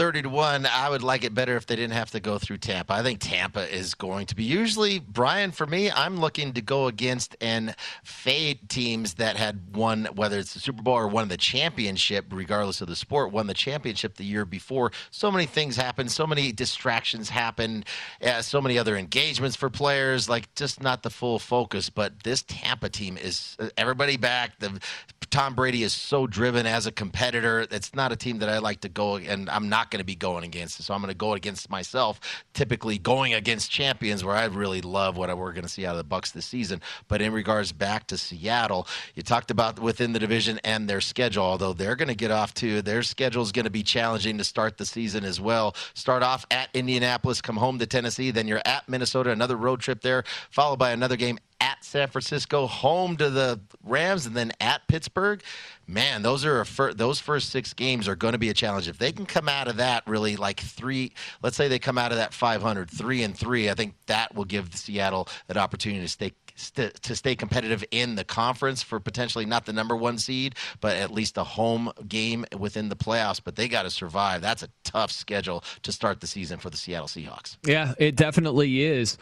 30 0.00 0.22
to 0.22 0.30
1. 0.30 0.64
I 0.64 0.88
would 0.88 1.02
like 1.02 1.24
it 1.24 1.34
better 1.34 1.56
if 1.56 1.66
they 1.66 1.76
didn't 1.76 1.92
have 1.92 2.10
to 2.12 2.20
go 2.20 2.38
through 2.38 2.56
Tampa. 2.56 2.94
I 2.94 3.02
think 3.02 3.18
Tampa 3.20 3.70
is 3.70 3.92
going 3.92 4.24
to 4.28 4.34
be 4.34 4.44
usually, 4.44 4.98
Brian, 4.98 5.50
for 5.50 5.66
me, 5.66 5.90
I'm 5.90 6.16
looking 6.16 6.54
to 6.54 6.62
go 6.62 6.86
against 6.86 7.36
and 7.38 7.76
fade 8.02 8.70
teams 8.70 9.12
that 9.16 9.36
had 9.36 9.76
won, 9.76 10.06
whether 10.14 10.38
it's 10.38 10.54
the 10.54 10.58
Super 10.58 10.82
Bowl 10.82 10.94
or 10.94 11.06
won 11.06 11.28
the 11.28 11.36
championship, 11.36 12.24
regardless 12.30 12.80
of 12.80 12.88
the 12.88 12.96
sport, 12.96 13.30
won 13.30 13.46
the 13.46 13.52
championship 13.52 14.14
the 14.14 14.24
year 14.24 14.46
before. 14.46 14.90
So 15.10 15.30
many 15.30 15.44
things 15.44 15.76
happen, 15.76 16.08
so 16.08 16.26
many 16.26 16.50
distractions 16.50 17.28
happen, 17.28 17.84
uh, 18.24 18.40
so 18.40 18.62
many 18.62 18.78
other 18.78 18.96
engagements 18.96 19.54
for 19.54 19.68
players, 19.68 20.30
like 20.30 20.54
just 20.54 20.82
not 20.82 21.02
the 21.02 21.10
full 21.10 21.38
focus. 21.38 21.90
But 21.90 22.22
this 22.22 22.42
Tampa 22.48 22.88
team 22.88 23.18
is 23.18 23.54
uh, 23.60 23.68
everybody 23.76 24.16
back. 24.16 24.60
The 24.60 24.80
Tom 25.28 25.54
Brady 25.54 25.82
is 25.82 25.92
so 25.92 26.26
driven 26.26 26.64
as 26.64 26.86
a 26.86 26.92
competitor. 26.92 27.66
It's 27.70 27.94
not 27.94 28.12
a 28.12 28.16
team 28.16 28.38
that 28.38 28.48
I 28.48 28.58
like 28.58 28.80
to 28.80 28.88
go, 28.88 29.16
and 29.16 29.50
I'm 29.50 29.68
not 29.68 29.89
going 29.90 29.98
to 29.98 30.04
be 30.04 30.14
going 30.14 30.44
against. 30.44 30.82
So 30.82 30.94
I'm 30.94 31.00
going 31.00 31.12
to 31.12 31.16
go 31.16 31.34
against 31.34 31.70
myself. 31.70 32.20
Typically, 32.54 32.98
going 32.98 33.34
against 33.34 33.70
champions, 33.70 34.24
where 34.24 34.34
I 34.34 34.44
really 34.46 34.80
love 34.80 35.16
what 35.16 35.36
we're 35.36 35.52
going 35.52 35.64
to 35.64 35.68
see 35.68 35.86
out 35.86 35.92
of 35.92 35.98
the 35.98 36.04
Bucks 36.04 36.30
this 36.30 36.46
season. 36.46 36.80
But 37.08 37.22
in 37.22 37.32
regards 37.32 37.72
back 37.72 38.06
to 38.08 38.18
Seattle, 38.18 38.86
you 39.14 39.22
talked 39.22 39.50
about 39.50 39.78
within 39.78 40.12
the 40.12 40.18
division 40.18 40.60
and 40.64 40.88
their 40.88 41.00
schedule. 41.00 41.44
Although 41.44 41.72
they're 41.72 41.96
going 41.96 42.08
to 42.08 42.14
get 42.14 42.30
off 42.30 42.54
to 42.54 42.82
their 42.82 43.02
schedule 43.02 43.42
is 43.42 43.52
going 43.52 43.64
to 43.64 43.70
be 43.70 43.82
challenging 43.82 44.38
to 44.38 44.44
start 44.44 44.78
the 44.78 44.86
season 44.86 45.24
as 45.24 45.40
well. 45.40 45.74
Start 45.94 46.22
off 46.22 46.46
at 46.50 46.68
Indianapolis, 46.74 47.40
come 47.40 47.56
home 47.56 47.78
to 47.78 47.86
Tennessee, 47.86 48.30
then 48.30 48.48
you're 48.48 48.62
at 48.64 48.88
Minnesota, 48.88 49.30
another 49.30 49.56
road 49.56 49.80
trip 49.80 50.00
there, 50.00 50.24
followed 50.50 50.78
by 50.78 50.92
another 50.92 51.16
game 51.16 51.38
at 51.60 51.84
San 51.84 52.08
Francisco, 52.08 52.66
home 52.66 53.16
to 53.18 53.28
the 53.28 53.60
Rams, 53.84 54.26
and 54.26 54.34
then 54.34 54.52
at 54.60 54.86
Pittsburgh. 54.88 55.42
Man, 55.90 56.22
those 56.22 56.44
are 56.44 56.64
fir- 56.64 56.94
those 56.94 57.18
first 57.18 57.50
six 57.50 57.72
games 57.74 58.06
are 58.06 58.14
going 58.14 58.32
to 58.32 58.38
be 58.38 58.48
a 58.48 58.54
challenge. 58.54 58.86
If 58.86 58.98
they 58.98 59.10
can 59.10 59.26
come 59.26 59.48
out 59.48 59.66
of 59.66 59.78
that 59.78 60.06
really 60.06 60.36
like 60.36 60.60
three, 60.60 61.12
let's 61.42 61.56
say 61.56 61.66
they 61.66 61.80
come 61.80 61.98
out 61.98 62.12
of 62.12 62.18
that 62.18 62.32
500, 62.32 62.88
three 62.88 63.24
and 63.24 63.36
three, 63.36 63.68
I 63.68 63.74
think 63.74 63.94
that 64.06 64.32
will 64.34 64.44
give 64.44 64.74
Seattle 64.76 65.28
an 65.48 65.56
opportunity 65.56 66.02
to 66.02 66.08
stay 66.08 66.32
st- 66.54 66.94
to 67.02 67.16
stay 67.16 67.34
competitive 67.34 67.84
in 67.90 68.14
the 68.14 68.22
conference 68.22 68.84
for 68.84 69.00
potentially 69.00 69.46
not 69.46 69.66
the 69.66 69.72
number 69.72 69.96
one 69.96 70.16
seed, 70.16 70.54
but 70.80 70.96
at 70.96 71.10
least 71.10 71.36
a 71.36 71.44
home 71.44 71.90
game 72.06 72.44
within 72.56 72.88
the 72.88 72.96
playoffs. 72.96 73.40
But 73.42 73.56
they 73.56 73.66
got 73.66 73.82
to 73.82 73.90
survive. 73.90 74.42
That's 74.42 74.62
a 74.62 74.68
tough 74.84 75.10
schedule 75.10 75.64
to 75.82 75.90
start 75.90 76.20
the 76.20 76.28
season 76.28 76.60
for 76.60 76.70
the 76.70 76.76
Seattle 76.76 77.08
Seahawks. 77.08 77.56
Yeah, 77.66 77.94
it 77.98 78.14
definitely 78.14 78.82
is. 78.82 79.18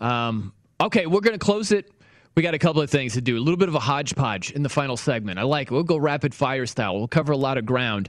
Um, 0.00 0.54
Okay, 0.80 1.04
we're 1.06 1.20
going 1.20 1.38
to 1.38 1.44
close 1.44 1.72
it. 1.72 1.92
We 2.36 2.42
got 2.42 2.54
a 2.54 2.58
couple 2.58 2.80
of 2.80 2.90
things 2.90 3.14
to 3.14 3.20
do. 3.20 3.36
A 3.36 3.40
little 3.40 3.56
bit 3.56 3.68
of 3.68 3.74
a 3.74 3.80
hodgepodge 3.80 4.52
in 4.52 4.62
the 4.62 4.68
final 4.68 4.96
segment. 4.96 5.38
I 5.38 5.42
like 5.42 5.70
it. 5.70 5.74
We'll 5.74 5.82
go 5.82 5.96
rapid 5.96 6.34
fire 6.34 6.66
style. 6.66 6.96
We'll 6.96 7.08
cover 7.08 7.32
a 7.32 7.36
lot 7.36 7.58
of 7.58 7.66
ground. 7.66 8.08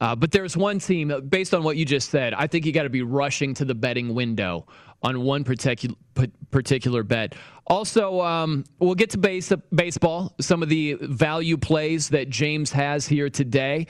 Uh, 0.00 0.14
but 0.14 0.30
there's 0.30 0.56
one 0.56 0.78
team, 0.78 1.12
based 1.28 1.52
on 1.52 1.62
what 1.62 1.76
you 1.76 1.84
just 1.84 2.10
said, 2.10 2.32
I 2.32 2.46
think 2.46 2.64
you 2.64 2.72
got 2.72 2.84
to 2.84 2.90
be 2.90 3.02
rushing 3.02 3.52
to 3.54 3.64
the 3.64 3.74
betting 3.74 4.14
window 4.14 4.66
on 5.02 5.22
one 5.22 5.44
particular 5.44 5.96
particular 6.50 7.02
bet. 7.02 7.34
Also, 7.66 8.20
um, 8.22 8.64
we'll 8.78 8.94
get 8.94 9.10
to 9.10 9.18
base, 9.18 9.52
baseball, 9.74 10.34
some 10.40 10.62
of 10.62 10.68
the 10.68 10.94
value 11.00 11.56
plays 11.56 12.08
that 12.08 12.30
James 12.30 12.72
has 12.72 13.06
here 13.06 13.28
today. 13.28 13.86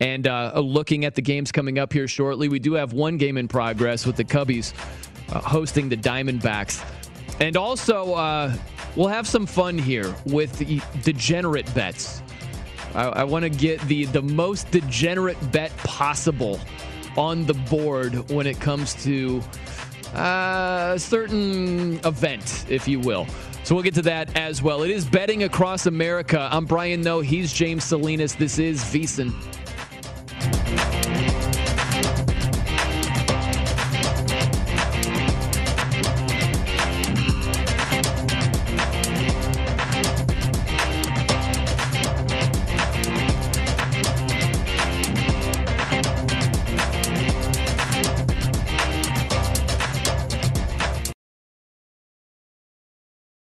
And 0.00 0.26
uh, 0.26 0.58
looking 0.58 1.04
at 1.04 1.14
the 1.14 1.20
games 1.20 1.52
coming 1.52 1.78
up 1.78 1.92
here 1.92 2.08
shortly, 2.08 2.48
we 2.48 2.58
do 2.58 2.72
have 2.72 2.94
one 2.94 3.18
game 3.18 3.36
in 3.36 3.48
progress 3.48 4.06
with 4.06 4.16
the 4.16 4.24
Cubbies 4.24 4.72
uh, 5.30 5.40
hosting 5.40 5.88
the 5.90 5.96
Diamondbacks. 5.96 6.82
And 7.38 7.56
also, 7.56 8.14
uh, 8.14 8.56
we'll 8.96 9.08
have 9.08 9.26
some 9.26 9.46
fun 9.46 9.78
here 9.78 10.14
with 10.26 10.58
degenerate 11.02 11.72
bets. 11.74 12.22
I, 12.94 13.04
I 13.04 13.24
want 13.24 13.44
to 13.44 13.50
get 13.50 13.80
the, 13.82 14.06
the 14.06 14.22
most 14.22 14.70
degenerate 14.70 15.38
bet 15.52 15.76
possible 15.78 16.60
on 17.16 17.44
the 17.46 17.54
board 17.54 18.30
when 18.30 18.46
it 18.46 18.60
comes 18.60 18.94
to 19.04 19.42
uh, 20.14 20.92
a 20.94 20.98
certain 20.98 22.00
event, 22.04 22.66
if 22.68 22.88
you 22.88 23.00
will. 23.00 23.26
So 23.64 23.74
we'll 23.74 23.84
get 23.84 23.94
to 23.94 24.02
that 24.02 24.36
as 24.36 24.62
well. 24.62 24.82
It 24.82 24.90
is 24.90 25.04
betting 25.04 25.44
across 25.44 25.86
America. 25.86 26.48
I'm 26.50 26.64
Brian 26.64 27.02
Noe. 27.02 27.20
He's 27.20 27.52
James 27.52 27.84
Salinas. 27.84 28.34
This 28.34 28.58
is 28.58 28.82
VSiN. 28.84 29.32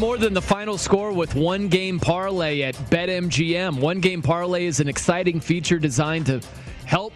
More 0.00 0.16
than 0.16 0.32
the 0.32 0.40
final 0.40 0.78
score 0.78 1.12
with 1.12 1.34
one 1.34 1.68
game 1.68 2.00
parlay 2.00 2.62
at 2.62 2.74
BetMGM. 2.74 3.78
One 3.78 4.00
game 4.00 4.22
parlay 4.22 4.64
is 4.64 4.80
an 4.80 4.88
exciting 4.88 5.40
feature 5.40 5.78
designed 5.78 6.24
to 6.24 6.40
help 6.86 7.12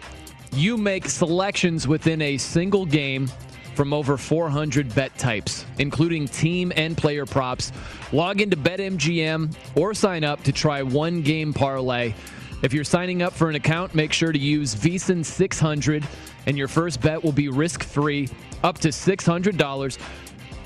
you 0.51 0.77
make 0.77 1.09
selections 1.09 1.87
within 1.87 2.21
a 2.21 2.37
single 2.37 2.85
game 2.85 3.27
from 3.73 3.91
over 3.91 4.17
400 4.17 4.93
bet 4.93 5.17
types, 5.17 5.65
including 5.79 6.27
team 6.27 6.71
and 6.75 6.95
player 6.95 7.25
props. 7.25 7.71
Log 8.11 8.39
into 8.39 8.55
BetMGM 8.55 9.55
or 9.75 9.95
sign 9.95 10.23
up 10.23 10.43
to 10.43 10.51
try 10.51 10.83
one 10.83 11.23
game 11.23 11.53
parlay. 11.53 12.13
If 12.61 12.71
you're 12.71 12.83
signing 12.83 13.23
up 13.23 13.33
for 13.33 13.49
an 13.49 13.55
account, 13.55 13.95
make 13.95 14.13
sure 14.13 14.31
to 14.31 14.39
use 14.39 14.75
VSIN 14.75 15.25
600 15.25 16.07
and 16.45 16.55
your 16.55 16.67
first 16.67 17.01
bet 17.01 17.23
will 17.23 17.31
be 17.31 17.49
risk 17.49 17.83
free 17.83 18.29
up 18.63 18.77
to 18.79 18.89
$600. 18.89 19.97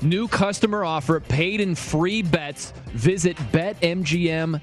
New 0.02 0.28
customer 0.28 0.82
offer, 0.84 1.20
paid 1.20 1.60
and 1.60 1.76
free 1.76 2.22
bets. 2.22 2.72
Visit 2.92 3.36
betmgm.com 3.52 4.60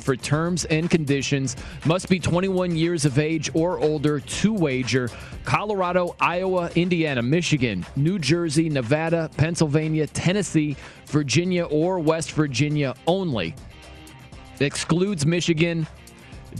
for 0.00 0.16
terms 0.16 0.66
and 0.66 0.90
conditions. 0.90 1.56
Must 1.86 2.10
be 2.10 2.18
21 2.20 2.76
years 2.76 3.06
of 3.06 3.18
age 3.18 3.50
or 3.54 3.78
older 3.78 4.20
to 4.20 4.52
wager. 4.52 5.08
Colorado, 5.44 6.14
Iowa, 6.20 6.70
Indiana, 6.74 7.22
Michigan, 7.22 7.86
New 7.96 8.18
Jersey, 8.18 8.68
Nevada, 8.68 9.30
Pennsylvania, 9.36 10.06
Tennessee, 10.06 10.76
Virginia, 11.06 11.64
or 11.64 11.98
West 11.98 12.32
Virginia 12.32 12.94
only. 13.06 13.54
Excludes 14.60 15.24
Michigan, 15.24 15.86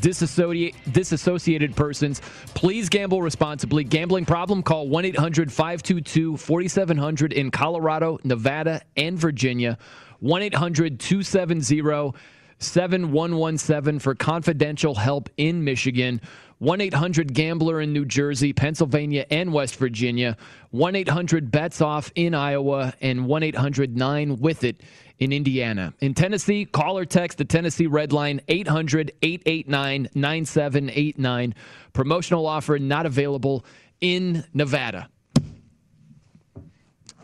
disassociate, 0.01 0.74
disassociated 0.92 1.74
persons. 1.76 2.20
Please 2.55 2.88
gamble 2.88 3.22
responsibly. 3.22 3.84
Gambling 3.84 4.24
problem? 4.24 4.62
Call 4.62 4.88
1 4.88 5.05
800 5.07 5.53
522 5.53 6.36
4700 6.36 7.32
in 7.32 7.51
Colorado, 7.51 8.18
Nevada, 8.24 8.82
and 8.97 9.18
Virginia. 9.18 9.78
1 10.20 10.42
800 10.42 10.99
270 11.01 12.12
7117 12.59 13.99
for 13.99 14.14
confidential 14.14 14.95
help 14.95 15.28
in 15.36 15.64
Michigan. 15.64 16.20
1 16.64 16.80
800 16.80 17.34
Gambler 17.34 17.82
in 17.82 17.92
New 17.92 18.06
Jersey, 18.06 18.54
Pennsylvania, 18.54 19.26
and 19.30 19.52
West 19.52 19.76
Virginia. 19.76 20.34
1 20.70 20.96
800 20.96 21.50
Bets 21.50 21.82
Off 21.82 22.10
in 22.14 22.34
Iowa, 22.34 22.94
and 23.02 23.26
1 23.26 23.42
800 23.42 23.94
9 23.94 24.38
with 24.38 24.64
it 24.64 24.82
in 25.18 25.30
Indiana. 25.30 25.92
In 26.00 26.14
Tennessee, 26.14 26.64
call 26.64 26.96
or 26.96 27.04
text 27.04 27.36
the 27.36 27.44
Tennessee 27.44 27.86
Red 27.86 28.14
Line 28.14 28.40
800 28.48 29.12
889 29.20 30.08
9789. 30.14 31.54
Promotional 31.92 32.46
offer 32.46 32.78
not 32.78 33.04
available 33.04 33.66
in 34.00 34.42
Nevada. 34.54 35.10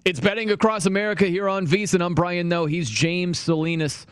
It's 0.04 0.20
betting 0.20 0.50
across 0.50 0.84
America 0.84 1.24
here 1.24 1.48
on 1.48 1.66
VSIN. 1.66 2.04
I'm 2.04 2.14
Brian 2.14 2.50
Noe. 2.50 2.66
He's 2.66 2.90
James 2.90 3.38
Salinas. 3.38 4.06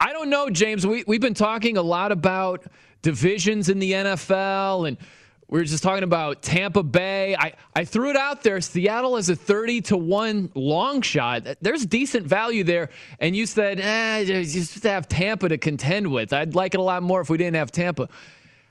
I 0.00 0.14
don't 0.14 0.30
know, 0.30 0.48
James. 0.48 0.86
We, 0.86 1.04
we've 1.06 1.20
been 1.20 1.34
talking 1.34 1.76
a 1.76 1.82
lot 1.82 2.12
about 2.12 2.64
divisions 3.06 3.68
in 3.68 3.78
the 3.78 3.92
NFL 3.92 4.88
and 4.88 4.96
we 5.46 5.60
were 5.60 5.64
just 5.64 5.84
talking 5.84 6.02
about 6.02 6.42
Tampa 6.42 6.82
Bay. 6.82 7.36
I, 7.36 7.52
I 7.72 7.84
threw 7.84 8.10
it 8.10 8.16
out 8.16 8.42
there. 8.42 8.60
Seattle 8.60 9.16
is 9.16 9.28
a 9.28 9.36
30 9.36 9.80
to 9.82 9.96
1 9.96 10.50
long 10.56 11.02
shot. 11.02 11.46
There's 11.60 11.86
decent 11.86 12.26
value 12.26 12.64
there. 12.64 12.90
And 13.20 13.36
you 13.36 13.46
said, 13.46 13.78
eh, 13.78 14.18
you 14.22 14.44
just 14.44 14.82
have 14.82 15.06
Tampa 15.06 15.48
to 15.48 15.56
contend 15.56 16.10
with. 16.10 16.32
I'd 16.32 16.56
like 16.56 16.74
it 16.74 16.80
a 16.80 16.82
lot 16.82 17.04
more 17.04 17.20
if 17.20 17.30
we 17.30 17.38
didn't 17.38 17.54
have 17.54 17.70
Tampa. 17.70 18.08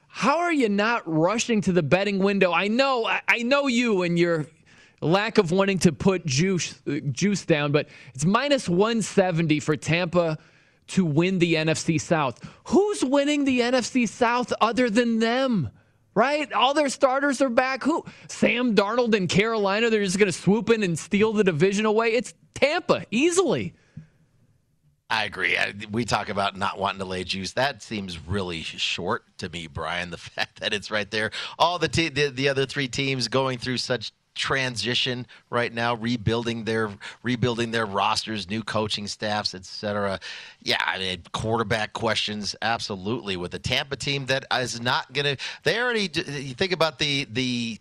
How 0.09 0.39
are 0.39 0.51
you 0.51 0.67
not 0.67 1.03
rushing 1.05 1.61
to 1.61 1.71
the 1.71 1.83
betting 1.83 2.19
window? 2.19 2.51
I 2.51 2.67
know, 2.67 3.09
I, 3.29 3.43
know 3.43 3.67
you 3.67 4.01
and 4.01 4.19
your 4.19 4.47
lack 4.99 5.37
of 5.37 5.51
wanting 5.51 5.79
to 5.79 5.93
put 5.93 6.25
juice 6.25 6.81
juice 7.13 7.45
down, 7.45 7.71
but 7.71 7.87
it's 8.13 8.25
minus 8.25 8.67
170 8.67 9.61
for 9.61 9.77
Tampa 9.77 10.37
to 10.87 11.05
win 11.05 11.39
the 11.39 11.55
NFC 11.55 11.99
South. 11.99 12.39
Who's 12.65 13.03
winning 13.03 13.45
the 13.45 13.61
NFC 13.61 14.07
South 14.07 14.53
other 14.61 14.89
than 14.89 15.19
them? 15.19 15.69
right? 16.15 16.51
All 16.53 16.73
their 16.73 16.89
starters 16.89 17.41
are 17.41 17.49
back. 17.49 17.83
Who? 17.83 18.03
Sam 18.29 18.73
Darnold 18.73 19.13
in 19.13 19.27
Carolina. 19.27 19.89
They're 19.89 20.03
just 20.03 20.17
going 20.17 20.31
to 20.31 20.37
swoop 20.37 20.69
in 20.69 20.81
and 20.81 20.97
steal 20.97 21.33
the 21.33 21.43
division 21.43 21.85
away. 21.85 22.13
It's 22.13 22.33
Tampa 22.55 23.05
easily. 23.11 23.75
I 25.09 25.25
agree. 25.25 25.55
We 25.91 26.03
talk 26.05 26.29
about 26.29 26.57
not 26.57 26.79
wanting 26.79 26.99
to 26.99 27.05
lay 27.05 27.23
juice. 27.23 27.53
That 27.53 27.83
seems 27.83 28.17
really 28.27 28.63
short 28.63 29.23
to 29.37 29.49
me, 29.49 29.67
Brian. 29.67 30.09
The 30.09 30.17
fact 30.17 30.61
that 30.61 30.73
it's 30.73 30.89
right 30.89 31.09
there. 31.11 31.31
All 31.59 31.77
the 31.77 31.87
te- 31.87 32.09
the, 32.09 32.29
the 32.29 32.49
other 32.49 32.65
three 32.65 32.87
teams 32.87 33.27
going 33.27 33.59
through 33.59 33.77
such 33.77 34.11
transition 34.35 35.25
right 35.49 35.73
now, 35.73 35.95
rebuilding 35.95 36.65
their 36.65 36.91
rebuilding 37.23 37.71
their 37.71 37.85
rosters, 37.85 38.49
new 38.49 38.63
coaching 38.63 39.07
staffs, 39.07 39.55
etc. 39.55 40.19
Yeah, 40.61 40.81
I 40.85 40.99
mean 40.99 41.23
quarterback 41.31 41.93
questions 41.93 42.55
absolutely 42.61 43.37
with 43.37 43.51
the 43.51 43.59
Tampa 43.59 43.95
team 43.95 44.27
that 44.27 44.45
is 44.53 44.79
not 44.79 45.11
going 45.13 45.37
to. 45.37 45.43
They 45.63 45.79
already. 45.79 46.09
You 46.13 46.53
think 46.53 46.71
about 46.71 46.99
the 46.99 47.25
the 47.31 47.79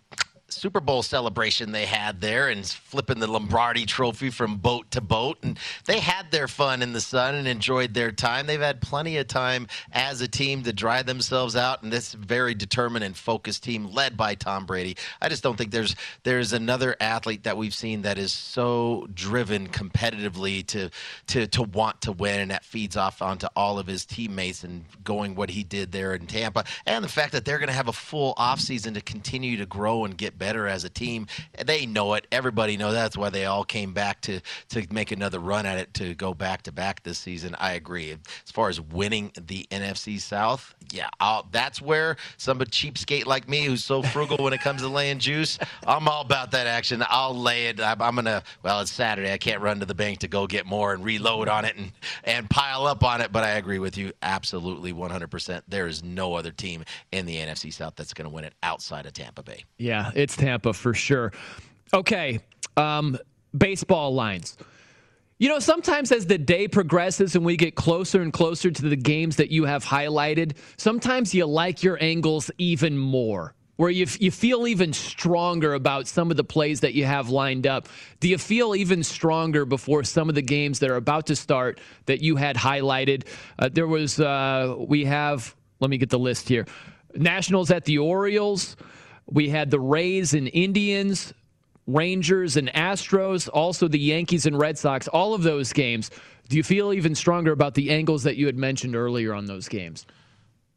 Super 0.55 0.81
Bowl 0.81 1.03
celebration 1.03 1.73
they 1.73 1.85
had 1.85 2.21
there 2.21 2.49
and 2.49 2.65
flipping 2.65 3.19
the 3.19 3.27
Lombardi 3.27 3.87
trophy 3.87 4.31
from 4.31 4.57
boat 4.57 4.91
to 4.93 5.01
boat. 5.01 5.39
And 5.43 5.59
they 5.87 5.99
had 5.99 6.31
their 6.31 6.47
fun 6.47 6.81
in 6.81 6.93
the 6.93 7.01
sun 7.01 7.35
and 7.35 7.49
enjoyed 7.49 7.93
their 7.93 8.13
time. 8.13 8.47
They've 8.47 8.61
had 8.61 8.81
plenty 8.81 9.17
of 9.19 9.27
time 9.27 9.67
as 9.93 10.21
a 10.21 10.29
team 10.29 10.63
to 10.63 10.73
dry 10.73 11.03
themselves 11.03 11.57
out. 11.57 11.83
And 11.83 11.93
this 11.93 12.15
very 12.15 12.55
determined 12.55 13.05
and 13.05 13.17
focused 13.17 13.65
team 13.65 13.87
led 13.87 14.17
by 14.17 14.37
Tom 14.37 14.65
Brady. 14.65 14.97
I 15.21 15.29
just 15.29 15.43
don't 15.43 15.57
think 15.57 15.73
there's 15.73 15.97
there's 16.23 16.53
another 16.53 16.97
athlete 17.01 17.43
that 17.43 17.57
we've 17.57 17.75
seen 17.75 18.03
that 18.03 18.17
is 18.17 18.33
so 18.33 19.09
driven 19.13 19.69
competitively 19.69 20.65
to 20.69 20.91
to 21.29 21.49
to 21.49 21.63
want 21.65 22.03
to 22.03 22.13
win 22.13 22.41
and 22.41 22.51
that 22.53 22.65
feeds 22.65 22.97
off 22.97 23.23
onto 23.23 23.49
all 23.57 23.79
of 23.79 23.89
his 23.89 24.07
teammates 24.07 24.63
and 24.63 24.85
going 25.03 25.35
what 25.35 25.51
he 25.51 25.65
did 25.65 25.91
there 25.91 26.15
in 26.15 26.27
Tampa. 26.27 26.65
And 26.87 27.05
the 27.05 27.09
fact 27.09 27.33
that 27.33 27.45
they're 27.45 27.59
going 27.59 27.69
to 27.69 27.75
have 27.75 27.89
a 27.89 27.93
full 27.93 28.35
offseason 28.37 28.95
to 28.95 29.01
continue 29.01 29.57
to 29.57 29.67
grow 29.67 30.05
and 30.05 30.17
get 30.17 30.39
better 30.39 30.44
better 30.45 30.69
as 30.69 30.85
a 30.85 30.91
team. 30.91 31.27
They 31.65 31.87
know 31.87 32.13
it. 32.13 32.27
Everybody 32.31 32.77
knows 32.77 32.93
that's 32.93 33.17
why 33.17 33.31
they 33.31 33.47
all 33.47 33.65
came 33.65 33.95
back 33.95 34.21
to 34.23 34.41
to 34.69 34.87
make 34.91 35.11
another 35.11 35.39
run 35.39 35.65
at 35.65 35.79
it 35.79 35.95
to 35.95 36.15
go 36.15 36.35
back 36.35 36.65
to 36.65 36.73
back 36.73 37.03
this 37.03 37.17
season. 37.17 37.57
I 37.59 37.73
agree. 37.73 38.13
As 38.13 38.51
far 38.53 38.69
as 38.69 38.79
winning 38.79 39.33
the 39.41 39.67
NFC 39.71 40.21
South, 40.21 40.75
yeah, 40.95 41.09
I'll, 41.19 41.47
that's 41.51 41.83
where 41.83 42.17
some 42.37 42.61
cheapskate 42.61 43.27
like 43.27 43.49
me, 43.49 43.65
who's 43.65 43.85
so 43.85 44.03
frugal 44.03 44.37
when 44.39 44.53
it 44.53 44.61
comes 44.61 44.83
to 44.83 44.89
laying 44.89 45.19
juice, 45.19 45.59
I'm 45.87 46.07
all 46.09 46.23
about 46.23 46.53
that 46.53 46.67
action. 46.67 47.03
I'll 47.09 47.37
lay 47.37 47.67
it. 47.67 47.81
I'm, 47.81 48.01
I'm 48.01 48.15
gonna. 48.15 48.43
Well, 48.63 48.81
it's 48.81 48.93
Saturday. 48.93 49.33
I 49.33 49.39
can't 49.39 49.61
run 49.61 49.81
to 49.81 49.87
the 49.87 49.95
bank 49.95 50.21
to 50.21 50.29
go 50.29 50.47
get 50.47 50.67
more 50.67 50.95
and 50.95 51.05
reload 51.05 51.49
on 51.49 51.65
it 51.65 51.77
and 51.77 51.93
and 52.23 52.49
pile 52.49 52.87
up 52.87 53.03
on 53.03 53.21
it. 53.21 53.33
But 53.33 53.45
I 53.45 53.51
agree 53.51 53.79
with 53.79 53.99
you 53.99 54.13
absolutely 54.23 54.93
100%. 54.93 55.63
There 55.69 55.87
is 55.87 56.05
no 56.05 56.35
other 56.35 56.53
team 56.53 56.85
in 57.13 57.27
the 57.27 57.37
NFC 57.37 57.73
South 57.73 57.95
that's 57.97 58.15
going 58.15 58.29
to 58.29 58.35
win 58.35 58.45
it 58.45 58.55
outside 58.63 59.07
of 59.07 59.13
Tampa 59.13 59.43
Bay. 59.43 59.65
Yeah, 59.79 60.13
it's 60.15 60.37
Tampa 60.37 60.73
for 60.73 60.95
sure. 60.95 61.33
Okay, 61.93 62.41
um, 62.77 63.19
baseball 63.57 64.15
lines. 64.15 64.57
You 65.39 65.49
know, 65.49 65.59
sometimes 65.59 66.13
as 66.13 66.27
the 66.27 66.39
day 66.39 66.69
progresses 66.69 67.35
and 67.35 67.45
we 67.45 67.57
get 67.57 67.75
closer 67.75 68.23
and 68.23 68.33
closer 68.33 68.71
to 68.71 68.83
the 68.89 68.97
games 68.97 69.37
that 69.37 69.51
you 69.51 69.65
have 69.65 69.85
highlighted, 69.85 70.57
sometimes 70.77 71.35
you 71.35 71.45
like 71.45 71.83
your 71.83 71.99
angles 72.01 72.53
even 72.57 72.97
more, 72.97 73.53
where 73.75 73.91
you, 73.91 74.07
you 74.21 74.31
feel 74.31 74.69
even 74.69 74.93
stronger 74.93 75.75
about 75.75 76.07
some 76.07 76.31
of 76.31 76.37
the 76.37 76.45
plays 76.45 76.81
that 76.81 76.95
you 76.95 77.05
have 77.05 77.31
lined 77.31 77.67
up. 77.67 77.89
Do 78.21 78.29
you 78.29 78.39
feel 78.39 78.77
even 78.77 79.03
stronger 79.03 79.65
before 79.65 80.05
some 80.05 80.29
of 80.29 80.37
the 80.37 80.43
games 80.43 80.79
that 80.79 80.91
are 80.91 80.97
about 80.97 81.27
to 81.27 81.37
start 81.37 81.81
that 82.07 82.23
you 82.23 82.37
had 82.37 82.55
highlighted? 82.55 83.27
Uh, 83.59 83.69
there 83.73 83.89
was, 83.89 84.21
uh, 84.21 84.77
we 84.79 85.05
have, 85.07 85.57
let 85.81 85.91
me 85.91 85.99
get 85.99 86.11
the 86.11 86.19
list 86.19 86.49
here 86.49 86.65
Nationals 87.17 87.73
at 87.73 87.85
the 87.87 87.99
Orioles. 87.99 88.77
We 89.27 89.49
had 89.49 89.71
the 89.71 89.81
Rays 89.81 90.35
and 90.35 90.49
Indians, 90.53 91.35
Rangers 91.87 92.57
and 92.57 92.69
Astros, 92.69 93.49
also 93.53 93.89
the 93.89 93.99
Yankees 93.99 94.47
and 94.47 94.59
Red 94.59 94.79
Sox, 94.79 95.07
all 95.09 95.35
of 95.35 95.43
those 95.43 95.73
games. 95.73 96.11
Do 96.49 96.57
you 96.57 96.63
feel 96.63 96.93
even 96.93 97.15
stronger 97.15 97.53
about 97.53 97.75
the 97.75 97.91
angles 97.91 98.23
that 98.23 98.37
you 98.37 98.47
had 98.47 98.57
mentioned 98.57 98.97
earlier 98.97 99.35
on 99.35 99.47
those 99.47 99.69
games? 99.69 100.07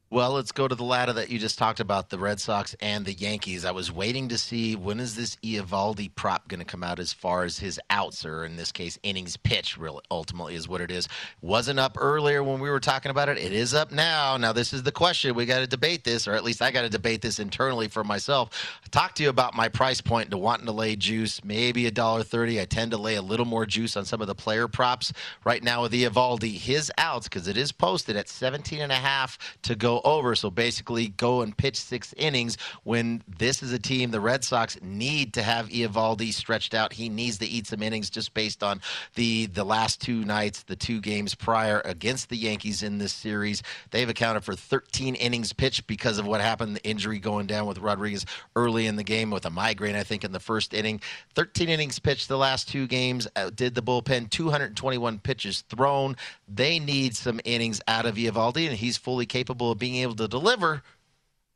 Well, 0.10 0.32
let's 0.32 0.54
go 0.54 0.70
to 0.70 0.74
the 0.76 0.86
ladder 0.86 1.12
that 1.12 1.30
you 1.30 1.38
just 1.38 1.58
talked 1.58 1.82
about, 1.82 2.10
the 2.10 2.18
Red 2.18 2.40
Sox 2.40 2.78
and 2.80 3.06
the 3.06 3.12
Yankees. 3.12 3.66
I 3.66 3.72
was 3.72 3.92
waiting 3.92 4.30
to 4.30 4.38
see 4.38 4.74
when 4.74 5.02
is 5.02 5.18
this 5.18 5.36
Eovaldi 5.44 6.16
prop 6.16 6.48
going 6.48 6.62
to 6.62 6.66
come 6.66 6.82
out 6.82 6.98
as 6.98 7.12
far 7.12 7.44
as 7.44 7.60
his 7.60 7.78
outs, 7.90 8.26
or 8.26 8.46
in 8.46 8.56
this 8.56 8.72
case, 8.72 8.98
innings 9.04 9.36
pitch, 9.36 9.78
really, 9.78 10.02
ultimately 10.10 10.56
is 10.56 10.66
what 10.66 10.80
it 10.80 10.92
is. 10.92 11.10
Wasn't 11.42 11.78
up 11.78 11.98
earlier 12.00 12.42
when 12.42 12.62
we 12.62 12.70
were 12.70 12.80
talking 12.80 13.12
about 13.12 13.28
it. 13.28 13.38
It 13.38 13.52
is 13.52 13.74
up 13.74 13.92
now. 13.92 14.38
Now, 14.38 14.54
this 14.54 14.72
is 14.72 14.82
the 14.82 14.94
question. 14.94 15.36
We 15.36 15.46
got 15.46 15.60
to 15.60 15.68
debate 15.68 16.06
this, 16.06 16.26
or 16.26 16.36
at 16.36 16.46
least 16.46 16.62
I 16.62 16.72
got 16.72 16.84
to 16.84 16.90
debate 16.90 17.22
this 17.22 17.40
internally 17.40 17.90
for 17.90 18.06
myself. 18.06 18.80
I 18.86 18.88
talked 18.88 19.18
to 19.18 19.24
you 19.24 19.30
about 19.30 19.56
my 19.56 19.68
price 19.68 20.00
point 20.00 20.32
to 20.32 20.38
wanting 20.38 20.68
to 20.68 20.72
lay 20.72 20.96
juice, 20.96 21.44
maybe 21.44 21.86
a 21.86 21.92
dollar 21.92 22.24
thirty. 22.24 22.62
I 22.62 22.66
tend 22.66 22.92
to 22.92 22.98
lay 22.98 23.16
a 23.16 23.22
little 23.22 23.46
more 23.46 23.66
juice 23.66 23.98
on 23.98 24.06
some 24.06 24.22
of 24.22 24.28
the 24.28 24.36
player 24.36 24.70
props. 24.70 25.12
Right 25.44 25.62
now 25.62 25.82
with 25.82 25.92
Eovaldi, 25.92 26.54
his 26.54 26.90
outs, 26.98 27.28
because 27.28 27.50
it 27.50 27.58
is 27.58 27.74
posted 27.74 28.16
at 28.16 28.30
17 28.30 28.80
and 28.80 28.94
a 28.94 28.96
half 28.96 29.38
to 29.64 29.76
go 29.76 29.97
over. 30.04 30.36
So 30.36 30.50
basically, 30.50 31.10
go 31.10 31.42
and 31.42 31.56
pitch 31.56 31.78
six 31.78 32.14
innings 32.18 32.58
when 32.84 33.24
this 33.28 33.64
is 33.64 33.74
a 33.74 33.80
team 33.80 34.12
the 34.12 34.20
Red 34.20 34.44
Sox 34.44 34.78
need 34.82 35.34
to 35.34 35.44
have 35.44 35.70
Eovaldi 35.70 36.34
stretched 36.34 36.74
out. 36.74 36.94
He 36.94 37.10
needs 37.10 37.38
to 37.40 37.46
eat 37.46 37.68
some 37.68 37.82
innings 37.82 38.10
just 38.10 38.34
based 38.34 38.64
on 38.64 38.82
the 39.16 39.48
the 39.48 39.64
last 39.64 40.02
two 40.02 40.24
nights, 40.24 40.64
the 40.64 40.76
two 40.76 41.02
games 41.02 41.36
prior 41.36 41.82
against 41.86 42.30
the 42.30 42.38
Yankees 42.38 42.84
in 42.84 42.98
this 42.98 43.14
series. 43.14 43.64
They've 43.92 44.10
accounted 44.10 44.44
for 44.44 44.56
13 44.56 45.16
innings 45.16 45.54
pitched 45.54 45.88
because 45.88 46.18
of 46.18 46.26
what 46.26 46.42
happened, 46.42 46.76
the 46.76 46.84
injury 46.84 47.20
going 47.20 47.48
down 47.48 47.68
with 47.68 47.80
Rodriguez 47.80 48.26
early 48.56 48.86
in 48.86 48.96
the 48.96 49.04
game 49.04 49.32
with 49.32 49.46
a 49.46 49.50
migraine, 49.50 49.96
I 49.96 50.04
think, 50.04 50.24
in 50.24 50.32
the 50.32 50.40
first 50.40 50.74
inning. 50.74 51.02
13 51.36 51.70
innings 51.70 52.00
pitched 52.00 52.28
the 52.28 52.38
last 52.38 52.68
two 52.68 52.88
games. 52.88 53.28
Uh, 53.36 53.50
did 53.50 53.76
the 53.76 53.82
bullpen 53.82 54.30
221 54.30 55.20
pitches 55.20 55.62
thrown. 55.62 56.16
They 56.48 56.80
need 56.80 57.16
some 57.16 57.40
innings 57.44 57.82
out 57.88 58.06
of 58.06 58.16
Eovaldi, 58.16 58.68
and 58.68 58.76
he's 58.76 58.98
fully 58.98 59.26
capable 59.26 59.72
of 59.72 59.80
being 59.80 59.87
able 59.96 60.16
to 60.16 60.28
deliver. 60.28 60.84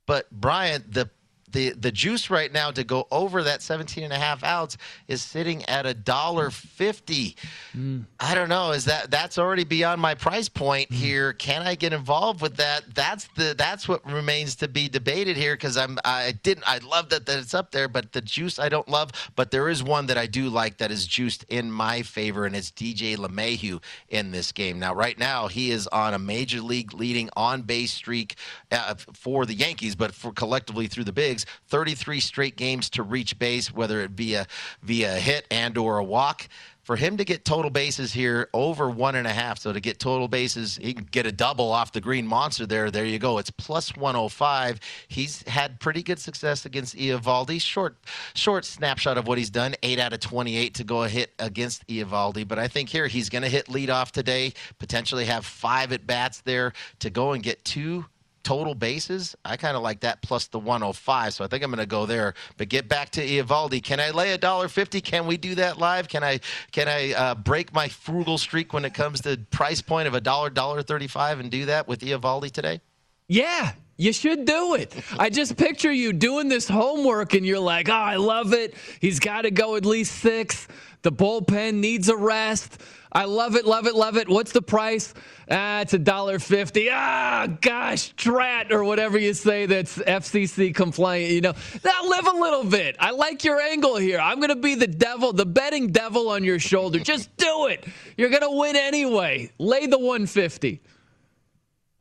But 0.05 0.29
Brian, 0.31 0.83
the 0.87 1.09
the 1.51 1.71
the 1.71 1.91
juice 1.91 2.29
right 2.29 2.51
now 2.51 2.71
to 2.71 2.83
go 2.83 3.07
over 3.11 3.43
that 3.43 3.61
17 3.61 4.03
and 4.03 4.13
a 4.13 4.17
half 4.17 4.43
outs 4.43 4.77
is 5.07 5.21
sitting 5.21 5.63
at 5.65 5.85
a 5.85 5.93
dollar 5.93 6.49
50 6.49 7.35
mm. 7.75 8.05
i 8.19 8.35
don't 8.35 8.49
know 8.49 8.71
is 8.71 8.85
that 8.85 9.11
that's 9.11 9.37
already 9.37 9.63
beyond 9.63 10.01
my 10.01 10.15
price 10.15 10.49
point 10.49 10.89
mm. 10.89 10.95
here 10.95 11.33
can 11.33 11.61
i 11.61 11.75
get 11.75 11.93
involved 11.93 12.41
with 12.41 12.57
that 12.57 12.83
that's 12.93 13.27
the 13.35 13.55
that's 13.57 13.87
what 13.87 14.05
remains 14.09 14.55
to 14.55 14.67
be 14.67 14.87
debated 14.87 15.37
here 15.37 15.55
because 15.55 15.77
i'm 15.77 15.97
i 16.05 16.33
didn't 16.43 16.67
i 16.67 16.77
love 16.79 17.09
that, 17.09 17.25
that 17.25 17.39
it's 17.39 17.53
up 17.53 17.71
there 17.71 17.87
but 17.87 18.11
the 18.13 18.21
juice 18.21 18.59
i 18.59 18.69
don't 18.69 18.87
love 18.87 19.11
but 19.35 19.51
there 19.51 19.69
is 19.69 19.83
one 19.83 20.05
that 20.07 20.17
i 20.17 20.25
do 20.25 20.49
like 20.49 20.77
that 20.77 20.91
is 20.91 21.05
juiced 21.05 21.43
in 21.45 21.71
my 21.71 22.01
favor 22.01 22.45
and 22.45 22.55
it's 22.55 22.71
dj 22.71 23.15
LeMahieu 23.17 23.81
in 24.09 24.31
this 24.31 24.51
game 24.51 24.79
now 24.79 24.93
right 24.93 25.17
now 25.17 25.47
he 25.47 25.71
is 25.71 25.87
on 25.87 26.13
a 26.13 26.19
major 26.19 26.61
league 26.61 26.93
leading 26.93 27.29
on 27.35 27.61
base 27.61 27.91
streak 27.91 28.35
uh, 28.71 28.95
for 29.13 29.45
the 29.45 29.53
yankees 29.53 29.95
but 29.95 30.13
for 30.13 30.31
collectively 30.31 30.87
through 30.87 31.03
the 31.03 31.11
bigs 31.11 31.40
33 31.67 32.19
straight 32.19 32.55
games 32.55 32.89
to 32.91 33.03
reach 33.03 33.37
base, 33.39 33.73
whether 33.73 34.01
it 34.01 34.15
be 34.15 34.35
a 34.35 34.47
via 34.81 35.13
hit 35.13 35.45
and 35.51 35.77
or 35.77 35.97
a 35.97 36.03
walk. 36.03 36.47
For 36.83 36.95
him 36.95 37.17
to 37.17 37.25
get 37.25 37.45
total 37.45 37.69
bases 37.69 38.11
here 38.11 38.49
over 38.55 38.89
one 38.89 39.15
and 39.15 39.27
a 39.27 39.31
half, 39.31 39.59
so 39.59 39.71
to 39.71 39.79
get 39.79 39.99
total 39.99 40.27
bases, 40.27 40.79
he 40.81 40.95
can 40.95 41.05
get 41.05 41.27
a 41.27 41.31
double 41.31 41.71
off 41.71 41.91
the 41.91 42.01
Green 42.01 42.25
Monster 42.25 42.65
there. 42.65 42.89
There 42.89 43.05
you 43.05 43.19
go. 43.19 43.37
It's 43.37 43.51
plus 43.51 43.95
105. 43.95 44.79
He's 45.07 45.47
had 45.47 45.79
pretty 45.79 46.01
good 46.01 46.17
success 46.17 46.65
against 46.65 46.95
Eovaldi. 46.95 47.61
Short, 47.61 47.97
short 48.33 48.65
snapshot 48.65 49.19
of 49.19 49.27
what 49.27 49.37
he's 49.37 49.51
done. 49.51 49.75
Eight 49.83 49.99
out 49.99 50.11
of 50.11 50.21
28 50.21 50.73
to 50.73 50.83
go 50.83 51.03
a 51.03 51.07
hit 51.07 51.33
against 51.37 51.85
Eovaldi. 51.87 52.47
But 52.47 52.57
I 52.57 52.67
think 52.67 52.89
here 52.89 53.05
he's 53.05 53.29
going 53.29 53.43
to 53.43 53.49
hit 53.49 53.67
leadoff 53.67 54.09
today. 54.09 54.53
Potentially 54.79 55.25
have 55.25 55.45
five 55.45 55.91
at 55.91 56.07
bats 56.07 56.41
there 56.41 56.73
to 56.99 57.11
go 57.11 57.33
and 57.33 57.43
get 57.43 57.63
two 57.63 58.05
total 58.43 58.75
bases, 58.75 59.35
I 59.45 59.57
kind 59.57 59.75
of 59.75 59.83
like 59.83 60.01
that 60.01 60.21
plus 60.21 60.47
the 60.47 60.59
105. 60.59 61.33
So 61.33 61.43
I 61.43 61.47
think 61.47 61.63
I'm 61.63 61.71
going 61.71 61.79
to 61.79 61.85
go 61.85 62.05
there. 62.05 62.33
But 62.57 62.69
get 62.69 62.87
back 62.87 63.09
to 63.11 63.25
Eovaldi. 63.25 63.81
Can 63.83 63.99
I 63.99 64.11
lay 64.11 64.31
a 64.31 64.37
dollar 64.37 64.67
fifty? 64.67 65.01
Can 65.01 65.27
we 65.27 65.37
do 65.37 65.55
that 65.55 65.77
live? 65.77 66.07
Can 66.07 66.23
I 66.23 66.39
can 66.71 66.87
I 66.87 67.13
uh, 67.13 67.35
break 67.35 67.73
my 67.73 67.87
frugal 67.87 68.37
streak 68.37 68.73
when 68.73 68.85
it 68.85 68.93
comes 68.93 69.21
to 69.21 69.37
price 69.51 69.81
point 69.81 70.07
of 70.07 70.13
a 70.13 70.21
dollar 70.21 70.49
dollar 70.49 70.81
thirty 70.81 71.07
five 71.07 71.39
and 71.39 71.49
do 71.51 71.65
that 71.65 71.87
with 71.87 72.01
Eovaldi 72.01 72.51
today? 72.51 72.81
Yeah, 73.27 73.73
you 73.97 74.13
should 74.13 74.45
do 74.45 74.75
it. 74.75 74.95
I 75.17 75.29
just 75.29 75.57
picture 75.57 75.91
you 75.91 76.11
doing 76.11 76.49
this 76.49 76.67
homework 76.67 77.33
and 77.33 77.45
you're 77.45 77.59
like, 77.59 77.87
oh, 77.87 77.93
I 77.93 78.15
love 78.15 78.53
it. 78.53 78.73
He's 78.99 79.19
got 79.19 79.43
to 79.43 79.51
go 79.51 79.75
at 79.75 79.85
least 79.85 80.15
six. 80.15 80.67
The 81.03 81.11
bullpen 81.11 81.75
needs 81.75 82.09
a 82.09 82.15
rest. 82.17 82.81
I 83.11 83.25
love 83.25 83.55
it, 83.55 83.65
love 83.65 83.87
it, 83.87 83.95
love 83.95 84.15
it. 84.17 84.29
What's 84.29 84.53
the 84.53 84.61
price? 84.61 85.13
Ah, 85.49 85.81
it's 85.81 85.93
a 85.93 85.99
dollar 85.99 86.39
fifty. 86.39 86.89
Ah, 86.89 87.47
gosh, 87.59 88.09
drat 88.13 88.71
or 88.71 88.85
whatever 88.85 89.17
you 89.17 89.33
say 89.33 89.65
that's 89.65 89.97
FCC 89.97 90.73
compliant. 90.73 91.31
You 91.31 91.41
know, 91.41 91.53
now 91.83 92.03
live 92.05 92.27
a 92.27 92.37
little 92.37 92.63
bit. 92.63 92.95
I 92.99 93.11
like 93.11 93.43
your 93.43 93.59
angle 93.59 93.97
here. 93.97 94.19
I'm 94.19 94.39
gonna 94.39 94.55
be 94.55 94.75
the 94.75 94.87
devil, 94.87 95.33
the 95.33 95.45
betting 95.45 95.91
devil 95.91 96.29
on 96.29 96.43
your 96.45 96.59
shoulder. 96.59 96.99
Just 96.99 97.35
do 97.35 97.67
it. 97.67 97.85
You're 98.15 98.29
gonna 98.29 98.51
win 98.51 98.77
anyway. 98.77 99.51
Lay 99.57 99.87
the 99.87 99.99
150. 99.99 100.81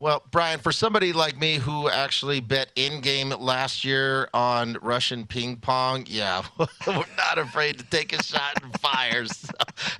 Well, 0.01 0.23
Brian, 0.31 0.57
for 0.57 0.71
somebody 0.71 1.13
like 1.13 1.37
me 1.37 1.57
who 1.57 1.87
actually 1.87 2.39
bet 2.39 2.71
in 2.75 3.01
game 3.01 3.29
last 3.29 3.85
year 3.85 4.29
on 4.33 4.79
Russian 4.81 5.27
ping 5.27 5.57
pong, 5.57 6.05
yeah, 6.09 6.41
we're 6.57 6.95
not 7.17 7.37
afraid 7.37 7.77
to 7.77 7.85
take 7.85 8.11
a 8.11 8.23
shot 8.23 8.63
and 8.63 8.79
fire. 8.79 9.27
So, 9.27 9.49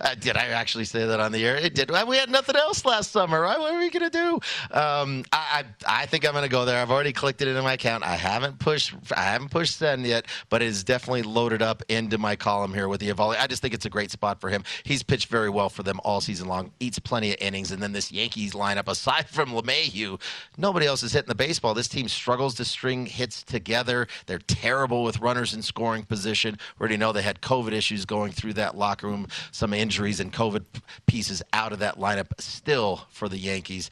uh, 0.01 0.15
did 0.15 0.37
I 0.37 0.47
actually 0.47 0.85
say 0.85 1.05
that 1.05 1.19
on 1.19 1.31
the 1.31 1.45
air? 1.45 1.55
It 1.55 1.75
did. 1.75 1.91
We 2.07 2.17
had 2.17 2.31
nothing 2.31 2.55
else 2.55 2.83
last 2.83 3.11
summer, 3.11 3.39
right? 3.41 3.59
What 3.59 3.75
are 3.75 3.77
we 3.77 3.91
going 3.91 4.09
to 4.09 4.17
do? 4.17 4.33
Um, 4.75 5.23
I, 5.31 5.65
I, 5.85 6.01
I, 6.01 6.05
think 6.07 6.25
I'm 6.25 6.31
going 6.31 6.45
to 6.45 6.49
go 6.49 6.65
there. 6.65 6.81
I've 6.81 6.89
already 6.89 7.13
clicked 7.13 7.43
it 7.43 7.47
into 7.47 7.61
my 7.61 7.73
account. 7.73 8.03
I 8.03 8.15
haven't 8.15 8.57
pushed 8.57 8.95
I 9.15 9.21
haven't 9.21 9.51
pushed 9.51 9.77
send 9.77 10.07
yet, 10.07 10.25
but 10.49 10.63
it 10.63 10.65
is 10.65 10.83
definitely 10.83 11.21
loaded 11.21 11.61
up 11.61 11.83
into 11.89 12.17
my 12.17 12.35
column 12.35 12.73
here 12.73 12.87
with 12.87 13.01
the 13.01 13.09
Eovaldi. 13.09 13.39
I 13.39 13.45
just 13.45 13.61
think 13.61 13.75
it's 13.75 13.85
a 13.85 13.89
great 13.91 14.09
spot 14.09 14.41
for 14.41 14.49
him. 14.49 14.63
He's 14.81 15.03
pitched 15.03 15.27
very 15.27 15.51
well 15.51 15.69
for 15.69 15.83
them 15.83 15.99
all 16.03 16.21
season 16.21 16.47
long, 16.47 16.71
eats 16.79 16.97
plenty 16.97 17.29
of 17.33 17.37
innings, 17.39 17.69
and 17.69 17.83
then 17.83 17.91
this 17.91 18.11
Yankees 18.11 18.53
lineup, 18.53 18.87
aside 18.87 19.29
from 19.29 19.51
LeMay 19.51 19.90
you. 19.93 20.19
Nobody 20.57 20.85
else 20.85 21.03
is 21.03 21.13
hitting 21.13 21.27
the 21.27 21.35
baseball. 21.35 21.73
This 21.73 21.87
team 21.87 22.07
struggles 22.07 22.55
to 22.55 22.65
string 22.65 23.05
hits 23.05 23.43
together. 23.43 24.07
They're 24.25 24.39
terrible 24.39 25.03
with 25.03 25.19
runners 25.19 25.53
in 25.53 25.61
scoring 25.61 26.03
position. 26.03 26.57
We 26.77 26.83
already 26.83 26.97
know 26.97 27.11
they 27.11 27.21
had 27.21 27.41
COVID 27.41 27.71
issues 27.71 28.05
going 28.05 28.31
through 28.31 28.53
that 28.53 28.77
locker 28.77 29.07
room, 29.07 29.27
some 29.51 29.73
injuries 29.73 30.19
and 30.19 30.31
COVID 30.31 30.63
pieces 31.05 31.41
out 31.53 31.73
of 31.73 31.79
that 31.79 31.97
lineup 31.97 32.27
still 32.39 33.05
for 33.09 33.29
the 33.29 33.37
Yankees. 33.37 33.89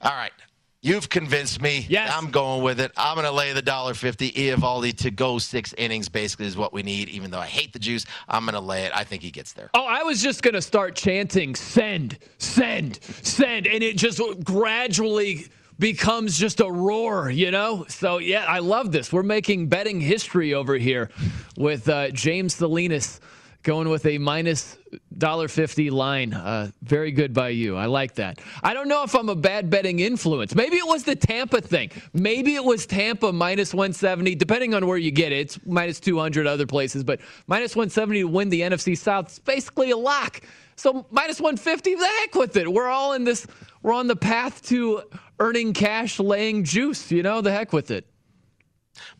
All 0.00 0.12
right. 0.12 0.32
You've 0.84 1.08
convinced 1.08 1.62
me. 1.62 1.86
Yes. 1.88 2.12
I'm 2.14 2.30
going 2.30 2.62
with 2.62 2.78
it. 2.78 2.92
I'm 2.94 3.14
going 3.14 3.26
to 3.26 3.32
lay 3.32 3.54
the 3.54 3.62
dollar 3.62 3.94
fifty. 3.94 4.30
Eovaldi 4.32 4.94
to 4.98 5.10
go 5.10 5.38
six 5.38 5.72
innings 5.78 6.10
basically 6.10 6.44
is 6.44 6.58
what 6.58 6.74
we 6.74 6.82
need. 6.82 7.08
Even 7.08 7.30
though 7.30 7.38
I 7.38 7.46
hate 7.46 7.72
the 7.72 7.78
juice, 7.78 8.04
I'm 8.28 8.44
going 8.44 8.52
to 8.52 8.60
lay 8.60 8.82
it. 8.82 8.92
I 8.94 9.02
think 9.02 9.22
he 9.22 9.30
gets 9.30 9.54
there. 9.54 9.70
Oh, 9.72 9.86
I 9.86 10.02
was 10.02 10.22
just 10.22 10.42
going 10.42 10.52
to 10.52 10.60
start 10.60 10.94
chanting 10.94 11.54
send, 11.54 12.18
send, 12.36 12.98
send, 13.02 13.66
and 13.66 13.82
it 13.82 13.96
just 13.96 14.20
gradually 14.44 15.46
becomes 15.78 16.38
just 16.38 16.60
a 16.60 16.70
roar, 16.70 17.30
you 17.30 17.50
know? 17.50 17.86
So, 17.88 18.18
yeah, 18.18 18.44
I 18.46 18.58
love 18.58 18.92
this. 18.92 19.10
We're 19.10 19.22
making 19.22 19.68
betting 19.68 20.02
history 20.02 20.52
over 20.52 20.76
here 20.76 21.08
with 21.56 21.88
uh, 21.88 22.10
James 22.10 22.56
Salinas 22.56 23.20
going 23.64 23.88
with 23.88 24.06
a 24.06 24.18
minus 24.18 24.78
dollar 25.18 25.48
fifty 25.48 25.90
line. 25.90 26.32
Uh, 26.32 26.70
very 26.82 27.10
good 27.10 27.34
by 27.34 27.48
you. 27.48 27.76
I 27.76 27.86
like 27.86 28.14
that. 28.16 28.38
I 28.62 28.74
don't 28.74 28.88
know 28.88 29.02
if 29.02 29.14
I'm 29.14 29.28
a 29.28 29.34
bad 29.34 29.70
betting 29.70 29.98
influence. 30.00 30.54
Maybe 30.54 30.76
it 30.76 30.86
was 30.86 31.02
the 31.02 31.16
Tampa 31.16 31.60
thing. 31.60 31.90
Maybe 32.12 32.54
it 32.54 32.64
was 32.64 32.86
Tampa 32.86 33.32
minus 33.32 33.74
170, 33.74 34.34
depending 34.36 34.74
on 34.74 34.86
where 34.86 34.98
you 34.98 35.10
get 35.10 35.32
it. 35.32 35.38
It's 35.38 35.58
minus 35.66 35.98
200 35.98 36.46
other 36.46 36.66
places, 36.66 37.02
but 37.02 37.20
minus 37.46 37.74
170 37.74 38.20
to 38.20 38.24
win 38.28 38.50
the 38.50 38.60
NFC 38.60 38.96
South. 38.96 39.26
It's 39.26 39.38
basically 39.38 39.90
a 39.90 39.96
lock. 39.96 40.42
So 40.76 41.06
minus 41.10 41.40
150, 41.40 41.94
the 41.94 42.06
heck 42.06 42.34
with 42.34 42.56
it. 42.56 42.70
We're 42.70 42.88
all 42.88 43.14
in 43.14 43.24
this. 43.24 43.46
We're 43.82 43.94
on 43.94 44.06
the 44.06 44.16
path 44.16 44.62
to 44.66 45.02
earning 45.40 45.72
cash, 45.72 46.20
laying 46.20 46.64
juice. 46.64 47.10
You 47.10 47.22
know, 47.22 47.40
the 47.40 47.52
heck 47.52 47.72
with 47.72 47.90
it. 47.90 48.06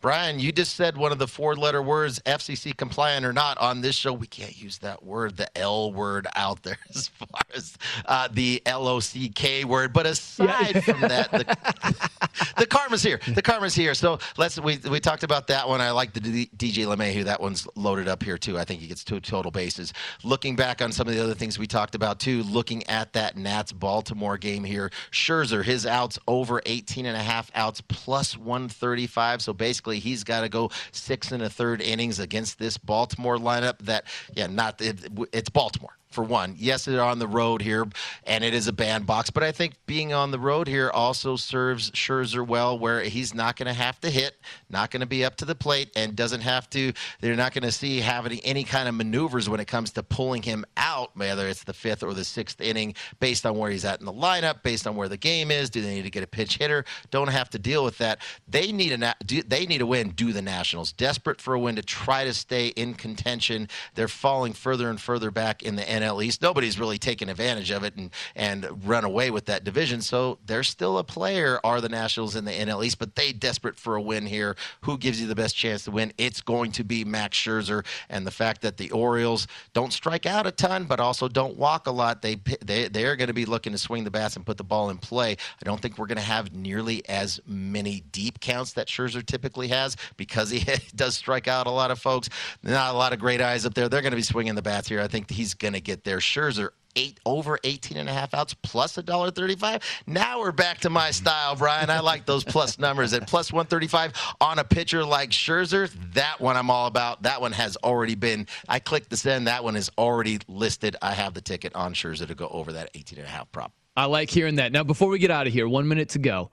Brian, 0.01 0.39
you 0.39 0.53
just 0.53 0.77
said 0.77 0.97
one 0.97 1.13
of 1.13 1.19
the 1.19 1.27
four 1.27 1.57
letter 1.57 1.83
words, 1.83 2.21
FCC 2.27 2.77
compliant 2.77 3.25
or 3.25 3.33
not, 3.33 3.59
on 3.59 3.81
this 3.81 3.95
show. 3.95 4.13
We 4.13 4.27
can't 4.27 4.57
use 4.57 4.79
that 4.79 5.03
word, 5.05 5.37
the 5.37 5.57
L 5.57 5.93
word, 5.93 6.27
out 6.35 6.63
there 6.63 6.79
as 6.95 7.09
far 7.09 7.41
as 7.55 7.77
uh, 8.07 8.29
the 8.31 8.63
L 8.67 8.87
O 8.89 9.01
C 9.01 9.29
K 9.29 9.65
word. 9.65 9.93
But 9.93 10.07
aside 10.07 10.75
yeah. 10.75 10.81
from 10.81 11.01
that, 11.03 11.31
the, 11.31 12.11
the 12.59 12.67
karma's 12.67 13.03
here. 13.03 13.21
The 13.27 13.43
karma's 13.43 13.75
here. 13.75 13.95
So 13.95 14.19
let's 14.37 14.59
we 14.59 14.79
we 14.91 15.01
talked 15.01 15.23
about 15.23 15.47
that 15.49 15.69
one. 15.69 15.81
I 15.81 15.91
like 15.91 16.13
the 16.13 16.21
D- 16.21 16.51
DJ 16.57 16.87
LeMahieu. 16.87 17.25
That 17.25 17.41
one's 17.41 17.67
loaded 17.75 18.09
up 18.09 18.23
here 18.23 18.39
too. 18.39 18.59
I 18.59 18.65
think 18.65 18.81
he 18.81 18.87
gets 18.87 19.05
two 19.05 19.21
total 19.21 19.51
bases. 19.51 19.93
Looking 20.23 20.57
back 20.57 20.83
on 20.83 20.93
some 20.93 21.09
of 21.09 21.15
the 21.15 21.23
other 21.23 21.35
things 21.35 21.59
we 21.59 21.67
talked 21.67 21.95
about 21.95 22.21
too, 22.21 22.43
looking 22.45 22.87
at 22.89 23.13
that 23.15 23.37
Nats 23.37 23.73
Baltimore 23.73 24.39
game 24.39 24.65
here, 24.65 24.91
Scherzer 25.11 25.65
his 25.65 25.87
outs 25.87 26.19
over 26.29 26.63
18 26.67 27.07
and 27.07 27.17
a 27.17 27.23
half 27.23 27.51
outs 27.55 27.81
plus 27.81 28.37
135. 28.37 29.43
So 29.43 29.53
basically 29.65 29.99
he's 29.99 30.25
got 30.25 30.43
to 30.43 30.51
go 30.51 30.71
six 30.93 31.33
and 31.33 31.43
a 31.43 31.49
third 31.49 31.81
innings 31.81 32.19
against 32.19 32.59
this 32.59 32.77
Baltimore 32.77 33.39
lineup. 33.39 33.79
That 33.79 34.05
yeah, 34.35 34.47
not 34.47 34.79
it, 34.83 34.99
it's 35.33 35.49
Baltimore 35.49 35.97
for 36.15 36.25
one. 36.25 36.55
Yes, 36.59 36.85
they're 36.85 37.03
on 37.03 37.19
the 37.19 37.27
road 37.27 37.61
here, 37.61 37.85
and 38.25 38.45
it 38.45 38.55
is 38.55 38.69
a 38.69 38.73
bandbox, 38.73 39.31
but 39.31 39.43
I 39.43 39.53
think 39.53 39.75
being 39.87 40.13
on 40.13 40.31
the 40.31 40.39
road 40.39 40.69
here 40.69 40.91
also 40.91 41.37
serves 41.37 41.91
Scherzer 41.91 42.47
well, 42.47 42.79
where 42.79 43.03
he's 43.03 43.35
not 43.35 43.57
going 43.57 43.67
to 43.67 43.75
have 43.75 44.01
to 44.01 44.11
hit, 44.11 44.37
not 44.71 44.91
going 44.91 45.01
to 45.01 45.07
be 45.07 45.25
up 45.25 45.37
to 45.37 45.45
the 45.45 45.55
plate, 45.55 45.91
and 45.97 46.15
doesn't 46.15 46.41
have 46.41 46.71
to. 46.71 46.93
They're 47.21 47.37
not 47.37 47.53
going 47.53 47.65
to 47.65 47.73
see 47.73 48.01
having 48.01 48.41
any 48.41 48.65
kind 48.65 48.89
of 48.89 48.95
maneuvers 48.95 49.49
when 49.49 49.61
it 49.61 49.67
comes 49.67 49.91
to 49.93 50.03
pulling 50.03 50.43
him 50.43 50.65
out, 50.77 51.17
whether 51.17 51.49
it's 51.49 51.65
the 51.65 51.73
fifth 51.73 52.03
or 52.03 52.15
the 52.15 52.25
sixth 52.25 52.61
inning, 52.61 52.95
based 53.19 53.45
on 53.45 53.59
where 53.59 53.71
he's 53.71 53.85
at 53.85 54.01
in 54.01 54.07
the 54.07 54.13
lineup, 54.13 54.63
based 54.63 54.87
on 54.87 54.95
where 54.95 55.09
the 55.09 55.17
game 55.17 55.51
is. 55.51 55.69
Do 55.69 55.83
they 55.83 55.95
need 55.95 56.03
to 56.03 56.11
get 56.11 56.23
a 56.23 56.29
pitch 56.29 56.59
hitter? 56.59 56.85
Don't 57.11 57.29
have 57.29 57.51
to 57.51 57.59
deal 57.59 57.85
with 57.85 57.99
that. 57.99 58.21
They 58.47 58.71
need 58.71 58.93
a 58.93 59.15
they 59.47 59.67
need 59.67 59.81
a 59.81 59.87
win. 59.87 60.11
Do 60.11 60.33
the 60.33 60.43
Nationals 60.43 60.93
desperate 60.93 61.41
for 61.41 61.55
a 61.55 61.59
win 61.59 61.77
to 61.77 61.83
try 61.83 62.25
to 62.25 62.33
stay 62.33 62.69
in 62.69 62.95
contention? 62.95 63.69
They're 63.95 64.09
falling 64.09 64.53
further 64.53 64.89
and 64.89 65.01
further 65.01 65.31
back 65.31 65.63
in 65.63 65.77
the 65.77 65.83
NFC 65.83 66.04
NL 66.05 66.25
East. 66.25 66.43
Nobody's 66.43 66.79
really 66.79 66.99
taken 66.99 67.29
advantage 67.29 67.71
of 67.71 67.85
it 67.85 67.97
and 67.97 68.11
and 68.37 68.67
run 68.87 69.05
away 69.05 69.31
with 69.31 69.47
that 69.47 69.65
division. 69.65 70.01
So 70.01 70.39
they're 70.47 70.63
still 70.63 70.99
a 70.99 71.05
player. 71.05 71.61
Are 71.65 71.81
the 71.81 71.89
Nationals 71.89 72.37
in 72.37 72.45
the 72.45 72.53
NL 72.53 72.85
East? 72.85 72.99
But 72.99 73.15
they 73.15 73.33
desperate 73.33 73.79
for 73.79 73.97
a 73.97 74.03
win 74.03 74.27
here. 74.27 74.57
Who 74.83 74.99
gives 74.99 75.21
you 75.21 75.27
the 75.27 75.35
best 75.35 75.57
chance 75.57 75.85
to 75.85 75.91
win? 75.91 76.13
It's 76.19 76.41
going 76.41 76.73
to 76.73 76.85
be 76.85 77.05
Max 77.05 77.37
Scherzer. 77.37 77.85
And 78.09 78.27
the 78.27 78.31
fact 78.31 78.63
that 78.63 78.77
the 78.77 78.91
Orioles 78.91 79.47
don't 79.73 79.93
strike 79.93 80.27
out 80.27 80.47
a 80.47 80.51
ton, 80.51 80.85
but 80.85 81.01
also 81.01 81.29
don't 81.29 81.57
walk 81.57 81.87
a 81.87 81.91
lot, 81.91 82.23
they 82.23 82.37
they 82.65 82.89
they're 82.89 83.17
going 83.17 83.29
to 83.29 83.35
be 83.35 83.45
looking 83.45 83.73
to 83.73 83.79
swing 83.79 84.05
the 84.05 84.11
bats 84.11 84.37
and 84.37 84.47
put 84.47 84.57
the 84.57 84.65
ball 84.65 84.91
in 84.91 84.99
play. 84.99 85.33
I 85.33 85.65
don't 85.65 85.81
think 85.81 85.99
we're 85.99 86.07
going 86.07 86.17
to 86.17 86.23
have 86.23 86.55
nearly 86.55 87.07
as 87.09 87.41
many 87.47 88.01
deep 88.13 88.41
counts 88.41 88.73
that 88.75 88.89
Scherzer 88.89 89.25
typically 89.25 89.69
has 89.69 89.97
because 90.17 90.51
he 90.51 90.65
does 90.95 91.17
strike 91.17 91.49
out 91.49 91.67
a 91.67 91.71
lot 91.71 91.91
of 91.91 91.99
folks. 91.99 92.29
Not 92.63 92.95
a 92.95 92.97
lot 92.97 93.13
of 93.13 93.19
great 93.19 93.41
eyes 93.41 93.67
up 93.67 93.75
there. 93.75 93.89
They're 93.89 94.03
going 94.03 94.13
to 94.13 94.17
be 94.17 94.23
swinging 94.23 94.55
the 94.55 94.63
bats 94.63 94.89
here. 94.89 95.01
I 95.01 95.09
think 95.09 95.31
he's 95.31 95.55
going 95.55 95.75
to 95.75 95.81
get 95.81 95.94
there. 96.03 96.19
Scherzer 96.19 96.71
eight 96.97 97.19
over 97.27 97.59
18 97.65 97.97
and 97.97 98.09
a 98.09 98.13
half 98.13 98.35
outs 98.35 98.55
plus 98.55 98.97
a 98.99 99.03
dollar 99.03 99.31
35 99.31 99.83
now 100.07 100.41
we're 100.41 100.53
back 100.53 100.79
to 100.79 100.91
my 100.91 101.11
style 101.11 101.57
brian. 101.57 101.91
I 101.91 102.01
like 102.01 102.27
those 102.27 102.45
plus 102.45 102.79
numbers. 102.85 103.13
At 103.13 103.27
plus 103.27 103.53
135 103.53 104.13
on 104.41 104.59
a 104.59 104.65
pitcher 104.65 105.05
like 105.05 105.31
scherzer 105.31 105.91
that 106.15 106.41
one 106.41 106.57
i'm 106.57 106.71
all 106.71 106.87
about. 106.87 107.23
That 107.23 107.41
one 107.41 107.53
has 107.53 107.77
already 107.79 108.15
been 108.15 108.47
i 108.69 108.79
clicked 108.79 109.11
the 109.11 109.17
send. 109.17 109.47
That 109.47 109.65
one 109.65 109.77
is 109.77 109.91
already 109.99 110.39
listed. 110.49 110.97
I 111.03 111.13
have 111.15 111.35
the 111.35 111.41
ticket 111.41 111.75
on 111.75 111.95
scherzer 111.95 112.27
to 112.27 112.35
go 112.35 112.49
over 112.49 112.73
that 112.73 112.91
18 112.95 113.19
and 113.19 113.29
a 113.29 113.31
half 113.31 113.51
prop. 113.53 113.73
I 113.97 114.07
like 114.07 114.31
hearing 114.31 114.57
that. 114.57 114.73
Now 114.73 114.85
before 114.85 115.09
we 115.09 115.19
get 115.19 115.31
out 115.31 115.47
of 115.47 115.53
here 115.53 115.69
one 115.69 115.89
minute 115.89 116.11
to 116.11 116.19
go. 116.19 116.51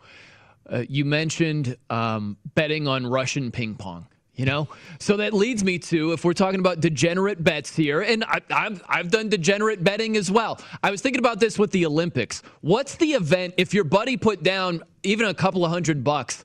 Uh, 0.72 0.84
you 0.88 1.04
mentioned 1.06 1.76
um, 1.90 2.38
betting 2.54 2.88
on 2.88 3.06
russian 3.06 3.52
ping 3.52 3.76
pong 3.76 4.06
you 4.36 4.46
know, 4.46 4.68
so 5.00 5.18
that 5.18 5.34
leads 5.34 5.64
me 5.64 5.78
to 5.80 6.14
if 6.14 6.24
we're 6.24 6.34
talking 6.34 6.60
about 6.60 6.80
degenerate 6.80 7.44
bets 7.44 7.76
here, 7.76 8.02
and 8.02 8.24
I, 8.24 8.40
have 8.50 8.84
I've 8.88 9.12
done 9.12 9.30
degenerate 9.30 9.84
betting 9.84 10.16
as 10.18 10.32
well. 10.32 10.60
I 10.82 10.92
was 10.92 11.02
thinking 11.02 11.20
about 11.20 11.40
this 11.40 11.60
with 11.60 11.72
the 11.72 11.86
Olympics. 11.86 12.42
What's 12.62 12.96
the 12.96 13.12
event 13.12 13.56
if 13.58 13.74
your 13.74 13.84
buddy 13.84 14.18
put 14.18 14.44
down 14.44 14.84
even 15.04 15.28
a 15.28 15.34
couple 15.34 15.66
of 15.66 15.72
hundred 15.72 16.04
bucks? 16.04 16.44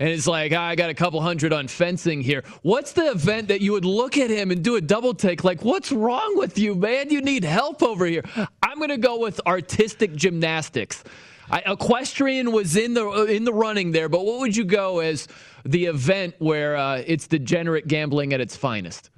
and 0.00 0.08
it's 0.08 0.26
like, 0.26 0.52
oh, 0.52 0.60
I 0.60 0.76
got 0.76 0.90
a 0.90 0.94
couple 0.94 1.20
hundred 1.20 1.52
on 1.52 1.66
fencing 1.66 2.20
here. 2.20 2.44
What's 2.62 2.92
the 2.92 3.10
event 3.10 3.48
that 3.48 3.60
you 3.60 3.72
would 3.72 3.84
look 3.84 4.16
at 4.16 4.30
him 4.30 4.50
and 4.50 4.62
do 4.62 4.76
a 4.76 4.80
double 4.80 5.12
take? 5.12 5.42
Like, 5.42 5.64
what's 5.64 5.90
wrong 5.90 6.36
with 6.36 6.56
you, 6.56 6.74
man? 6.74 7.10
You 7.10 7.20
need 7.20 7.42
help 7.42 7.82
over 7.82 8.06
here. 8.06 8.22
I'm 8.62 8.78
going 8.78 8.90
to 8.90 8.96
go 8.96 9.18
with 9.18 9.40
artistic 9.46 10.14
gymnastics. 10.14 11.02
I, 11.50 11.62
equestrian 11.66 12.52
was 12.52 12.76
in 12.76 12.94
the 12.94 13.24
in 13.24 13.44
the 13.44 13.54
running 13.54 13.90
there, 13.92 14.08
but 14.10 14.24
what 14.24 14.40
would 14.40 14.54
you 14.54 14.64
go 14.64 15.00
as 15.00 15.28
the 15.64 15.86
event 15.86 16.34
where 16.38 16.76
uh, 16.76 17.02
it's 17.06 17.26
degenerate 17.26 17.86
gambling 17.86 18.32
at 18.32 18.40
its 18.40 18.56
finest? 18.56 19.10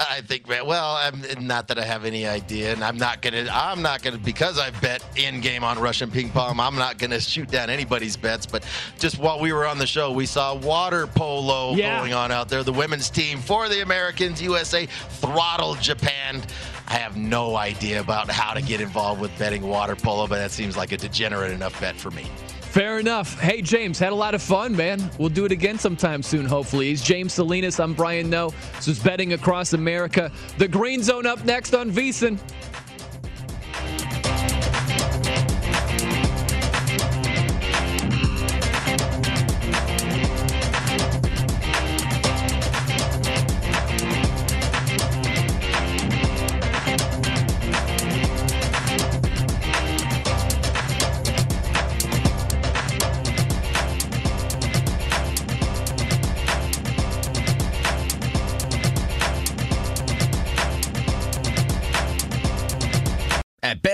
I 0.00 0.22
think, 0.22 0.48
well, 0.48 0.96
I'm 0.96 1.46
not 1.46 1.68
that 1.68 1.78
I 1.78 1.84
have 1.84 2.04
any 2.04 2.26
idea, 2.26 2.72
and 2.72 2.82
I'm 2.82 2.96
not 2.96 3.22
gonna, 3.22 3.46
I'm 3.50 3.80
not 3.80 4.02
gonna, 4.02 4.18
because 4.18 4.58
I 4.58 4.70
bet 4.70 5.04
in 5.16 5.40
game 5.40 5.62
on 5.62 5.78
Russian 5.78 6.10
ping 6.10 6.30
pong, 6.30 6.58
I'm 6.58 6.74
not 6.74 6.98
gonna 6.98 7.20
shoot 7.20 7.48
down 7.48 7.70
anybody's 7.70 8.16
bets. 8.16 8.44
But 8.44 8.66
just 8.98 9.20
while 9.20 9.38
we 9.38 9.52
were 9.52 9.66
on 9.66 9.78
the 9.78 9.86
show, 9.86 10.10
we 10.10 10.26
saw 10.26 10.56
water 10.56 11.06
polo 11.06 11.76
yeah. 11.76 12.00
going 12.00 12.12
on 12.12 12.32
out 12.32 12.48
there. 12.48 12.64
The 12.64 12.72
women's 12.72 13.08
team 13.08 13.38
for 13.38 13.68
the 13.68 13.82
Americans, 13.82 14.42
USA, 14.42 14.86
throttled 14.86 15.80
Japan. 15.80 16.42
I 16.88 16.94
have 16.94 17.16
no 17.16 17.54
idea 17.54 18.00
about 18.00 18.28
how 18.28 18.52
to 18.52 18.62
get 18.62 18.80
involved 18.80 19.20
with 19.20 19.36
betting 19.38 19.62
water 19.62 19.94
polo, 19.94 20.26
but 20.26 20.36
that 20.36 20.50
seems 20.50 20.76
like 20.76 20.90
a 20.90 20.96
degenerate 20.96 21.52
enough 21.52 21.80
bet 21.80 21.94
for 21.94 22.10
me. 22.10 22.26
Fair 22.74 22.98
enough. 22.98 23.38
Hey, 23.38 23.62
James, 23.62 24.00
had 24.00 24.10
a 24.10 24.16
lot 24.16 24.34
of 24.34 24.42
fun, 24.42 24.74
man. 24.74 25.08
We'll 25.16 25.28
do 25.28 25.44
it 25.44 25.52
again 25.52 25.78
sometime 25.78 26.24
soon, 26.24 26.44
hopefully. 26.44 26.86
He's 26.86 27.04
James 27.04 27.32
Salinas. 27.32 27.78
I'm 27.78 27.94
Brian 27.94 28.28
Noe. 28.28 28.52
This 28.74 28.88
is 28.88 28.98
Betting 28.98 29.34
Across 29.34 29.74
America. 29.74 30.32
The 30.58 30.66
Green 30.66 31.00
Zone 31.00 31.24
up 31.24 31.44
next 31.44 31.72
on 31.72 31.92
VSiN. 31.92 32.36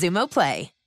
Xumo 0.00 0.26
Play. 0.26 0.79